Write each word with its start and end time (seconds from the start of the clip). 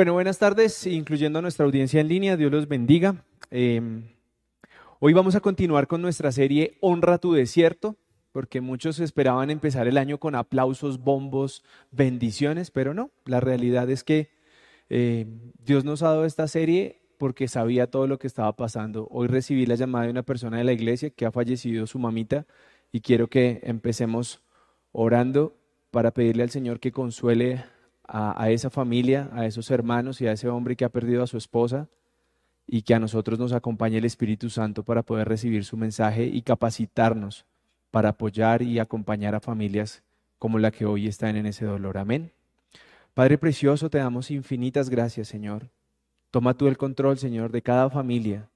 Bueno, 0.00 0.14
buenas 0.14 0.38
tardes, 0.38 0.86
incluyendo 0.86 1.40
a 1.40 1.42
nuestra 1.42 1.66
audiencia 1.66 2.00
en 2.00 2.08
línea. 2.08 2.38
Dios 2.38 2.50
los 2.50 2.66
bendiga. 2.66 3.22
Eh, 3.50 3.82
hoy 4.98 5.12
vamos 5.12 5.34
a 5.34 5.40
continuar 5.40 5.88
con 5.88 6.00
nuestra 6.00 6.32
serie 6.32 6.78
Honra 6.80 7.18
tu 7.18 7.34
desierto, 7.34 7.96
porque 8.32 8.62
muchos 8.62 8.98
esperaban 8.98 9.50
empezar 9.50 9.88
el 9.88 9.98
año 9.98 10.16
con 10.16 10.36
aplausos, 10.36 11.00
bombos, 11.00 11.62
bendiciones, 11.90 12.70
pero 12.70 12.94
no. 12.94 13.10
La 13.26 13.40
realidad 13.40 13.90
es 13.90 14.02
que 14.02 14.30
eh, 14.88 15.26
Dios 15.62 15.84
nos 15.84 16.02
ha 16.02 16.08
dado 16.08 16.24
esta 16.24 16.48
serie 16.48 17.02
porque 17.18 17.46
sabía 17.46 17.90
todo 17.90 18.06
lo 18.06 18.18
que 18.18 18.26
estaba 18.26 18.56
pasando. 18.56 19.06
Hoy 19.10 19.28
recibí 19.28 19.66
la 19.66 19.74
llamada 19.74 20.06
de 20.06 20.12
una 20.12 20.22
persona 20.22 20.56
de 20.56 20.64
la 20.64 20.72
iglesia 20.72 21.10
que 21.10 21.26
ha 21.26 21.30
fallecido 21.30 21.86
su 21.86 21.98
mamita 21.98 22.46
y 22.90 23.02
quiero 23.02 23.28
que 23.28 23.60
empecemos 23.64 24.40
orando 24.92 25.58
para 25.90 26.10
pedirle 26.12 26.42
al 26.42 26.50
Señor 26.50 26.80
que 26.80 26.90
consuele 26.90 27.66
a, 28.12 28.50
esa 28.50 28.70
familia, 28.70 29.30
a 29.32 29.46
esos 29.46 29.70
hermanos 29.70 30.20
y 30.20 30.26
a 30.26 30.32
ese 30.32 30.48
hombre 30.48 30.74
que 30.74 30.84
ha 30.84 30.88
perdido 30.88 31.22
a 31.22 31.28
su 31.28 31.36
esposa 31.36 31.88
y 32.66 32.82
que 32.82 32.94
a 32.94 32.98
nosotros 32.98 33.38
nos 33.38 33.52
acompañe 33.52 33.98
el 33.98 34.04
Espíritu 34.04 34.50
Santo 34.50 34.82
para 34.82 35.02
poder 35.02 35.28
recibir 35.28 35.64
su 35.64 35.76
mensaje 35.76 36.24
y 36.24 36.42
capacitarnos 36.42 37.46
para 37.90 38.10
apoyar 38.10 38.62
y 38.62 38.78
acompañar 38.78 39.34
a 39.34 39.40
familias 39.40 40.02
como 40.38 40.58
la 40.58 40.70
que 40.70 40.86
hoy 40.86 41.06
están 41.06 41.36
en 41.36 41.46
ese 41.46 41.64
dolor. 41.64 41.98
Amén. 41.98 42.32
Padre 43.14 43.38
Precioso, 43.38 43.90
te 43.90 43.98
damos 43.98 44.30
infinitas 44.30 44.90
gracias, 44.90 45.28
Señor. 45.28 45.68
Toma 46.30 46.54
tú 46.54 46.66
el 46.66 46.78
control, 46.78 47.18
Señor, 47.18 47.52
de 47.52 47.62
cada 47.62 47.90
familia, 47.90 48.48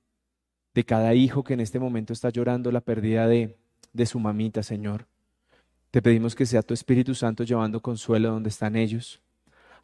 de 0.74 0.84
cada 0.84 1.14
hijo 1.14 1.44
que 1.44 1.54
en 1.54 1.60
este 1.60 1.78
momento 1.78 2.12
está 2.12 2.30
llorando 2.30 2.72
la 2.72 2.80
pérdida 2.80 3.26
de, 3.28 3.56
de 3.92 4.06
su 4.06 4.18
mamita, 4.18 4.62
Señor. 4.62 5.06
Te 5.90 6.02
pedimos 6.02 6.34
que 6.34 6.46
sea 6.46 6.62
tu 6.62 6.74
Espíritu 6.74 7.14
Santo 7.14 7.44
llevando 7.44 7.80
consuelo 7.80 8.30
donde 8.30 8.48
están 8.48 8.74
ellos. 8.74 9.20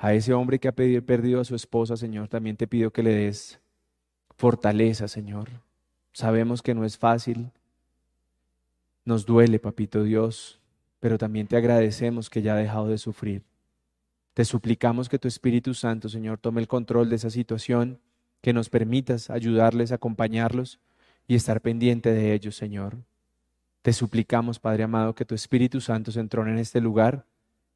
A 0.03 0.15
ese 0.15 0.33
hombre 0.33 0.59
que 0.59 0.67
ha 0.67 0.73
perdido 0.73 1.43
a 1.43 1.45
su 1.45 1.55
esposa, 1.55 1.95
Señor, 1.95 2.29
también 2.29 2.57
te 2.57 2.67
pido 2.67 2.91
que 2.91 3.03
le 3.03 3.15
des 3.15 3.61
fortaleza, 4.35 5.09
Señor. 5.09 5.51
Sabemos 6.15 6.63
que 6.63 6.75
no 6.75 6.87
es 6.87 6.97
fácil, 6.97 7.51
nos 9.05 9.27
duele, 9.27 9.59
papito 9.59 10.03
Dios, 10.03 10.59
pero 11.01 11.19
también 11.19 11.49
te 11.49 11.59
agradecemos 11.59 12.31
que 12.31 12.41
ya 12.41 12.55
ha 12.55 12.57
dejado 12.57 12.89
de 12.89 12.97
sufrir. 12.97 13.43
Te 14.33 14.47
suplicamos 14.47 15.11
que 15.11 15.19
tu 15.19 15.29
Espíritu 15.29 15.75
Santo, 15.75 16.09
Señor, 16.09 16.39
tome 16.39 16.63
el 16.63 16.67
control 16.67 17.11
de 17.11 17.17
esa 17.17 17.29
situación, 17.29 18.01
que 18.41 18.55
nos 18.55 18.71
permitas 18.71 19.29
ayudarles, 19.29 19.93
acompañarlos 19.93 20.81
y 21.29 21.35
estar 21.35 21.61
pendiente 21.61 22.11
de 22.11 22.33
ellos, 22.33 22.57
Señor. 22.57 22.97
Te 23.83 23.93
suplicamos, 23.93 24.61
Padre 24.61 24.85
amado, 24.85 25.15
que 25.15 25.27
tu 25.27 25.35
Espíritu 25.35 25.83
Santo 25.83 26.11
se 26.11 26.21
entrone 26.21 26.53
en 26.53 26.59
este 26.59 26.81
lugar 26.81 27.27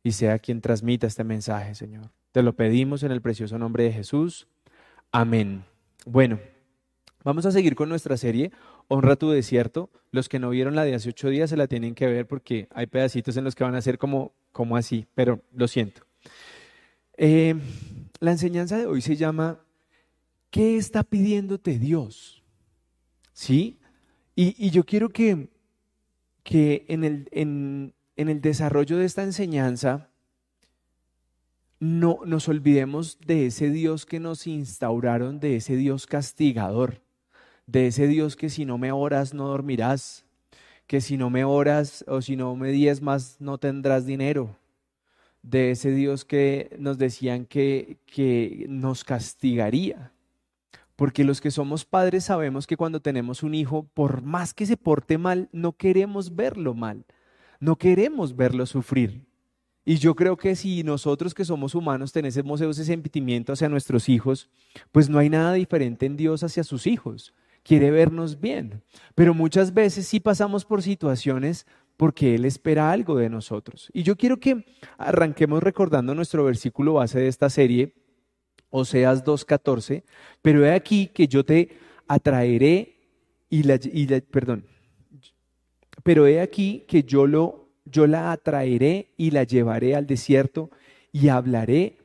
y 0.05 0.13
sea 0.13 0.39
quien 0.39 0.61
transmita 0.61 1.09
este 1.09 1.25
mensaje, 1.25 1.75
Señor. 1.75 2.13
Te 2.31 2.43
lo 2.43 2.55
pedimos 2.55 3.03
en 3.03 3.11
el 3.11 3.23
precioso 3.23 3.59
nombre 3.59 3.85
de 3.85 3.93
Jesús. 3.93 4.47
Amén. 5.11 5.65
Bueno, 6.05 6.39
vamos 7.25 7.47
a 7.47 7.51
seguir 7.51 7.75
con 7.75 7.89
nuestra 7.89 8.17
serie 8.17 8.53
Honra 8.89 9.17
tu 9.17 9.31
desierto. 9.31 9.91
Los 10.11 10.29
que 10.29 10.39
no 10.39 10.51
vieron 10.51 10.75
la 10.77 10.85
de 10.85 10.95
hace 10.95 11.09
ocho 11.09 11.29
días 11.29 11.51
se 11.51 11.57
la 11.57 11.67
tienen 11.67 11.95
que 11.95 12.07
ver 12.07 12.27
porque 12.27 12.69
hay 12.71 12.87
pedacitos 12.87 13.37
en 13.37 13.45
los 13.45 13.55
que 13.55 13.65
van 13.65 13.75
a 13.75 13.81
ser 13.81 13.99
como, 13.99 14.33
como 14.53 14.77
así, 14.77 15.07
pero 15.15 15.41
lo 15.53 15.67
siento. 15.67 16.03
Eh, 17.17 17.55
la 18.21 18.33
enseñanza 18.33 18.77
de 18.77 18.87
hoy 18.87 19.01
se 19.01 19.17
llama 19.17 19.61
¿Qué 20.51 20.77
está 20.77 21.03
pidiéndote 21.03 21.79
Dios? 21.79 22.45
¿Sí? 23.33 23.81
Y, 24.37 24.71
yo 24.71 24.85
quiero 24.85 25.09
que, 25.09 25.49
que 26.43 26.85
en, 26.89 27.05
el, 27.05 27.95
en 28.17 28.29
el 28.29 28.41
desarrollo 28.41 28.99
de 28.99 29.05
esta 29.05 29.23
enseñanza 29.23 30.09
no 31.81 32.21
nos 32.25 32.49
olvidemos 32.49 33.19
de 33.21 33.47
ese 33.47 33.71
Dios 33.71 34.07
que 34.07 34.21
nos 34.21 34.47
instauraron, 34.47 35.41
de 35.41 35.57
ese 35.57 35.77
Dios 35.77 36.07
castigador, 36.07 37.03
de 37.67 37.89
ese 37.89 38.07
Dios 38.07 38.37
que 38.37 38.49
si 38.49 38.65
no 38.65 38.79
me 38.79 38.93
oras 38.93 39.35
no 39.35 39.49
dormirás, 39.49 40.25
que 40.87 41.01
si 41.01 41.17
no 41.17 41.31
me 41.31 41.45
oras 41.45 42.05
o 42.09 42.23
si 42.23 42.37
no 42.37 42.55
me 42.57 42.71
diezmas 42.71 43.37
no 43.41 43.59
tendrás 43.59 44.07
dinero, 44.07 44.57
de 45.43 45.73
ese 45.73 45.91
Dios 45.91 46.25
que 46.25 46.75
nos 46.79 46.97
decían 46.97 47.45
que, 47.45 47.99
que 48.07 48.67
nos 48.69 49.05
castigaría. 49.05 50.13
Porque 50.97 51.25
los 51.25 51.41
que 51.41 51.51
somos 51.51 51.85
padres 51.85 52.25
sabemos 52.25 52.67
que 52.67 52.77
cuando 52.77 53.01
tenemos 53.01 53.43
un 53.43 53.55
hijo, 53.55 53.83
por 53.95 54.23
más 54.23 54.55
que 54.55 54.65
se 54.65 54.77
porte 54.77 55.19
mal, 55.19 55.49
no 55.53 55.73
queremos 55.73 56.35
verlo 56.37 56.73
mal. 56.73 57.05
No 57.65 57.77
queremos 57.77 58.37
verlo 58.37 58.67
sufrir. 58.67 59.25
Y 59.87 59.97
yo 59.97 60.15
creo 60.15 60.37
que 60.37 60.55
si 60.55 60.83
nosotros 60.83 61.33
que 61.33 61.47
somos 61.47 61.75
humanos 61.75 62.13
tenemos 62.13 62.61
ese 62.61 62.85
sentimiento 62.85 63.55
hacia 63.55 63.71
nuestros 63.71 64.11
hijos, 64.11 64.51
pues 64.93 65.09
no 65.09 65.19
hay 65.19 65.31
nada 65.31 65.55
diferente 65.55 66.05
en 66.05 66.19
Dios 66.19 66.45
hacia 66.45 66.63
sus 66.63 66.87
hijos. 66.87 67.33
Quiere 67.63 67.91
vernos 67.91 68.39
bien. 68.39 68.83
Pero 69.15 69.33
muchas 69.33 69.73
veces 69.73 70.07
sí 70.07 70.21
pasamos 70.21 70.67
por 70.67 70.83
situaciones 70.83 71.67
porque 71.97 72.35
Él 72.35 72.45
espera 72.45 72.91
algo 72.91 73.17
de 73.17 73.31
nosotros. 73.31 73.89
Y 73.95 74.03
yo 74.03 74.15
quiero 74.15 74.39
que 74.39 74.67
arranquemos 74.99 75.63
recordando 75.63 76.15
nuestro 76.15 76.45
versículo 76.45 76.93
base 76.93 77.19
de 77.19 77.29
esta 77.29 77.49
serie, 77.49 77.95
Oseas 78.69 79.25
2.14, 79.25 80.03
pero 80.43 80.67
he 80.67 80.75
aquí 80.75 81.07
que 81.07 81.29
yo 81.29 81.47
te 81.47 81.79
atraeré 82.09 82.99
y 83.49 83.61
y 83.61 84.07
la 84.07 84.21
perdón, 84.21 84.67
pero 86.05 86.29
he 86.29 86.41
aquí 86.41 86.85
que 86.87 87.03
yo, 87.03 87.27
lo, 87.27 87.71
yo 87.85 88.07
la 88.07 88.31
atraeré 88.31 89.09
y 89.17 89.33
la 89.33 89.43
llevaré 89.43 89.97
al 89.97 90.07
desierto 90.07 90.71
y 91.11 91.29
hablaré 91.29 91.97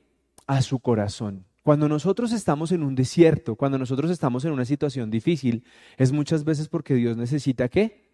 a 0.47 0.63
su 0.63 0.79
corazón. 0.79 1.45
Cuando 1.61 1.87
nosotros 1.87 2.31
estamos 2.31 2.71
en 2.71 2.81
un 2.81 2.95
desierto, 2.95 3.55
cuando 3.55 3.77
nosotros 3.77 4.09
estamos 4.09 4.45
en 4.45 4.53
una 4.53 4.65
situación 4.65 5.11
difícil, 5.11 5.63
es 5.97 6.11
muchas 6.11 6.43
veces 6.43 6.69
porque 6.69 6.95
Dios 6.95 7.17
necesita 7.17 7.67
que 7.67 8.09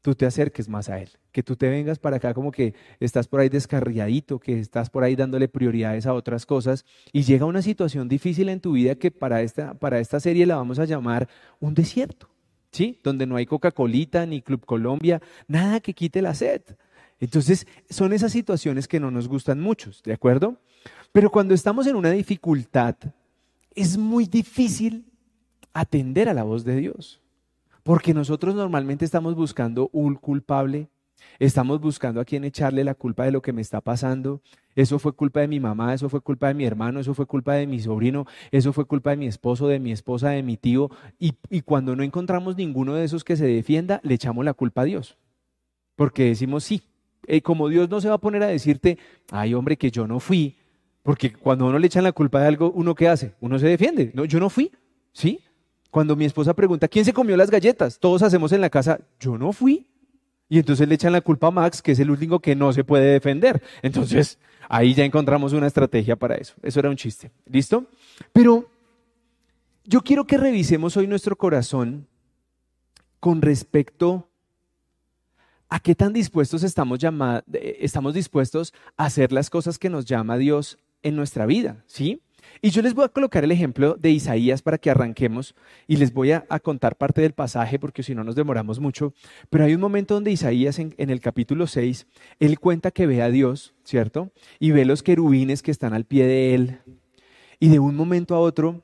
tú 0.00 0.14
te 0.14 0.24
acerques 0.24 0.68
más 0.68 0.88
a 0.88 0.98
Él, 0.98 1.10
que 1.30 1.42
tú 1.42 1.56
te 1.56 1.68
vengas 1.68 1.98
para 1.98 2.16
acá 2.16 2.32
como 2.32 2.50
que 2.50 2.74
estás 2.98 3.28
por 3.28 3.40
ahí 3.40 3.50
descarriadito, 3.50 4.40
que 4.40 4.58
estás 4.58 4.88
por 4.88 5.04
ahí 5.04 5.14
dándole 5.14 5.48
prioridades 5.48 6.06
a 6.06 6.14
otras 6.14 6.46
cosas 6.46 6.86
y 7.12 7.22
llega 7.22 7.44
una 7.44 7.62
situación 7.62 8.08
difícil 8.08 8.48
en 8.48 8.60
tu 8.60 8.72
vida 8.72 8.94
que 8.94 9.10
para 9.10 9.42
esta, 9.42 9.74
para 9.74 10.00
esta 10.00 10.20
serie 10.20 10.46
la 10.46 10.56
vamos 10.56 10.78
a 10.78 10.86
llamar 10.86 11.28
un 11.60 11.74
desierto. 11.74 12.27
¿Sí? 12.72 12.98
Donde 13.02 13.26
no 13.26 13.36
hay 13.36 13.46
Coca-Colita 13.46 14.26
ni 14.26 14.42
Club 14.42 14.64
Colombia, 14.64 15.20
nada 15.46 15.80
que 15.80 15.94
quite 15.94 16.22
la 16.22 16.34
sed. 16.34 16.62
Entonces, 17.20 17.66
son 17.90 18.12
esas 18.12 18.32
situaciones 18.32 18.86
que 18.86 19.00
no 19.00 19.10
nos 19.10 19.28
gustan 19.28 19.60
muchos, 19.60 20.02
¿de 20.02 20.12
acuerdo? 20.12 20.56
Pero 21.12 21.30
cuando 21.30 21.54
estamos 21.54 21.86
en 21.86 21.96
una 21.96 22.10
dificultad, 22.10 22.96
es 23.74 23.96
muy 23.96 24.26
difícil 24.26 25.04
atender 25.72 26.28
a 26.28 26.34
la 26.34 26.44
voz 26.44 26.64
de 26.64 26.76
Dios, 26.76 27.20
porque 27.82 28.14
nosotros 28.14 28.54
normalmente 28.54 29.04
estamos 29.04 29.34
buscando 29.34 29.88
un 29.92 30.14
culpable, 30.14 30.88
Estamos 31.38 31.80
buscando 31.80 32.20
a 32.20 32.24
quién 32.24 32.44
echarle 32.44 32.84
la 32.84 32.94
culpa 32.94 33.24
de 33.24 33.32
lo 33.32 33.42
que 33.42 33.52
me 33.52 33.60
está 33.60 33.80
pasando. 33.80 34.40
Eso 34.74 34.98
fue 34.98 35.12
culpa 35.12 35.40
de 35.40 35.48
mi 35.48 35.60
mamá, 35.60 35.92
eso 35.94 36.08
fue 36.08 36.20
culpa 36.20 36.48
de 36.48 36.54
mi 36.54 36.64
hermano, 36.64 37.00
eso 37.00 37.14
fue 37.14 37.26
culpa 37.26 37.54
de 37.54 37.66
mi 37.66 37.80
sobrino, 37.80 38.26
eso 38.50 38.72
fue 38.72 38.84
culpa 38.84 39.10
de 39.10 39.16
mi 39.16 39.26
esposo, 39.26 39.66
de 39.66 39.80
mi 39.80 39.92
esposa, 39.92 40.30
de 40.30 40.42
mi 40.42 40.56
tío. 40.56 40.90
Y, 41.18 41.32
cuando 41.62 41.96
no 41.96 42.02
encontramos 42.02 42.56
ninguno 42.56 42.94
de 42.94 43.04
esos 43.04 43.24
que 43.24 43.36
se 43.36 43.46
defienda, 43.46 44.00
le 44.04 44.14
echamos 44.14 44.44
la 44.44 44.54
culpa 44.54 44.82
a 44.82 44.84
Dios. 44.84 45.18
Porque 45.96 46.26
decimos, 46.26 46.64
sí, 46.64 46.82
eh, 47.26 47.42
como 47.42 47.68
Dios 47.68 47.90
no 47.90 48.00
se 48.00 48.08
va 48.08 48.14
a 48.14 48.18
poner 48.18 48.42
a 48.42 48.46
decirte, 48.46 48.98
ay 49.30 49.54
hombre, 49.54 49.76
que 49.76 49.90
yo 49.90 50.06
no 50.06 50.20
fui. 50.20 50.54
Porque 51.02 51.32
cuando 51.32 51.66
uno 51.66 51.78
le 51.78 51.86
echan 51.86 52.04
la 52.04 52.12
culpa 52.12 52.40
de 52.40 52.46
algo, 52.46 52.70
¿uno 52.70 52.94
qué 52.94 53.08
hace? 53.08 53.34
Uno 53.40 53.58
se 53.58 53.66
defiende. 53.66 54.12
No, 54.14 54.24
yo 54.24 54.38
no 54.38 54.50
fui. 54.50 54.70
¿Sí? 55.12 55.40
Cuando 55.90 56.16
mi 56.16 56.24
esposa 56.24 56.54
pregunta, 56.54 56.86
¿quién 56.86 57.04
se 57.04 57.12
comió 57.12 57.36
las 57.36 57.50
galletas? 57.50 57.98
Todos 57.98 58.22
hacemos 58.22 58.52
en 58.52 58.60
la 58.60 58.70
casa, 58.70 59.00
yo 59.18 59.38
no 59.38 59.52
fui. 59.52 59.86
Y 60.48 60.58
entonces 60.58 60.88
le 60.88 60.94
echan 60.94 61.12
la 61.12 61.20
culpa 61.20 61.48
a 61.48 61.50
Max, 61.50 61.82
que 61.82 61.92
es 61.92 61.98
el 61.98 62.10
único 62.10 62.40
que 62.40 62.56
no 62.56 62.72
se 62.72 62.84
puede 62.84 63.12
defender. 63.12 63.62
Entonces, 63.82 64.38
ahí 64.68 64.94
ya 64.94 65.04
encontramos 65.04 65.52
una 65.52 65.66
estrategia 65.66 66.16
para 66.16 66.36
eso. 66.36 66.54
Eso 66.62 66.80
era 66.80 66.88
un 66.88 66.96
chiste. 66.96 67.30
¿Listo? 67.46 67.86
Pero 68.32 68.70
yo 69.84 70.00
quiero 70.02 70.26
que 70.26 70.38
revisemos 70.38 70.96
hoy 70.96 71.06
nuestro 71.06 71.36
corazón 71.36 72.06
con 73.20 73.42
respecto 73.42 74.28
a 75.68 75.80
qué 75.80 75.94
tan 75.94 76.12
dispuestos 76.12 76.62
estamos, 76.62 77.00
estamos 77.52 78.14
dispuestos 78.14 78.72
a 78.96 79.04
hacer 79.04 79.32
las 79.32 79.50
cosas 79.50 79.78
que 79.78 79.90
nos 79.90 80.06
llama 80.06 80.38
Dios 80.38 80.78
en 81.02 81.14
nuestra 81.14 81.46
vida, 81.46 81.84
¿sí? 81.86 82.22
Y 82.60 82.70
yo 82.70 82.82
les 82.82 82.94
voy 82.94 83.04
a 83.04 83.08
colocar 83.08 83.44
el 83.44 83.52
ejemplo 83.52 83.94
de 83.98 84.10
Isaías 84.10 84.62
para 84.62 84.78
que 84.78 84.90
arranquemos 84.90 85.54
y 85.86 85.96
les 85.96 86.12
voy 86.12 86.32
a, 86.32 86.44
contar 86.62 86.96
parte 86.96 87.20
del 87.20 87.32
pasaje 87.32 87.78
porque 87.78 88.02
si 88.02 88.14
no 88.14 88.24
nos 88.24 88.34
demoramos 88.34 88.80
mucho. 88.80 89.14
Pero 89.50 89.64
hay 89.64 89.74
un 89.74 89.80
momento 89.80 90.14
donde 90.14 90.32
Isaías 90.32 90.78
en, 90.78 90.94
el 90.96 91.20
capítulo 91.20 91.66
6, 91.66 92.06
él 92.40 92.58
cuenta 92.58 92.90
que 92.90 93.06
ve 93.06 93.22
a 93.22 93.30
Dios, 93.30 93.74
¿cierto? 93.84 94.32
Y 94.58 94.72
ve 94.72 94.84
los 94.84 95.02
querubines 95.02 95.62
que 95.62 95.70
están 95.70 95.94
al 95.94 96.04
pie 96.04 96.26
de 96.26 96.54
él. 96.54 96.78
Y 97.60 97.68
de 97.68 97.78
un 97.78 97.94
momento 97.94 98.34
a 98.34 98.40
otro, 98.40 98.82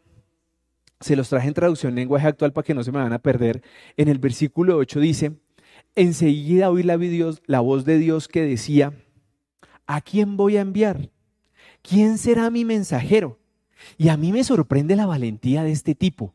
se 1.01 1.17
los 1.17 1.29
traje 1.29 1.49
en 1.49 1.55
traducción 1.55 1.91
en 1.93 1.97
lenguaje 1.97 2.29
actual 2.29 2.53
para 2.53 2.65
que 2.65 2.75
no 2.75 2.83
se 2.85 2.93
me 2.93 2.99
van 2.99 3.13
a 3.13 3.19
perder. 3.19 3.63
En 3.97 4.09
el 4.09 4.19
versículo 4.19 4.77
8 4.77 5.01
dice, 5.01 5.33
enseguida 5.97 6.71
oí 6.71 6.83
la, 6.83 6.99
la 7.47 7.61
voz 7.61 7.85
de 7.85 7.99
Dios 7.99 8.29
que 8.29 8.43
decía, 8.43 8.93
¿a 9.87 10.01
quién 10.01 10.37
voy 10.37 10.57
a 10.57 10.61
enviar? 10.61 11.11
¿Quién 11.83 12.19
será 12.19 12.51
mi 12.51 12.65
mensajero? 12.65 13.39
Y 13.99 14.09
a 14.09 14.17
mí 14.17 14.33
me 14.33 14.45
sorprende 14.45 14.97
la 14.97 15.07
valentía 15.07 15.63
de 15.63 15.73
este 15.73 15.95
tipo. 15.95 16.35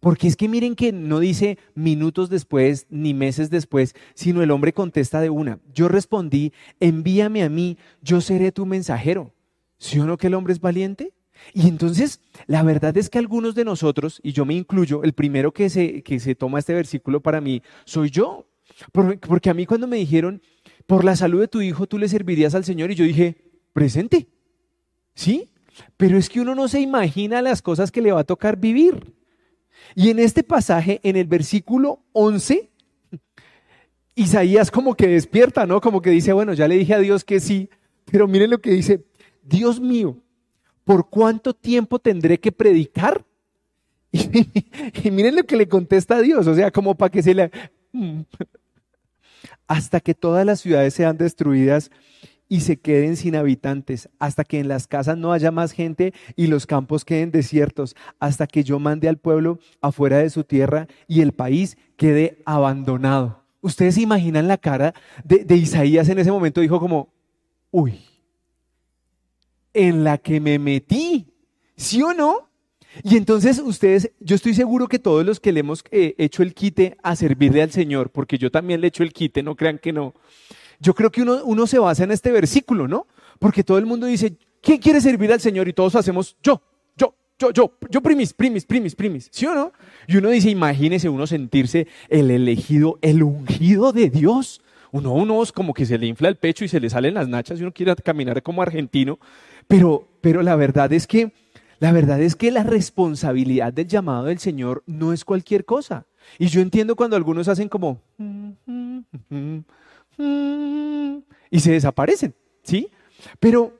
Porque 0.00 0.26
es 0.26 0.36
que 0.36 0.48
miren 0.48 0.74
que 0.74 0.92
no 0.92 1.20
dice 1.20 1.58
minutos 1.74 2.30
después 2.30 2.86
ni 2.88 3.12
meses 3.12 3.50
después, 3.50 3.94
sino 4.14 4.42
el 4.42 4.50
hombre 4.50 4.72
contesta 4.72 5.20
de 5.20 5.28
una. 5.28 5.60
Yo 5.74 5.88
respondí, 5.88 6.52
envíame 6.80 7.42
a 7.42 7.50
mí, 7.50 7.76
yo 8.00 8.22
seré 8.22 8.50
tu 8.50 8.64
mensajero. 8.64 9.34
¿Sí 9.76 9.98
o 9.98 10.06
no 10.06 10.16
que 10.16 10.28
el 10.28 10.34
hombre 10.34 10.54
es 10.54 10.60
valiente? 10.60 11.12
Y 11.52 11.68
entonces, 11.68 12.20
la 12.46 12.62
verdad 12.62 12.96
es 12.96 13.10
que 13.10 13.18
algunos 13.18 13.54
de 13.54 13.64
nosotros, 13.64 14.20
y 14.22 14.32
yo 14.32 14.44
me 14.44 14.54
incluyo, 14.54 15.02
el 15.02 15.12
primero 15.12 15.52
que 15.52 15.68
se, 15.70 16.02
que 16.02 16.18
se 16.18 16.34
toma 16.34 16.58
este 16.58 16.74
versículo 16.74 17.20
para 17.20 17.40
mí 17.40 17.62
soy 17.84 18.10
yo. 18.10 18.46
Porque 18.92 19.50
a 19.50 19.54
mí 19.54 19.66
cuando 19.66 19.86
me 19.86 19.96
dijeron, 19.96 20.40
por 20.86 21.04
la 21.04 21.16
salud 21.16 21.40
de 21.40 21.48
tu 21.48 21.60
hijo 21.60 21.86
tú 21.86 21.98
le 21.98 22.08
servirías 22.08 22.54
al 22.54 22.64
Señor, 22.64 22.90
y 22.90 22.94
yo 22.94 23.04
dije, 23.04 23.36
presente. 23.72 24.28
¿Sí? 25.14 25.49
Pero 25.96 26.18
es 26.18 26.28
que 26.28 26.40
uno 26.40 26.54
no 26.54 26.68
se 26.68 26.80
imagina 26.80 27.42
las 27.42 27.62
cosas 27.62 27.90
que 27.90 28.02
le 28.02 28.12
va 28.12 28.20
a 28.20 28.24
tocar 28.24 28.58
vivir. 28.58 29.14
Y 29.94 30.10
en 30.10 30.18
este 30.18 30.42
pasaje, 30.42 31.00
en 31.02 31.16
el 31.16 31.26
versículo 31.26 32.02
11, 32.12 32.70
Isaías 34.14 34.70
como 34.70 34.94
que 34.94 35.08
despierta, 35.08 35.66
¿no? 35.66 35.80
Como 35.80 36.02
que 36.02 36.10
dice, 36.10 36.32
bueno, 36.32 36.52
ya 36.52 36.68
le 36.68 36.76
dije 36.76 36.94
a 36.94 36.98
Dios 36.98 37.24
que 37.24 37.40
sí, 37.40 37.70
pero 38.04 38.28
miren 38.28 38.50
lo 38.50 38.60
que 38.60 38.70
dice, 38.70 39.04
Dios 39.42 39.80
mío, 39.80 40.18
¿por 40.84 41.08
cuánto 41.08 41.54
tiempo 41.54 41.98
tendré 41.98 42.38
que 42.38 42.52
predicar? 42.52 43.24
Y, 44.12 45.10
miren 45.10 45.36
lo 45.36 45.44
que 45.44 45.56
le 45.56 45.68
contesta 45.68 46.16
a 46.16 46.20
Dios, 46.20 46.46
o 46.46 46.54
sea, 46.54 46.70
como 46.70 46.96
para 46.96 47.10
que 47.10 47.22
se 47.22 47.34
le... 47.34 47.50
Hasta 49.66 50.00
que 50.00 50.14
todas 50.14 50.44
las 50.44 50.60
ciudades 50.60 50.94
sean 50.94 51.16
destruidas 51.16 51.90
y 52.50 52.60
se 52.62 52.80
queden 52.80 53.16
sin 53.16 53.36
habitantes, 53.36 54.10
hasta 54.18 54.42
que 54.42 54.58
en 54.58 54.66
las 54.66 54.88
casas 54.88 55.16
no 55.16 55.32
haya 55.32 55.52
más 55.52 55.70
gente 55.70 56.12
y 56.34 56.48
los 56.48 56.66
campos 56.66 57.04
queden 57.04 57.30
desiertos, 57.30 57.94
hasta 58.18 58.48
que 58.48 58.64
yo 58.64 58.80
mande 58.80 59.08
al 59.08 59.18
pueblo 59.18 59.60
afuera 59.80 60.18
de 60.18 60.30
su 60.30 60.42
tierra 60.42 60.88
y 61.06 61.20
el 61.20 61.32
país 61.32 61.78
quede 61.96 62.42
abandonado. 62.44 63.44
Ustedes 63.60 63.94
se 63.94 64.00
imaginan 64.02 64.48
la 64.48 64.58
cara 64.58 64.94
de, 65.22 65.56
Isaías 65.56 66.08
en 66.08 66.18
ese 66.18 66.32
momento, 66.32 66.60
dijo 66.60 66.80
como, 66.80 67.12
uy, 67.70 68.00
en 69.72 70.02
la 70.02 70.18
que 70.18 70.40
me 70.40 70.58
metí, 70.58 71.32
¿sí 71.76 72.02
o 72.02 72.12
no? 72.12 72.48
Y 73.04 73.16
entonces 73.16 73.60
ustedes, 73.60 74.10
yo 74.18 74.34
estoy 74.34 74.54
seguro 74.54 74.88
que 74.88 74.98
todos 74.98 75.24
los 75.24 75.38
que 75.38 75.52
le 75.52 75.60
hemos 75.60 75.84
eh, 75.92 76.16
hecho 76.18 76.42
el 76.42 76.52
quite 76.52 76.96
a 77.04 77.14
servirle 77.14 77.62
al 77.62 77.70
Señor, 77.70 78.10
porque 78.10 78.38
yo 78.38 78.50
también 78.50 78.80
le 78.80 78.88
he 78.88 78.88
hecho 78.88 79.04
el 79.04 79.12
quite, 79.12 79.44
no 79.44 79.54
crean 79.54 79.78
que 79.78 79.92
no, 79.92 80.14
yo 80.80 80.94
creo 80.94 81.10
que 81.10 81.22
uno, 81.22 81.44
uno 81.44 81.66
se 81.66 81.78
basa 81.78 82.04
en 82.04 82.10
este 82.10 82.32
versículo, 82.32 82.88
¿no? 82.88 83.06
Porque 83.38 83.62
todo 83.62 83.78
el 83.78 83.86
mundo 83.86 84.06
dice, 84.06 84.34
¿quién 84.60 84.78
quiere 84.78 85.00
servir 85.00 85.32
al 85.32 85.40
Señor? 85.40 85.68
Y 85.68 85.72
todos 85.72 85.94
hacemos 85.94 86.36
yo, 86.42 86.60
yo, 86.96 87.14
yo, 87.38 87.52
yo, 87.52 87.72
yo 87.90 88.00
primis, 88.00 88.32
primis, 88.32 88.64
primis, 88.64 88.94
primis, 88.94 89.28
¿sí 89.30 89.46
o 89.46 89.54
no? 89.54 89.72
Y 90.06 90.16
uno 90.16 90.30
dice, 90.30 90.50
imagínese 90.50 91.08
uno 91.08 91.26
sentirse 91.26 91.86
el 92.08 92.30
elegido, 92.30 92.98
el 93.02 93.22
ungido 93.22 93.92
de 93.92 94.10
Dios. 94.10 94.62
Uno, 94.92 95.12
uno 95.12 95.40
como 95.54 95.72
que 95.72 95.86
se 95.86 95.98
le 95.98 96.06
infla 96.06 96.28
el 96.28 96.36
pecho 96.36 96.64
y 96.64 96.68
se 96.68 96.80
le 96.80 96.90
salen 96.90 97.14
las 97.14 97.28
nachas 97.28 97.60
y 97.60 97.62
uno 97.62 97.72
quiere 97.72 97.94
caminar 97.96 98.42
como 98.42 98.60
argentino. 98.60 99.20
Pero, 99.68 100.08
pero 100.20 100.42
la 100.42 100.56
verdad 100.56 100.92
es 100.92 101.06
que, 101.06 101.32
la 101.78 101.92
verdad 101.92 102.20
es 102.20 102.34
que 102.34 102.50
la 102.50 102.64
responsabilidad 102.64 103.72
del 103.72 103.86
llamado 103.86 104.24
del 104.24 104.40
Señor 104.40 104.82
no 104.86 105.12
es 105.12 105.24
cualquier 105.24 105.64
cosa. 105.64 106.06
Y 106.38 106.48
yo 106.48 106.60
entiendo 106.60 106.96
cuando 106.96 107.16
algunos 107.16 107.48
hacen 107.48 107.68
como, 107.68 108.00
y 110.20 111.60
se 111.60 111.72
desaparecen, 111.72 112.34
¿sí? 112.62 112.88
Pero 113.38 113.78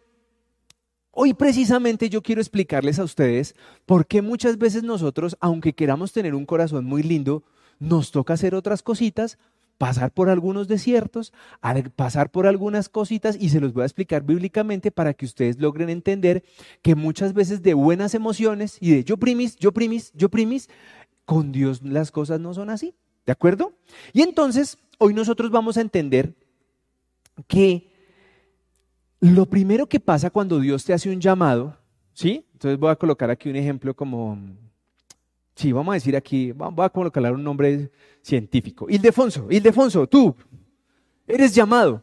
hoy 1.10 1.34
precisamente 1.34 2.08
yo 2.08 2.22
quiero 2.22 2.40
explicarles 2.40 2.98
a 2.98 3.04
ustedes 3.04 3.54
por 3.86 4.06
qué 4.06 4.22
muchas 4.22 4.58
veces 4.58 4.82
nosotros, 4.82 5.36
aunque 5.40 5.74
queramos 5.74 6.12
tener 6.12 6.34
un 6.34 6.46
corazón 6.46 6.84
muy 6.84 7.02
lindo, 7.02 7.44
nos 7.78 8.10
toca 8.10 8.34
hacer 8.34 8.54
otras 8.54 8.82
cositas, 8.82 9.38
pasar 9.78 10.12
por 10.12 10.28
algunos 10.28 10.68
desiertos, 10.68 11.32
pasar 11.96 12.30
por 12.30 12.46
algunas 12.46 12.90
cositas 12.90 13.36
y 13.40 13.48
se 13.48 13.60
los 13.60 13.72
voy 13.72 13.82
a 13.82 13.86
explicar 13.86 14.22
bíblicamente 14.24 14.90
para 14.90 15.14
que 15.14 15.24
ustedes 15.24 15.58
logren 15.58 15.88
entender 15.88 16.44
que 16.82 16.94
muchas 16.94 17.32
veces 17.32 17.62
de 17.62 17.72
buenas 17.72 18.14
emociones 18.14 18.76
y 18.80 18.90
de 18.90 19.04
yo 19.04 19.16
primis, 19.16 19.56
yo 19.56 19.72
primis, 19.72 20.12
yo 20.12 20.28
primis, 20.28 20.68
con 21.24 21.50
Dios 21.50 21.80
las 21.82 22.10
cosas 22.10 22.40
no 22.40 22.52
son 22.52 22.68
así. 22.68 22.94
¿De 23.26 23.32
acuerdo? 23.32 23.72
Y 24.12 24.22
entonces, 24.22 24.78
hoy 24.98 25.14
nosotros 25.14 25.50
vamos 25.50 25.76
a 25.76 25.80
entender 25.80 26.34
que 27.46 27.90
lo 29.20 29.46
primero 29.46 29.86
que 29.86 30.00
pasa 30.00 30.30
cuando 30.30 30.60
Dios 30.60 30.84
te 30.84 30.92
hace 30.92 31.10
un 31.10 31.20
llamado, 31.20 31.76
¿sí? 32.14 32.46
Entonces 32.54 32.78
voy 32.78 32.90
a 32.90 32.96
colocar 32.96 33.30
aquí 33.30 33.50
un 33.50 33.56
ejemplo 33.56 33.94
como, 33.94 34.38
sí, 35.54 35.72
vamos 35.72 35.92
a 35.92 35.94
decir 35.94 36.16
aquí, 36.16 36.52
voy 36.52 36.84
a 36.84 36.88
colocar 36.88 37.32
un 37.32 37.44
nombre 37.44 37.90
científico. 38.22 38.86
Ildefonso, 38.88 39.46
Ildefonso, 39.50 40.06
tú 40.06 40.34
eres 41.26 41.54
llamado. 41.54 42.02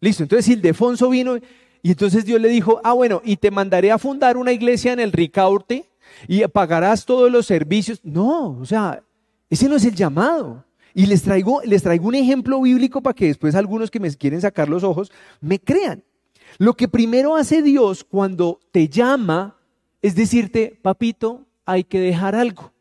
Listo, 0.00 0.24
entonces 0.24 0.48
Ildefonso 0.48 1.08
vino 1.08 1.36
y 1.82 1.90
entonces 1.90 2.24
Dios 2.24 2.40
le 2.40 2.48
dijo, 2.48 2.80
ah, 2.82 2.92
bueno, 2.92 3.20
y 3.24 3.36
te 3.36 3.50
mandaré 3.50 3.92
a 3.92 3.98
fundar 3.98 4.36
una 4.36 4.52
iglesia 4.52 4.92
en 4.92 5.00
el 5.00 5.12
Ricaurte 5.12 5.88
y 6.26 6.44
pagarás 6.48 7.04
todos 7.04 7.30
los 7.30 7.46
servicios. 7.46 8.00
No, 8.02 8.58
o 8.58 8.64
sea, 8.64 9.03
ese 9.50 9.68
no 9.68 9.76
es 9.76 9.84
el 9.84 9.94
llamado. 9.94 10.64
Y 10.94 11.06
les 11.06 11.22
traigo, 11.22 11.60
les 11.64 11.82
traigo 11.82 12.06
un 12.06 12.14
ejemplo 12.14 12.60
bíblico 12.60 13.02
para 13.02 13.14
que 13.14 13.26
después 13.26 13.54
algunos 13.54 13.90
que 13.90 13.98
me 14.00 14.10
quieren 14.14 14.40
sacar 14.40 14.68
los 14.68 14.84
ojos 14.84 15.10
me 15.40 15.58
crean. 15.58 16.04
Lo 16.58 16.74
que 16.74 16.86
primero 16.86 17.34
hace 17.34 17.62
Dios 17.62 18.04
cuando 18.04 18.60
te 18.70 18.88
llama 18.88 19.56
es 20.02 20.14
decirte, 20.14 20.78
papito, 20.82 21.46
hay 21.64 21.82
que 21.82 21.98
dejar 21.98 22.34
algo. 22.34 22.72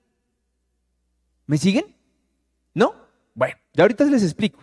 ¿Me 1.47 1.57
siguen? 1.57 1.85
¿No? 2.73 2.93
Bueno, 3.33 3.55
ya 3.73 3.83
ahorita 3.83 4.03
les 4.05 4.23
explico. 4.23 4.59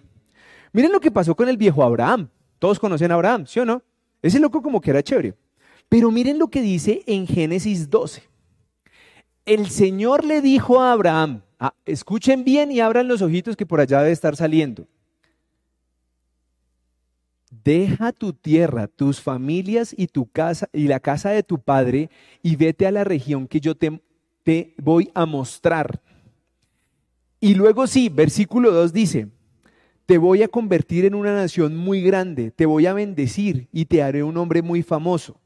Miren 0.73 0.93
lo 0.93 1.01
que 1.01 1.11
pasó 1.11 1.35
con 1.35 1.49
el 1.49 1.57
viejo 1.57 1.83
Abraham. 1.83 2.29
Todos 2.59 2.79
conocen 2.79 3.11
a 3.11 3.15
Abraham, 3.15 3.47
¿sí 3.47 3.61
o 3.61 3.65
no? 3.65 3.83
Ese 4.23 4.39
loco 4.39 4.63
como 4.63 4.81
que 4.81 4.91
era 4.91 5.03
chévere. 5.03 5.35
Pero 5.89 6.11
miren 6.11 6.39
lo 6.39 6.49
que 6.49 6.61
dice 6.61 7.03
en 7.07 7.27
Génesis 7.27 7.91
12. 7.91 8.23
El 9.47 9.71
Señor 9.71 10.25
le 10.25 10.41
dijo 10.43 10.81
a 10.81 10.93
Abraham, 10.93 11.43
Ah, 11.63 11.75
escuchen 11.85 12.43
bien 12.43 12.73
y 12.73 12.81
abran 12.81 13.07
los 13.07 13.21
ojitos 13.21 13.55
que 13.55 13.67
por 13.67 13.81
allá 13.81 13.99
debe 13.99 14.13
estar 14.13 14.35
saliendo. 14.35 14.89
Deja 17.51 18.13
tu 18.13 18.33
tierra, 18.33 18.87
tus 18.87 19.21
familias 19.21 19.95
y 19.95 20.07
tu 20.07 20.31
casa 20.31 20.71
y 20.73 20.89
la 20.89 21.01
casa 21.01 21.31
de 21.31 21.43
tu 21.43 21.59
padre 21.59 22.09
y 22.43 22.57
vete 22.57 22.87
a 22.87 22.91
la 22.91 23.05
región 23.05 23.47
que 23.47 23.61
yo 23.61 23.75
te, 23.75 24.01
te 24.43 24.75
voy 24.79 25.11
a 25.15 25.27
mostrar. 25.27 26.01
Y 27.41 27.55
luego 27.55 27.87
sí, 27.87 28.09
versículo 28.09 28.71
2 28.71 28.95
dice, 28.95 29.29
te 30.07 30.17
voy 30.17 30.43
a 30.43 30.49
convertir 30.49 31.05
en 31.05 31.15
una 31.15 31.35
nación 31.35 31.77
muy 31.77 32.01
grande, 32.01 32.51
te 32.53 32.67
voy 32.67 32.87
a 32.87 32.95
bendecir 32.95 33.69
y 33.71 33.85
te 33.85 34.03
haré 34.03 34.23
un 34.23 34.37
hombre 34.39 34.63
muy 34.63 34.83
famoso. 34.83 35.40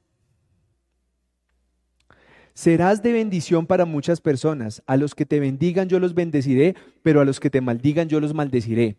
Serás 2.54 3.02
de 3.02 3.12
bendición 3.12 3.66
para 3.66 3.84
muchas 3.84 4.20
personas. 4.20 4.82
A 4.87 4.96
los 4.96 5.14
que 5.14 5.26
te 5.26 5.40
bendigan 5.40 5.88
yo 5.88 5.99
los 5.99 6.14
bendeciré, 6.14 6.76
pero 7.02 7.20
a 7.20 7.25
los 7.25 7.40
que 7.40 7.50
te 7.50 7.61
maldigan 7.61 8.08
yo 8.08 8.20
los 8.20 8.32
maldeciré. 8.32 8.96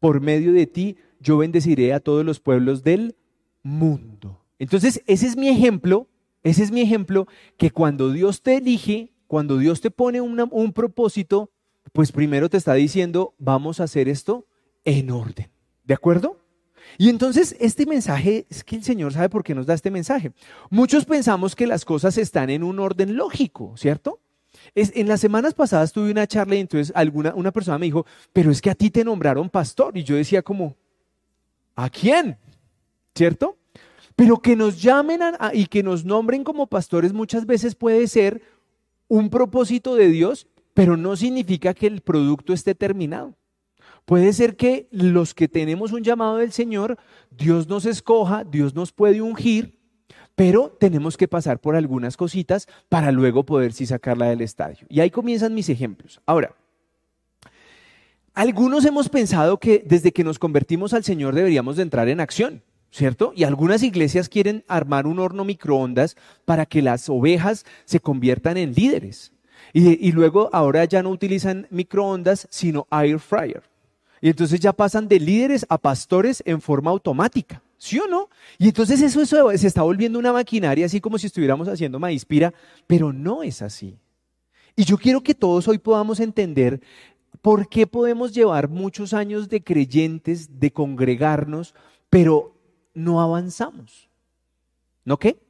Por 0.00 0.20
medio 0.20 0.52
de 0.52 0.66
ti 0.66 0.96
yo 1.20 1.38
bendeciré 1.38 1.92
a 1.92 2.00
todos 2.00 2.24
los 2.24 2.40
pueblos 2.40 2.82
del 2.82 3.14
mundo. 3.62 4.44
Entonces, 4.58 5.02
ese 5.06 5.26
es 5.26 5.36
mi 5.36 5.48
ejemplo, 5.48 6.08
ese 6.42 6.62
es 6.62 6.72
mi 6.72 6.80
ejemplo, 6.80 7.28
que 7.56 7.70
cuando 7.70 8.10
Dios 8.10 8.42
te 8.42 8.56
elige, 8.56 9.12
cuando 9.26 9.58
Dios 9.58 9.80
te 9.80 9.90
pone 9.90 10.20
un 10.20 10.72
propósito, 10.72 11.50
pues 11.92 12.10
primero 12.10 12.48
te 12.48 12.56
está 12.56 12.74
diciendo, 12.74 13.34
vamos 13.38 13.80
a 13.80 13.84
hacer 13.84 14.08
esto 14.08 14.46
en 14.84 15.10
orden. 15.10 15.50
¿De 15.84 15.94
acuerdo? 15.94 16.41
Y 16.98 17.08
entonces 17.08 17.56
este 17.58 17.86
mensaje, 17.86 18.46
es 18.50 18.64
que 18.64 18.76
el 18.76 18.84
Señor 18.84 19.12
sabe 19.12 19.28
por 19.28 19.44
qué 19.44 19.54
nos 19.54 19.66
da 19.66 19.74
este 19.74 19.90
mensaje. 19.90 20.32
Muchos 20.70 21.04
pensamos 21.04 21.56
que 21.56 21.66
las 21.66 21.84
cosas 21.84 22.18
están 22.18 22.50
en 22.50 22.62
un 22.62 22.78
orden 22.78 23.16
lógico, 23.16 23.74
¿cierto? 23.76 24.20
Es, 24.74 24.92
en 24.94 25.08
las 25.08 25.20
semanas 25.20 25.54
pasadas 25.54 25.92
tuve 25.92 26.10
una 26.10 26.26
charla 26.26 26.54
y 26.54 26.60
entonces 26.60 26.92
alguna, 26.94 27.34
una 27.34 27.52
persona 27.52 27.78
me 27.78 27.86
dijo, 27.86 28.06
pero 28.32 28.50
es 28.50 28.60
que 28.60 28.70
a 28.70 28.74
ti 28.74 28.90
te 28.90 29.04
nombraron 29.04 29.48
pastor. 29.48 29.96
Y 29.96 30.04
yo 30.04 30.16
decía 30.16 30.42
como, 30.42 30.76
¿a 31.74 31.88
quién? 31.90 32.36
¿Cierto? 33.14 33.58
Pero 34.14 34.38
que 34.38 34.56
nos 34.56 34.80
llamen 34.80 35.20
y 35.52 35.66
que 35.66 35.82
nos 35.82 36.04
nombren 36.04 36.44
como 36.44 36.66
pastores 36.66 37.12
muchas 37.12 37.46
veces 37.46 37.74
puede 37.74 38.06
ser 38.06 38.42
un 39.08 39.30
propósito 39.30 39.94
de 39.94 40.08
Dios, 40.08 40.46
pero 40.74 40.96
no 40.96 41.16
significa 41.16 41.74
que 41.74 41.86
el 41.86 42.00
producto 42.00 42.52
esté 42.52 42.74
terminado. 42.74 43.34
Puede 44.04 44.32
ser 44.32 44.56
que 44.56 44.88
los 44.90 45.34
que 45.34 45.48
tenemos 45.48 45.92
un 45.92 46.02
llamado 46.02 46.36
del 46.36 46.52
Señor, 46.52 46.98
Dios 47.30 47.68
nos 47.68 47.86
escoja, 47.86 48.44
Dios 48.44 48.74
nos 48.74 48.92
puede 48.92 49.22
ungir, 49.22 49.78
pero 50.34 50.76
tenemos 50.80 51.16
que 51.16 51.28
pasar 51.28 51.60
por 51.60 51.76
algunas 51.76 52.16
cositas 52.16 52.66
para 52.88 53.12
luego 53.12 53.44
poder 53.44 53.72
sí 53.72 53.86
sacarla 53.86 54.26
del 54.26 54.40
estadio. 54.40 54.86
Y 54.88 55.00
ahí 55.00 55.10
comienzan 55.10 55.54
mis 55.54 55.68
ejemplos. 55.68 56.20
Ahora, 56.26 56.54
algunos 58.34 58.84
hemos 58.86 59.08
pensado 59.08 59.58
que 59.58 59.84
desde 59.86 60.12
que 60.12 60.24
nos 60.24 60.38
convertimos 60.38 60.94
al 60.94 61.04
Señor 61.04 61.34
deberíamos 61.34 61.76
de 61.76 61.82
entrar 61.82 62.08
en 62.08 62.18
acción, 62.18 62.62
¿cierto? 62.90 63.32
Y 63.36 63.44
algunas 63.44 63.82
iglesias 63.82 64.28
quieren 64.28 64.64
armar 64.68 65.06
un 65.06 65.18
horno 65.20 65.44
microondas 65.44 66.16
para 66.44 66.66
que 66.66 66.82
las 66.82 67.08
ovejas 67.08 67.64
se 67.84 68.00
conviertan 68.00 68.56
en 68.56 68.72
líderes. 68.72 69.32
Y, 69.72 70.06
y, 70.06 70.12
luego 70.12 70.50
ahora 70.52 70.84
ya 70.86 71.02
no 71.02 71.10
utilizan 71.10 71.68
microondas, 71.70 72.48
sino 72.50 72.86
air 72.90 73.18
fryer. 73.20 73.71
Y 74.22 74.28
entonces 74.28 74.60
ya 74.60 74.72
pasan 74.72 75.08
de 75.08 75.18
líderes 75.18 75.66
a 75.68 75.76
pastores 75.76 76.44
en 76.46 76.60
forma 76.60 76.92
automática. 76.92 77.60
¿Sí 77.76 77.98
o 77.98 78.06
no? 78.06 78.28
Y 78.56 78.68
entonces 78.68 79.02
eso, 79.02 79.20
eso 79.20 79.50
se 79.58 79.66
está 79.66 79.82
volviendo 79.82 80.16
una 80.16 80.32
maquinaria 80.32 80.86
así 80.86 81.00
como 81.00 81.18
si 81.18 81.26
estuviéramos 81.26 81.66
haciendo 81.66 81.98
maíz 81.98 82.24
pira, 82.24 82.54
pero 82.86 83.12
no 83.12 83.42
es 83.42 83.60
así. 83.60 83.98
Y 84.76 84.84
yo 84.84 84.96
quiero 84.96 85.22
que 85.22 85.34
todos 85.34 85.66
hoy 85.66 85.78
podamos 85.78 86.20
entender 86.20 86.80
por 87.42 87.68
qué 87.68 87.88
podemos 87.88 88.32
llevar 88.32 88.68
muchos 88.68 89.12
años 89.12 89.48
de 89.48 89.64
creyentes, 89.64 90.60
de 90.60 90.72
congregarnos, 90.72 91.74
pero 92.08 92.54
no 92.94 93.20
avanzamos. 93.20 94.08
¿No 95.04 95.18
qué? 95.18 95.42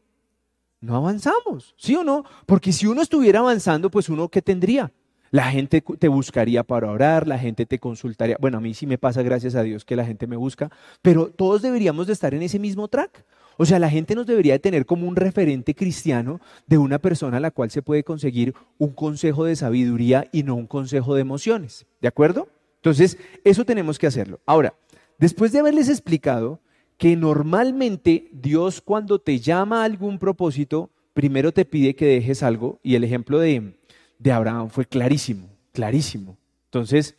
No 0.81 0.97
avanzamos, 0.97 1.75
¿sí 1.77 1.95
o 1.95 2.03
no? 2.03 2.25
Porque 2.47 2.73
si 2.73 2.87
uno 2.87 3.03
estuviera 3.03 3.41
avanzando, 3.41 3.91
pues 3.91 4.09
uno 4.09 4.31
qué 4.31 4.41
tendría? 4.41 4.91
La 5.33 5.51
gente 5.51 5.81
te 5.81 6.09
buscaría 6.09 6.63
para 6.63 6.91
orar, 6.91 7.27
la 7.27 7.39
gente 7.39 7.65
te 7.65 7.79
consultaría. 7.79 8.37
Bueno, 8.39 8.59
a 8.59 8.61
mí 8.61 8.75
sí 8.75 8.87
me 8.87 8.99
pasa, 8.99 9.23
gracias 9.23 9.55
a 9.55 9.63
Dios, 9.63 9.83
que 9.83 9.97
la 9.97 10.05
gente 10.05 10.27
me 10.27 10.37
busca, 10.37 10.71
pero 11.01 11.31
todos 11.31 11.63
deberíamos 11.63 12.07
de 12.07 12.13
estar 12.13 12.35
en 12.35 12.43
ese 12.43 12.59
mismo 12.59 12.87
track. 12.87 13.25
O 13.57 13.65
sea, 13.65 13.79
la 13.79 13.89
gente 13.89 14.15
nos 14.15 14.27
debería 14.27 14.53
de 14.53 14.59
tener 14.59 14.85
como 14.85 15.09
un 15.09 15.17
referente 15.17 15.75
cristiano 15.75 16.39
de 16.67 16.77
una 16.77 16.99
persona 16.99 17.39
a 17.39 17.41
la 17.41 17.51
cual 17.51 17.71
se 17.71 17.81
puede 17.81 18.05
conseguir 18.05 18.55
un 18.77 18.91
consejo 18.91 19.45
de 19.45 19.57
sabiduría 19.57 20.29
y 20.33 20.43
no 20.43 20.55
un 20.55 20.67
consejo 20.67 21.15
de 21.15 21.23
emociones. 21.23 21.87
¿De 22.03 22.09
acuerdo? 22.09 22.49
Entonces, 22.77 23.17
eso 23.43 23.65
tenemos 23.65 23.99
que 23.99 24.09
hacerlo. 24.09 24.39
Ahora, 24.45 24.75
después 25.19 25.51
de 25.51 25.61
haberles 25.61 25.89
explicado 25.89 26.61
que 26.99 27.17
normalmente 27.17 28.29
Dios 28.33 28.83
cuando 28.83 29.19
te 29.19 29.39
llama 29.39 29.81
a 29.81 29.85
algún 29.85 30.19
propósito, 30.19 30.91
primero 31.15 31.53
te 31.53 31.65
pide 31.65 31.95
que 31.95 32.07
dejes 32.07 32.43
algo, 32.43 32.81
y 32.83 32.97
el 32.97 33.05
ejemplo 33.05 33.39
de, 33.39 33.75
de 34.23 34.31
Abraham 34.31 34.71
fue 34.71 34.87
clarísimo, 34.87 35.49
clarísimo. 35.73 36.39
Entonces, 36.67 37.17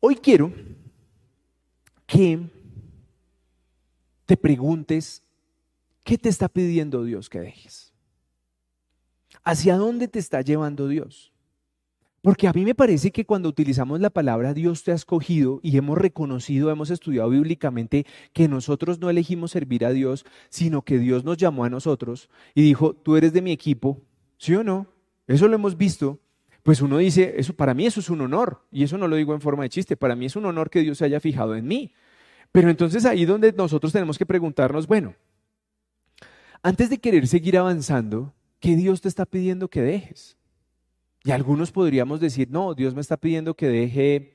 hoy 0.00 0.16
quiero 0.16 0.50
que 2.06 2.40
te 4.24 4.36
preguntes, 4.36 5.22
¿qué 6.04 6.16
te 6.16 6.30
está 6.30 6.48
pidiendo 6.48 7.04
Dios 7.04 7.28
que 7.28 7.40
dejes? 7.40 7.92
¿Hacia 9.44 9.76
dónde 9.76 10.08
te 10.08 10.18
está 10.18 10.40
llevando 10.40 10.88
Dios? 10.88 11.32
Porque 12.22 12.48
a 12.48 12.52
mí 12.52 12.64
me 12.64 12.74
parece 12.74 13.12
que 13.12 13.26
cuando 13.26 13.50
utilizamos 13.50 14.00
la 14.00 14.10
palabra 14.10 14.54
Dios 14.54 14.82
te 14.82 14.92
ha 14.92 14.94
escogido 14.94 15.60
y 15.62 15.76
hemos 15.76 15.98
reconocido, 15.98 16.70
hemos 16.70 16.90
estudiado 16.90 17.28
bíblicamente 17.28 18.06
que 18.32 18.48
nosotros 18.48 18.98
no 18.98 19.10
elegimos 19.10 19.50
servir 19.50 19.84
a 19.84 19.92
Dios, 19.92 20.24
sino 20.48 20.80
que 20.82 20.98
Dios 20.98 21.24
nos 21.24 21.36
llamó 21.36 21.64
a 21.64 21.70
nosotros 21.70 22.30
y 22.54 22.62
dijo, 22.62 22.94
tú 22.94 23.16
eres 23.16 23.34
de 23.34 23.42
mi 23.42 23.52
equipo, 23.52 24.00
¿sí 24.38 24.54
o 24.54 24.64
no? 24.64 24.95
Eso 25.26 25.48
lo 25.48 25.54
hemos 25.56 25.76
visto. 25.76 26.20
Pues 26.62 26.80
uno 26.80 26.98
dice, 26.98 27.34
eso 27.36 27.54
para 27.54 27.74
mí 27.74 27.86
eso 27.86 28.00
es 28.00 28.10
un 28.10 28.20
honor, 28.22 28.66
y 28.72 28.82
eso 28.82 28.98
no 28.98 29.06
lo 29.06 29.14
digo 29.14 29.32
en 29.34 29.40
forma 29.40 29.62
de 29.62 29.68
chiste, 29.68 29.96
para 29.96 30.16
mí 30.16 30.26
es 30.26 30.34
un 30.34 30.46
honor 30.46 30.68
que 30.68 30.80
Dios 30.80 30.98
se 30.98 31.04
haya 31.04 31.20
fijado 31.20 31.54
en 31.54 31.66
mí. 31.68 31.92
Pero 32.50 32.70
entonces 32.70 33.04
ahí 33.04 33.24
donde 33.24 33.52
nosotros 33.52 33.92
tenemos 33.92 34.18
que 34.18 34.26
preguntarnos, 34.26 34.88
bueno, 34.88 35.14
antes 36.62 36.90
de 36.90 36.98
querer 36.98 37.28
seguir 37.28 37.56
avanzando, 37.56 38.34
¿qué 38.58 38.74
Dios 38.74 39.00
te 39.00 39.06
está 39.08 39.26
pidiendo 39.26 39.68
que 39.68 39.80
dejes? 39.80 40.36
Y 41.22 41.30
algunos 41.30 41.70
podríamos 41.70 42.18
decir, 42.18 42.48
no, 42.50 42.74
Dios 42.74 42.94
me 42.94 43.00
está 43.00 43.16
pidiendo 43.16 43.54
que 43.54 43.68
deje 43.68 44.34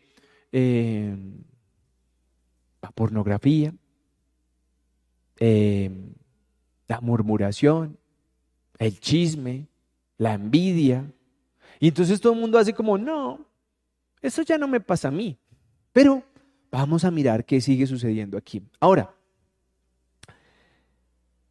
eh, 0.54 1.18
la 2.82 2.92
pornografía, 2.92 3.74
eh, 5.40 5.92
la 6.88 7.02
murmuración, 7.02 7.98
el 8.78 9.00
chisme, 9.00 9.68
la 10.22 10.36
envidia. 10.36 11.12
Y 11.80 11.88
entonces 11.88 12.22
todo 12.22 12.34
el 12.34 12.40
mundo 12.40 12.60
hace 12.60 12.74
como, 12.74 12.96
no, 12.96 13.44
eso 14.22 14.44
ya 14.44 14.60
no 14.60 14.68
me 14.68 14.80
pasa 14.80 15.08
a 15.08 15.12
mí. 15.12 15.36
Pero 15.92 16.24
vamos 16.70 17.04
a 17.04 17.10
mirar 17.10 17.44
qué 17.44 17.60
sigue 17.60 17.88
sucediendo 17.88 18.38
aquí. 18.38 18.62
Ahora, 18.80 19.16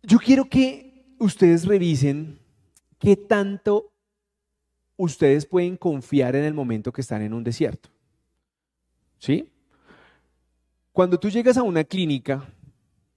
yo 0.05 0.19
quiero 0.19 0.49
que 0.49 1.17
ustedes 1.19 1.67
revisen 1.67 2.39
qué 3.01 3.17
tanto 3.17 3.93
ustedes 4.97 5.47
pueden 5.47 5.77
confiar 5.77 6.37
en 6.37 6.45
el 6.45 6.55
momento 6.55 6.93
que 6.93 7.01
están 7.01 7.23
en 7.23 7.35
un 7.35 7.43
desierto. 7.43 7.89
¿Sí? 9.19 9.51
Cuando 10.93 11.19
tú 11.19 11.29
llegas 11.29 11.57
a 11.57 11.65
una 11.65 11.83
clínica 11.83 12.49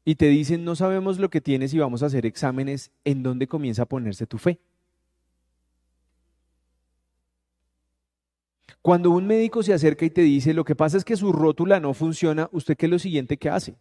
y 0.04 0.16
te 0.16 0.30
dicen 0.30 0.66
no 0.66 0.76
sabemos 0.76 1.20
lo 1.20 1.30
que 1.30 1.42
tienes 1.42 1.76
y 1.76 1.78
vamos 1.78 2.02
a 2.02 2.08
hacer 2.08 2.26
exámenes, 2.26 2.92
¿en 3.06 3.22
dónde 3.22 3.48
comienza 3.48 3.84
a 3.84 3.88
ponerse 3.88 4.26
tu 4.26 4.40
fe? 4.40 4.60
Cuando 8.82 9.12
un 9.12 9.26
médico 9.26 9.64
se 9.64 9.74
acerca 9.74 10.06
y 10.06 10.10
te 10.10 10.22
dice, 10.22 10.54
lo 10.54 10.66
que 10.66 10.76
pasa 10.76 10.98
es 10.98 11.06
que 11.06 11.16
su 11.16 11.32
rótula 11.32 11.80
no 11.80 11.94
funciona, 11.94 12.50
¿usted 12.52 12.76
qué 12.76 12.88
es 12.88 12.92
lo 12.92 13.00
siguiente 13.00 13.38
que 13.38 13.50
hace? 13.50 13.76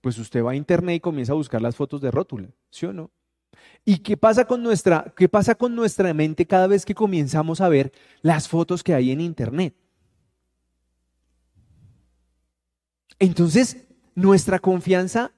Pues 0.00 0.18
usted 0.18 0.42
va 0.42 0.52
a 0.52 0.56
internet 0.56 0.96
y 0.96 1.00
comienza 1.00 1.32
a 1.32 1.36
buscar 1.36 1.60
las 1.60 1.76
fotos 1.76 2.00
de 2.00 2.10
rótula, 2.10 2.48
¿sí 2.70 2.86
o 2.86 2.92
no? 2.92 3.10
¿Y 3.84 3.98
qué 3.98 4.16
pasa 4.16 4.46
con 4.46 4.62
nuestra, 4.62 5.12
qué 5.16 5.28
pasa 5.28 5.54
con 5.54 5.74
nuestra 5.74 6.14
mente 6.14 6.46
cada 6.46 6.66
vez 6.66 6.84
que 6.84 6.94
comenzamos 6.94 7.60
a 7.60 7.68
ver 7.68 7.92
las 8.22 8.48
fotos 8.48 8.82
que 8.82 8.94
hay 8.94 9.10
en 9.10 9.20
internet? 9.20 9.74
Entonces, 13.18 13.86
nuestra 14.14 14.58
confianza 14.58 15.32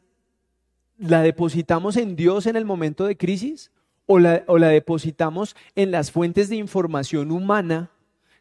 la 0.99 1.23
depositamos 1.23 1.97
en 1.97 2.15
Dios 2.15 2.47
en 2.47 2.57
el 2.57 2.65
momento 2.65 3.07
de 3.07 3.17
crisis 3.17 3.73
o 4.07 4.19
la, 4.19 4.45
o 4.47 4.59
la 4.59 4.69
depositamos 4.69 5.57
en 5.75 5.91
las 5.91 6.11
fuentes 6.11 6.49
de 6.49 6.57
información 6.57 7.33
humana 7.33 7.91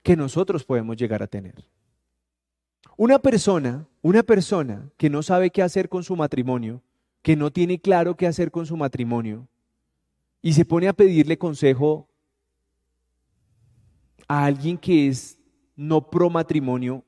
que 0.04 0.16
nosotros 0.16 0.64
podemos 0.64 0.98
llegar 0.98 1.22
a 1.22 1.28
tener. 1.28 1.66
Una 2.98 3.20
persona, 3.20 3.88
una 4.02 4.24
persona 4.24 4.90
que 4.98 5.10
no 5.10 5.24
sabe 5.24 5.50
qué 5.50 5.62
hacer 5.62 5.90
con 5.90 6.04
su 6.04 6.16
matrimonio, 6.16 6.82
que 7.22 7.36
no 7.36 7.52
tiene 7.52 7.80
claro 7.80 8.16
qué 8.16 8.28
hacer 8.28 8.52
con 8.52 8.66
su 8.66 8.78
matrimonio, 8.78 9.48
y 10.42 10.54
se 10.54 10.66
pone 10.66 10.88
a 10.88 10.94
pedirle 10.94 11.38
consejo 11.38 12.08
a 14.28 14.46
alguien 14.46 14.78
que 14.78 15.08
es 15.08 15.38
no 15.76 16.10
pro 16.10 16.30
matrimonio, 16.30 17.04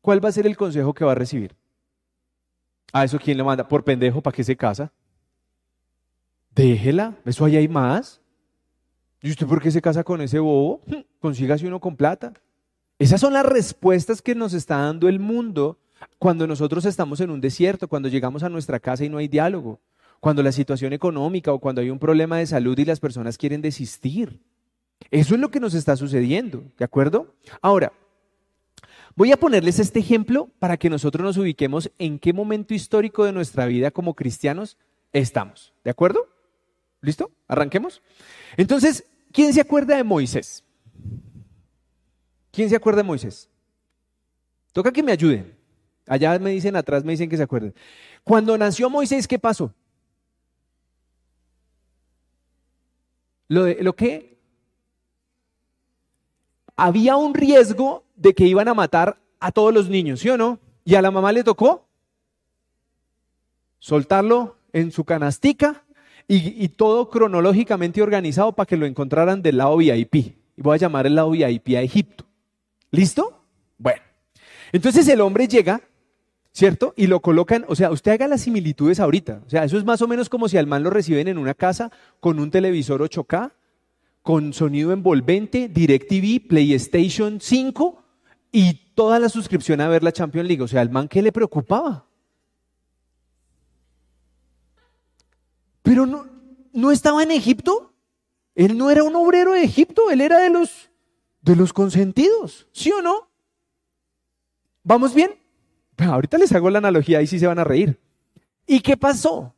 ¿cuál 0.00 0.22
va 0.22 0.28
a 0.28 0.32
ser 0.32 0.46
el 0.46 0.56
consejo 0.56 0.92
que 0.92 1.04
va 1.04 1.12
a 1.12 1.16
recibir? 1.16 1.54
¿A 2.92 3.04
eso 3.04 3.18
quién 3.18 3.36
le 3.36 3.44
manda? 3.44 3.66
¿Por 3.66 3.84
pendejo 3.84 4.20
para 4.20 4.34
qué 4.34 4.44
se 4.44 4.56
casa? 4.56 4.90
Déjela, 6.54 7.14
eso 7.24 7.44
ahí 7.44 7.56
hay 7.56 7.68
más. 7.68 8.20
¿Y 9.20 9.30
usted 9.30 9.46
por 9.46 9.60
qué 9.60 9.70
se 9.70 9.82
casa 9.82 10.04
con 10.04 10.20
ese 10.20 10.38
bobo? 10.38 10.80
Consígase 11.20 11.66
uno 11.66 11.80
con 11.80 11.96
plata. 11.96 12.32
Esas 12.98 13.20
son 13.20 13.32
las 13.32 13.46
respuestas 13.46 14.22
que 14.22 14.34
nos 14.34 14.54
está 14.54 14.78
dando 14.78 15.08
el 15.08 15.20
mundo 15.20 15.78
cuando 16.18 16.46
nosotros 16.46 16.84
estamos 16.84 17.20
en 17.20 17.30
un 17.30 17.40
desierto, 17.40 17.88
cuando 17.88 18.08
llegamos 18.08 18.42
a 18.42 18.48
nuestra 18.48 18.78
casa 18.80 19.04
y 19.04 19.08
no 19.08 19.18
hay 19.18 19.28
diálogo, 19.28 19.80
cuando 20.20 20.42
la 20.42 20.52
situación 20.52 20.92
económica 20.92 21.52
o 21.52 21.58
cuando 21.58 21.80
hay 21.80 21.90
un 21.90 21.98
problema 21.98 22.38
de 22.38 22.46
salud 22.46 22.78
y 22.78 22.84
las 22.84 23.00
personas 23.00 23.38
quieren 23.38 23.62
desistir. 23.62 24.40
Eso 25.10 25.34
es 25.34 25.40
lo 25.40 25.50
que 25.50 25.60
nos 25.60 25.74
está 25.74 25.96
sucediendo, 25.96 26.64
¿de 26.76 26.84
acuerdo? 26.84 27.34
Ahora, 27.60 27.92
voy 29.14 29.32
a 29.32 29.36
ponerles 29.36 29.78
este 29.78 30.00
ejemplo 30.00 30.48
para 30.58 30.76
que 30.76 30.90
nosotros 30.90 31.24
nos 31.24 31.36
ubiquemos 31.36 31.90
en 31.98 32.18
qué 32.18 32.32
momento 32.32 32.74
histórico 32.74 33.24
de 33.24 33.32
nuestra 33.32 33.66
vida 33.66 33.90
como 33.90 34.14
cristianos 34.14 34.76
estamos, 35.12 35.72
¿de 35.84 35.90
acuerdo? 35.90 36.26
¿Listo? 37.00 37.30
¿Arranquemos? 37.46 38.02
Entonces, 38.56 39.04
¿quién 39.32 39.52
se 39.52 39.60
acuerda 39.60 39.96
de 39.96 40.04
Moisés? 40.04 40.64
¿Quién 42.50 42.68
se 42.68 42.76
acuerda 42.76 42.98
de 42.98 43.08
Moisés? 43.08 43.48
Toca 44.72 44.92
que 44.92 45.02
me 45.02 45.12
ayuden. 45.12 45.56
Allá 46.06 46.38
me 46.38 46.50
dicen 46.50 46.74
atrás, 46.74 47.04
me 47.04 47.12
dicen 47.12 47.28
que 47.28 47.36
se 47.36 47.42
acuerden. 47.42 47.74
Cuando 48.24 48.56
nació 48.58 48.90
Moisés, 48.90 49.28
¿qué 49.28 49.38
pasó? 49.38 49.72
Lo, 53.46 53.64
de, 53.64 53.82
lo 53.82 53.94
que 53.94 54.38
había 56.76 57.16
un 57.16 57.34
riesgo 57.34 58.04
de 58.16 58.34
que 58.34 58.44
iban 58.44 58.68
a 58.68 58.74
matar 58.74 59.20
a 59.40 59.52
todos 59.52 59.72
los 59.72 59.88
niños, 59.88 60.20
¿sí 60.20 60.28
o 60.28 60.36
no? 60.36 60.58
Y 60.84 60.94
a 60.94 61.02
la 61.02 61.10
mamá 61.10 61.32
le 61.32 61.44
tocó 61.44 61.86
soltarlo 63.78 64.56
en 64.72 64.90
su 64.92 65.04
canastica 65.04 65.84
y, 66.30 66.68
todo 66.68 67.08
cronológicamente 67.08 68.02
organizado 68.02 68.52
para 68.52 68.66
que 68.66 68.76
lo 68.76 68.84
encontraran 68.84 69.40
del 69.40 69.56
lado 69.56 69.78
VIP. 69.78 70.14
Y 70.14 70.36
voy 70.58 70.74
a 70.74 70.78
llamar 70.78 71.06
el 71.06 71.14
lado 71.14 71.30
VIP 71.30 71.68
a 71.70 71.80
Egipto. 71.80 72.26
¿Listo? 72.90 73.42
Bueno. 73.78 74.02
Entonces 74.72 75.08
el 75.08 75.22
hombre 75.22 75.48
llega, 75.48 75.80
¿cierto? 76.52 76.92
Y 76.96 77.06
lo 77.06 77.20
colocan, 77.20 77.64
o 77.66 77.74
sea, 77.74 77.90
usted 77.90 78.12
haga 78.12 78.28
las 78.28 78.42
similitudes 78.42 79.00
ahorita. 79.00 79.40
O 79.46 79.48
sea, 79.48 79.64
eso 79.64 79.78
es 79.78 79.84
más 79.84 80.02
o 80.02 80.08
menos 80.08 80.28
como 80.28 80.48
si 80.48 80.58
al 80.58 80.66
man 80.66 80.82
lo 80.82 80.90
reciben 80.90 81.28
en 81.28 81.38
una 81.38 81.54
casa 81.54 81.90
con 82.20 82.38
un 82.38 82.50
televisor 82.50 83.00
8K, 83.00 83.52
con 84.20 84.52
sonido 84.52 84.92
envolvente, 84.92 85.68
DirecTV, 85.68 86.46
PlayStation 86.46 87.40
5 87.40 88.02
y 88.52 88.74
toda 88.94 89.18
la 89.18 89.30
suscripción 89.30 89.80
a 89.80 89.88
ver 89.88 90.02
la 90.02 90.12
Champions 90.12 90.46
League. 90.46 90.62
O 90.62 90.68
sea, 90.68 90.82
al 90.82 90.90
man, 90.90 91.08
¿qué 91.08 91.22
le 91.22 91.32
preocupaba? 91.32 92.07
Pero 95.88 96.04
no, 96.04 96.26
no 96.74 96.92
estaba 96.92 97.22
en 97.22 97.30
Egipto. 97.30 97.94
Él 98.54 98.76
no 98.76 98.90
era 98.90 99.02
un 99.04 99.16
obrero 99.16 99.54
de 99.54 99.62
Egipto, 99.62 100.10
él 100.10 100.20
era 100.20 100.38
de 100.38 100.50
los, 100.50 100.90
de 101.40 101.56
los 101.56 101.72
consentidos, 101.72 102.68
¿sí 102.72 102.92
o 102.92 103.00
no? 103.00 103.30
¿Vamos 104.82 105.14
bien? 105.14 105.30
ahorita 105.96 106.36
les 106.36 106.52
hago 106.52 106.68
la 106.68 106.78
analogía 106.78 107.22
y 107.22 107.26
sí 107.26 107.38
se 107.38 107.46
van 107.46 107.58
a 107.58 107.64
reír. 107.64 107.98
¿Y 108.66 108.80
qué 108.80 108.98
pasó? 108.98 109.54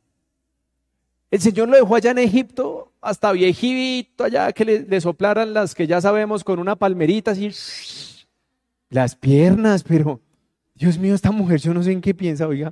El 1.29 1.41
Señor 1.41 1.67
lo 1.67 1.75
dejó 1.75 1.95
allá 1.95 2.11
en 2.11 2.19
Egipto, 2.19 2.93
hasta 3.01 3.33
viejito 3.33 4.23
allá, 4.23 4.53
que 4.53 4.63
le, 4.63 5.01
soplaran 5.01 5.53
las 5.53 5.75
que 5.75 5.85
ya 5.85 5.99
sabemos 5.99 6.45
con 6.45 6.59
una 6.59 6.77
palmerita 6.77 7.31
así, 7.31 7.51
las 8.89 9.17
piernas, 9.17 9.83
pero 9.83 10.21
Dios 10.75 10.97
mío, 10.97 11.13
esta 11.13 11.31
mujer, 11.31 11.59
yo 11.59 11.73
no 11.73 11.83
sé 11.83 11.91
en 11.91 11.99
qué 11.99 12.13
piensa, 12.13 12.47
oiga. 12.47 12.71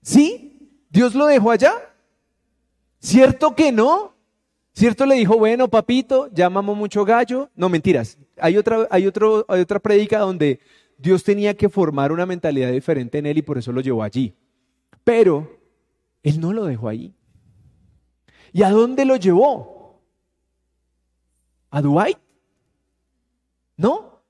¿Sí? 0.00 0.84
¿Dios 0.90 1.16
lo 1.16 1.26
dejó 1.26 1.50
allá? 1.50 1.72
¿Cierto 3.00 3.54
que 3.54 3.72
no? 3.72 4.14
¿Cierto? 4.72 5.06
Le 5.06 5.16
dijo, 5.16 5.36
bueno, 5.36 5.68
papito, 5.68 6.28
llamamos 6.32 6.76
mucho 6.76 7.04
gallo. 7.04 7.50
No, 7.54 7.68
mentiras. 7.68 8.18
Hay 8.38 8.56
otra, 8.56 8.86
hay 8.90 9.06
otro, 9.06 9.44
hay 9.48 9.60
otra 9.60 9.78
prédica 9.78 10.20
donde 10.20 10.60
Dios 10.96 11.24
tenía 11.24 11.56
que 11.56 11.68
formar 11.68 12.12
una 12.12 12.26
mentalidad 12.26 12.70
diferente 12.70 13.18
en 13.18 13.26
él 13.26 13.38
y 13.38 13.42
por 13.42 13.58
eso 13.58 13.72
lo 13.72 13.80
llevó 13.80 14.02
allí. 14.02 14.34
Pero 15.04 15.60
él 16.22 16.40
no 16.40 16.52
lo 16.52 16.64
dejó 16.64 16.88
ahí. 16.88 17.14
¿Y 18.52 18.62
a 18.62 18.70
dónde 18.70 19.04
lo 19.04 19.16
llevó? 19.16 20.00
¿A 21.70 21.80
Dubái? 21.82 22.16
¿No? 23.76 24.22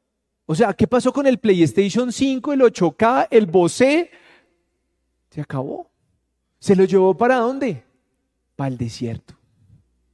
O 0.47 0.55
sea, 0.55 0.73
¿qué 0.73 0.87
pasó 0.87 1.13
con 1.13 1.27
el 1.27 1.39
PlayStation 1.39 2.11
5, 2.11 2.53
el 2.53 2.61
8K, 2.61 3.29
el 3.31 3.47
Bose? 3.47 4.11
Se 5.31 5.41
acabó. 5.41 5.91
¿Se 6.59 6.75
lo 6.75 6.85
llevó 6.85 7.17
para 7.17 7.37
dónde? 7.37 7.85
Para 8.59 8.71
el 8.71 8.77
desierto. 8.77 9.39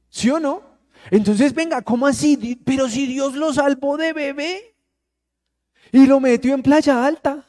¿Sí 0.07 0.29
o 0.29 0.39
no? 0.39 0.61
Entonces, 1.09 1.51
venga, 1.51 1.81
¿cómo 1.81 2.05
así? 2.05 2.61
Pero 2.63 2.87
si 2.87 3.07
Dios 3.07 3.33
lo 3.33 3.51
salvó 3.51 3.97
de 3.97 4.13
bebé 4.13 4.75
y 5.91 6.05
lo 6.05 6.19
metió 6.19 6.53
en 6.53 6.61
playa 6.61 7.03
alta 7.07 7.43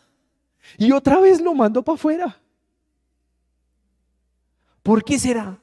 y 0.78 0.92
otra 0.92 1.20
vez 1.20 1.42
lo 1.42 1.52
mandó 1.52 1.82
para 1.82 1.96
afuera. 1.96 2.40
¿Por 4.82 5.04
qué 5.04 5.18
será? 5.18 5.60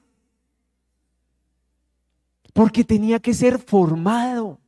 Porque 2.53 2.83
tenía 2.83 3.17
que 3.17 3.33
ser 3.33 3.57
formado. 3.57 4.59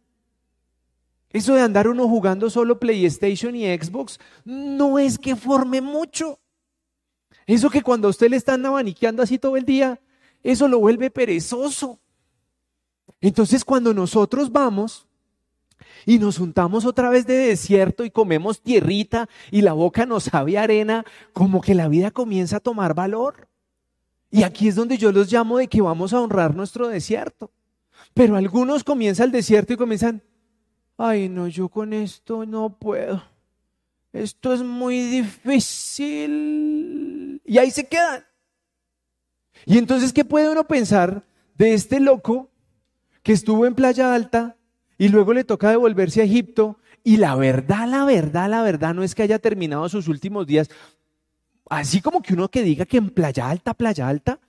Eso 1.30 1.54
de 1.54 1.62
andar 1.62 1.88
uno 1.88 2.08
jugando 2.08 2.50
solo 2.50 2.80
PlayStation 2.80 3.56
y 3.56 3.68
Xbox 3.68 4.20
no 4.44 4.98
es 4.98 5.20
que 5.20 5.36
forme 5.36 5.80
mucho. 5.80 6.40
Eso 7.46 7.70
que 7.70 7.84
cuando 7.84 8.08
a 8.08 8.10
usted 8.10 8.32
le 8.32 8.38
están 8.38 8.66
abaniqueando 8.66 9.22
así 9.22 9.38
todo 9.38 9.58
el 9.58 9.66
día, 9.66 10.02
eso 10.52 10.68
lo 10.68 10.80
vuelve 10.80 11.10
perezoso. 11.10 12.00
Entonces 13.20 13.66
cuando 13.66 13.94
nosotros 13.94 14.52
vamos 14.52 15.08
y 16.06 16.20
nos 16.20 16.38
juntamos 16.38 16.86
otra 16.86 17.10
vez 17.10 17.26
de 17.26 17.36
desierto 17.36 18.06
y 18.06 18.12
comemos 18.12 18.62
tierrita 18.62 19.28
y 19.50 19.62
la 19.62 19.74
boca 19.74 20.06
nos 20.06 20.26
sabe 20.26 20.58
arena, 20.58 21.04
como 21.34 21.62
que 21.62 21.74
la 21.74 21.88
vida 21.88 22.12
comienza 22.12 22.58
a 22.58 22.60
tomar 22.60 22.94
valor. 22.94 23.48
Y 24.30 24.44
aquí 24.44 24.68
es 24.68 24.76
donde 24.76 25.00
yo 25.00 25.12
los 25.12 25.32
llamo 25.32 25.58
de 25.58 25.68
que 25.68 25.82
vamos 25.82 26.14
a 26.14 26.22
honrar 26.22 26.56
nuestro 26.56 26.88
desierto. 26.88 27.50
Pero 28.14 28.36
algunos 28.36 28.84
comienzan 28.84 29.26
el 29.28 29.32
desierto 29.32 29.74
y 29.74 29.78
comienzan, 29.78 30.22
ay 30.98 31.28
no, 31.28 31.48
yo 31.48 31.70
con 31.70 31.94
esto 31.94 32.46
no 32.46 32.78
puedo. 32.78 33.24
Esto 34.14 34.54
es 34.54 34.62
muy 34.62 35.00
difícil. 35.02 36.22
Y 37.44 37.58
ahí 37.58 37.72
se 37.72 37.88
quedan. 37.88 38.24
Y 39.66 39.78
entonces, 39.78 40.14
¿qué 40.14 40.24
puede 40.24 40.50
uno 40.50 40.68
pensar 40.68 41.24
de 41.58 41.74
este 41.74 42.00
loco 42.00 42.50
que 43.24 43.34
estuvo 43.34 43.66
en 43.66 43.76
Playa 43.76 44.14
Alta 44.14 44.56
y 44.98 45.10
luego 45.10 45.34
le 45.34 45.44
toca 45.44 45.70
devolverse 45.70 46.22
a 46.22 46.26
Egipto? 46.26 46.78
Y 47.04 47.18
la 47.18 47.36
verdad, 47.36 47.88
la 47.88 48.06
verdad, 48.06 48.50
la 48.50 48.62
verdad 48.62 48.94
no 48.94 49.04
es 49.04 49.16
que 49.16 49.24
haya 49.24 49.40
terminado 49.40 49.88
sus 49.90 50.08
últimos 50.08 50.48
días. 50.48 50.70
Así 51.70 52.02
como 52.02 52.22
que 52.22 52.34
uno 52.34 52.50
que 52.50 52.64
diga 52.64 52.86
que 52.86 52.98
en 52.98 53.10
Playa 53.10 53.50
Alta, 53.50 53.74
Playa 53.74 54.08
Alta, 54.08 54.40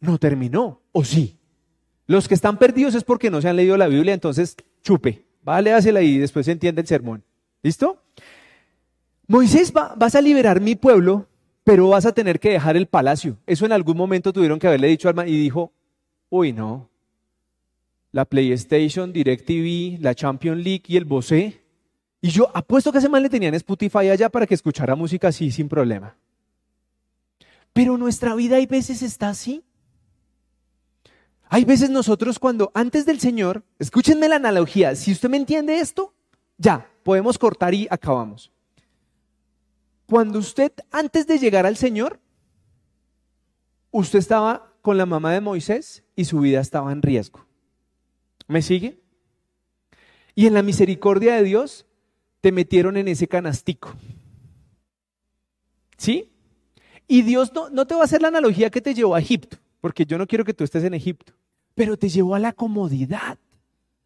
no 0.00 0.18
terminó. 0.18 0.80
¿O 0.92 1.04
sí? 1.04 1.36
Los 2.06 2.26
que 2.26 2.34
están 2.34 2.58
perdidos 2.58 2.94
es 2.94 3.04
porque 3.04 3.30
no 3.30 3.40
se 3.40 3.48
han 3.48 3.56
leído 3.56 3.76
la 3.76 3.86
Biblia, 3.86 4.14
entonces 4.14 4.56
chupe, 4.82 5.24
vale, 5.44 5.72
hácela 5.72 6.02
y 6.02 6.18
después 6.18 6.46
se 6.46 6.52
entiende 6.52 6.80
el 6.80 6.88
sermón. 6.88 7.22
¿Listo? 7.62 8.02
Moisés, 9.28 9.72
va, 9.76 9.94
vas 9.96 10.16
a 10.16 10.20
liberar 10.20 10.60
mi 10.60 10.74
pueblo, 10.74 11.28
pero 11.64 11.88
vas 11.88 12.06
a 12.06 12.12
tener 12.12 12.40
que 12.40 12.50
dejar 12.50 12.76
el 12.76 12.86
palacio. 12.86 13.36
Eso 13.46 13.66
en 13.66 13.72
algún 13.72 13.96
momento 13.96 14.32
tuvieron 14.32 14.58
que 14.58 14.66
haberle 14.66 14.88
dicho 14.88 15.08
al 15.08 15.28
y 15.28 15.36
dijo, 15.38 15.72
uy, 16.28 16.52
no. 16.52 16.88
La 18.12 18.24
PlayStation, 18.24 19.12
DirecTV, 19.12 20.00
la 20.00 20.14
Champion 20.14 20.62
League 20.62 20.82
y 20.88 20.96
el 20.96 21.04
Bose. 21.04 21.62
Y 22.20 22.30
yo 22.30 22.50
apuesto 22.54 22.90
que 22.90 22.98
ese 22.98 23.08
man 23.08 23.22
le 23.22 23.30
tenían 23.30 23.54
Spotify 23.54 24.08
allá 24.08 24.28
para 24.28 24.46
que 24.46 24.54
escuchara 24.54 24.94
música 24.94 25.28
así 25.28 25.50
sin 25.50 25.68
problema. 25.68 26.16
Pero 27.72 27.96
nuestra 27.96 28.34
vida 28.34 28.56
hay 28.56 28.66
veces 28.66 29.02
está 29.02 29.28
así. 29.28 29.62
Hay 31.48 31.64
veces 31.64 31.90
nosotros 31.90 32.38
cuando 32.38 32.70
antes 32.74 33.06
del 33.06 33.20
Señor, 33.20 33.64
escúchenme 33.78 34.28
la 34.28 34.36
analogía, 34.36 34.94
si 34.94 35.12
usted 35.12 35.28
me 35.28 35.36
entiende 35.36 35.78
esto, 35.78 36.14
ya, 36.58 36.88
podemos 37.02 37.38
cortar 37.38 37.74
y 37.74 37.88
acabamos. 37.90 38.52
Cuando 40.10 40.40
usted 40.40 40.72
antes 40.90 41.26
de 41.26 41.38
llegar 41.38 41.64
al 41.64 41.76
Señor, 41.76 42.18
usted 43.92 44.18
estaba 44.18 44.74
con 44.82 44.98
la 44.98 45.06
mamá 45.06 45.32
de 45.32 45.40
Moisés 45.40 46.02
y 46.16 46.24
su 46.24 46.40
vida 46.40 46.60
estaba 46.60 46.92
en 46.92 47.00
riesgo. 47.00 47.46
¿Me 48.48 48.60
sigue? 48.60 49.00
Y 50.34 50.46
en 50.46 50.54
la 50.54 50.62
misericordia 50.62 51.36
de 51.36 51.44
Dios 51.44 51.86
te 52.40 52.50
metieron 52.50 52.96
en 52.96 53.08
ese 53.08 53.28
canastico. 53.28 53.94
¿Sí? 55.96 56.32
Y 57.06 57.22
Dios 57.22 57.52
no, 57.72 57.86
te 57.86 57.94
va 57.94 58.02
a 58.02 58.04
hacer 58.04 58.20
la 58.20 58.28
analogía 58.28 58.70
que 58.70 58.80
te 58.80 58.94
llevó 58.94 59.14
a 59.14 59.20
Egipto, 59.20 59.58
porque 59.80 60.04
yo 60.04 60.18
no 60.18 60.26
quiero 60.26 60.44
que 60.44 60.54
tú 60.54 60.64
estés 60.64 60.84
en 60.84 60.94
Egipto 60.94 61.32
pero 61.74 61.96
te 61.96 62.10
llevó 62.10 62.34
a 62.34 62.38
la 62.38 62.52
comodidad 62.52 63.38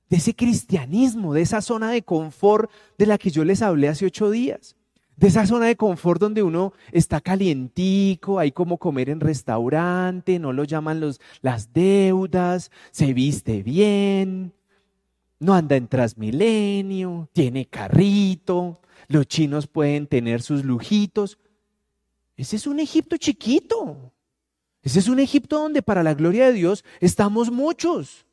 de 0.08 0.18
ese 0.18 0.36
cristianismo, 0.36 1.34
de 1.34 1.42
esa 1.42 1.60
zona 1.60 1.90
de 1.90 2.02
confort 2.02 2.70
de 2.98 3.06
la 3.06 3.18
que 3.18 3.30
yo 3.30 3.44
les 3.44 3.62
hablé 3.62 3.88
hace 3.88 4.06
ocho 4.06 4.30
días. 4.30 4.76
De 5.16 5.28
esa 5.28 5.46
zona 5.46 5.66
de 5.66 5.76
confort 5.76 6.20
donde 6.20 6.42
uno 6.42 6.72
está 6.90 7.20
calientico, 7.20 8.38
hay 8.38 8.50
como 8.50 8.78
comer 8.78 9.10
en 9.10 9.20
restaurante, 9.20 10.38
no 10.38 10.52
lo 10.52 10.64
llaman 10.64 11.00
los, 11.00 11.20
las 11.40 11.72
deudas, 11.72 12.70
se 12.90 13.12
viste 13.12 13.62
bien, 13.62 14.52
no 15.38 15.54
anda 15.54 15.76
en 15.76 15.86
Transmilenio, 15.86 17.28
tiene 17.32 17.66
carrito, 17.66 18.80
los 19.08 19.26
chinos 19.26 19.66
pueden 19.66 20.06
tener 20.06 20.42
sus 20.42 20.64
lujitos. 20.64 21.38
Ese 22.36 22.56
es 22.56 22.66
un 22.66 22.80
Egipto 22.80 23.16
chiquito. 23.16 24.12
Ese 24.82 24.98
es 24.98 25.08
un 25.08 25.20
Egipto 25.20 25.58
donde 25.58 25.82
para 25.82 26.02
la 26.02 26.14
gloria 26.14 26.46
de 26.46 26.52
Dios 26.52 26.84
estamos 27.00 27.50
muchos. 27.50 28.26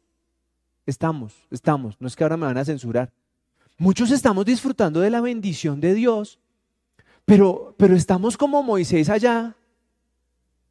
Estamos, 0.86 1.34
estamos. 1.52 1.96
No 2.00 2.08
es 2.08 2.16
que 2.16 2.24
ahora 2.24 2.38
me 2.38 2.46
van 2.46 2.58
a 2.58 2.66
censurar. 2.66 3.12
Muchos 3.78 4.12
estamos 4.12 4.46
disfrutando 4.46 5.00
de 5.00 5.10
la 5.10 5.22
bendición 5.22 5.80
de 5.80 5.94
Dios, 5.94 6.40
pero, 7.32 7.74
pero 7.78 7.96
estamos 7.96 8.36
como 8.36 8.62
Moisés 8.62 9.08
allá. 9.08 9.56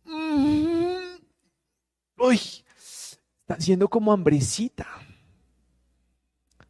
Mm. 0.05 1.17
Uy, 2.19 2.35
está 2.37 3.59
siendo 3.59 3.89
como 3.89 4.13
hambrecita. 4.13 4.87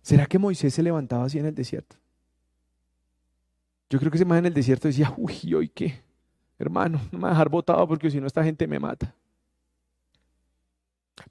¿Será 0.00 0.26
que 0.26 0.38
Moisés 0.38 0.74
se 0.74 0.84
levantaba 0.84 1.24
así 1.24 1.40
en 1.40 1.46
el 1.46 1.56
desierto? 1.56 1.96
Yo 3.88 3.98
creo 3.98 4.12
que 4.12 4.18
ese 4.18 4.24
man 4.24 4.38
en 4.38 4.46
el 4.46 4.54
desierto 4.54 4.86
decía, 4.86 5.12
uy, 5.16 5.54
¿hoy 5.54 5.68
qué? 5.68 6.00
hermano, 6.56 7.00
no 7.10 7.18
me 7.18 7.22
voy 7.22 7.30
a 7.30 7.30
dejar 7.30 7.48
botado 7.48 7.88
porque 7.88 8.12
si 8.12 8.20
no 8.20 8.28
esta 8.28 8.44
gente 8.44 8.68
me 8.68 8.78
mata. 8.78 9.12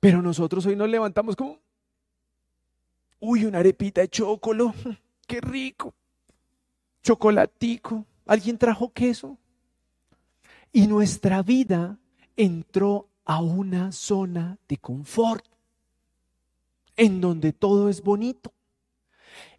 Pero 0.01 0.21
nosotros 0.21 0.65
hoy 0.65 0.75
nos 0.75 0.89
levantamos 0.89 1.33
como, 1.37 1.59
uy, 3.21 3.45
una 3.45 3.59
arepita 3.59 4.01
de 4.01 4.09
chocolo, 4.09 4.73
qué 5.27 5.39
rico, 5.39 5.93
chocolatico, 7.01 8.05
alguien 8.29 8.59
trajo 8.59 8.93
queso. 8.93 9.37
Y 10.71 10.85
nuestra 10.85 11.41
vida 11.41 11.97
entró 12.37 13.09
a 13.25 13.41
una 13.41 13.91
zona 13.91 14.59
de 14.67 14.77
confort, 14.77 15.43
en 16.95 17.21
donde 17.21 17.53
todo 17.53 17.89
es 17.89 18.03
bonito. 18.03 18.53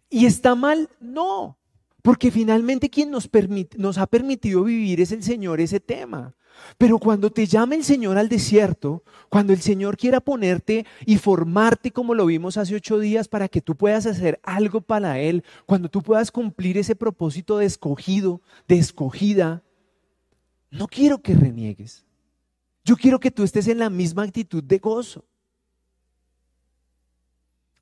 ¿Y 0.09 0.25
está 0.25 0.55
mal? 0.55 0.89
No. 1.01 1.57
Porque 2.01 2.31
finalmente 2.31 2.89
quien 2.89 3.11
nos, 3.11 3.29
nos 3.77 3.97
ha 3.97 4.07
permitido 4.07 4.63
vivir 4.63 5.01
es 5.01 5.11
el 5.11 5.21
Señor 5.21 5.59
ese 5.59 5.81
tema. 5.81 6.33
Pero 6.77 6.97
cuando 6.97 7.31
te 7.31 7.45
llama 7.45 7.75
el 7.75 7.83
Señor 7.83 8.17
al 8.17 8.29
desierto, 8.29 9.03
cuando 9.29 9.53
el 9.53 9.61
Señor 9.61 9.97
quiera 9.97 10.19
ponerte 10.19 10.85
y 11.05 11.17
formarte 11.17 11.91
como 11.91 12.13
lo 12.13 12.25
vimos 12.25 12.57
hace 12.57 12.75
ocho 12.75 12.99
días 12.99 13.27
para 13.27 13.47
que 13.47 13.61
tú 13.61 13.75
puedas 13.75 14.05
hacer 14.05 14.39
algo 14.43 14.81
para 14.81 15.19
Él, 15.19 15.43
cuando 15.65 15.89
tú 15.89 16.01
puedas 16.01 16.31
cumplir 16.31 16.77
ese 16.77 16.95
propósito 16.95 17.57
de 17.57 17.65
escogido, 17.65 18.41
de 18.67 18.77
escogida, 18.77 19.63
no 20.69 20.87
quiero 20.87 21.21
que 21.21 21.35
reniegues. 21.35 22.05
Yo 22.83 22.95
quiero 22.95 23.19
que 23.19 23.31
tú 23.31 23.43
estés 23.43 23.67
en 23.67 23.79
la 23.79 23.89
misma 23.89 24.23
actitud 24.23 24.63
de 24.63 24.79
gozo. 24.79 25.25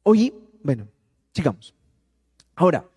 Hoy, 0.04 0.34
bueno, 0.64 0.88
sigamos. 1.34 1.74
Ahora, 2.56 2.90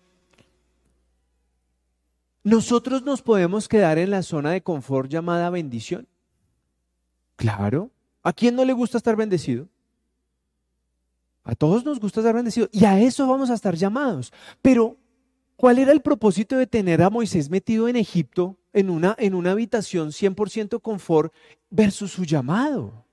nosotros 2.43 3.03
nos 3.03 3.21
podemos 3.21 3.67
quedar 3.67 3.97
en 3.97 4.11
la 4.11 4.21
zona 4.21 4.51
de 4.51 4.61
confort 4.61 5.09
llamada 5.09 5.49
bendición. 5.49 6.07
Claro. 7.35 7.91
¿A 8.21 8.33
quién 8.33 8.55
no 8.55 8.65
le 8.65 8.73
gusta 8.73 8.97
estar 8.97 9.15
bendecido? 9.15 9.67
A 11.43 11.55
todos 11.55 11.83
nos 11.83 11.99
gusta 11.99 12.21
estar 12.21 12.33
bendecidos 12.33 12.69
y 12.71 12.85
a 12.85 12.99
eso 12.99 13.27
vamos 13.27 13.49
a 13.49 13.53
estar 13.53 13.75
llamados. 13.75 14.31
Pero, 14.61 14.97
¿cuál 15.55 15.77
era 15.77 15.91
el 15.91 16.01
propósito 16.01 16.57
de 16.57 16.67
tener 16.67 17.01
a 17.01 17.09
Moisés 17.09 17.49
metido 17.49 17.87
en 17.87 17.95
Egipto 17.95 18.57
en 18.71 18.89
una, 18.89 19.15
en 19.19 19.35
una 19.35 19.51
habitación 19.51 20.09
100% 20.09 20.81
confort 20.81 21.33
versus 21.69 22.11
su 22.11 22.23
llamado? 22.23 23.05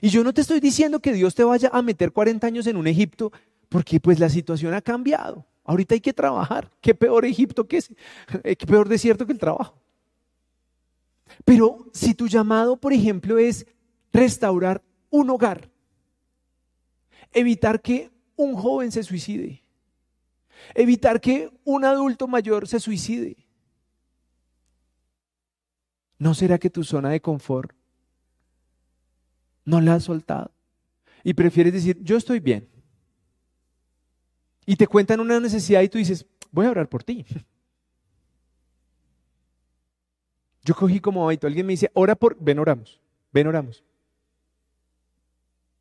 Y 0.00 0.08
yo 0.08 0.24
no 0.24 0.34
te 0.34 0.40
estoy 0.40 0.58
diciendo 0.58 1.00
que 1.00 1.12
Dios 1.12 1.34
te 1.34 1.44
vaya 1.44 1.70
a 1.72 1.80
meter 1.80 2.12
40 2.12 2.46
años 2.46 2.66
en 2.66 2.76
un 2.76 2.88
Egipto 2.88 3.32
porque 3.68 4.00
pues 4.00 4.18
la 4.18 4.28
situación 4.28 4.74
ha 4.74 4.82
cambiado. 4.82 5.46
Ahorita 5.66 5.94
hay 5.94 6.00
que 6.00 6.12
trabajar. 6.12 6.70
Qué 6.80 6.94
peor 6.94 7.24
Egipto 7.24 7.66
que 7.66 7.78
es, 7.78 7.90
eh, 8.44 8.56
qué 8.56 8.66
peor 8.66 8.88
desierto 8.88 9.26
que 9.26 9.32
el 9.32 9.38
trabajo. 9.38 9.82
Pero 11.44 11.90
si 11.92 12.14
tu 12.14 12.28
llamado, 12.28 12.76
por 12.76 12.92
ejemplo, 12.92 13.36
es 13.36 13.66
restaurar 14.12 14.82
un 15.10 15.28
hogar, 15.28 15.68
evitar 17.32 17.82
que 17.82 18.10
un 18.36 18.54
joven 18.54 18.92
se 18.92 19.02
suicide, 19.02 19.62
evitar 20.74 21.20
que 21.20 21.50
un 21.64 21.84
adulto 21.84 22.28
mayor 22.28 22.68
se 22.68 22.78
suicide. 22.78 23.36
¿No 26.18 26.32
será 26.32 26.58
que 26.58 26.70
tu 26.70 26.84
zona 26.84 27.10
de 27.10 27.20
confort 27.20 27.72
no 29.64 29.80
la 29.80 29.94
has 29.94 30.04
soltado? 30.04 30.52
Y 31.24 31.34
prefieres 31.34 31.72
decir, 31.72 31.98
yo 32.02 32.16
estoy 32.16 32.38
bien. 32.38 32.75
Y 34.66 34.76
te 34.76 34.86
cuentan 34.86 35.20
una 35.20 35.40
necesidad 35.40 35.80
y 35.80 35.88
tú 35.88 35.96
dices, 35.96 36.26
voy 36.50 36.66
a 36.66 36.70
orar 36.70 36.88
por 36.88 37.02
ti. 37.02 37.24
Yo 40.64 40.74
cogí 40.74 41.00
como 41.00 41.24
hábito, 41.24 41.46
alguien 41.46 41.64
me 41.64 41.74
dice, 41.74 41.90
ora 41.94 42.16
por, 42.16 42.36
ven 42.38 42.58
oramos, 42.58 43.00
ven 43.32 43.46
oramos 43.46 43.84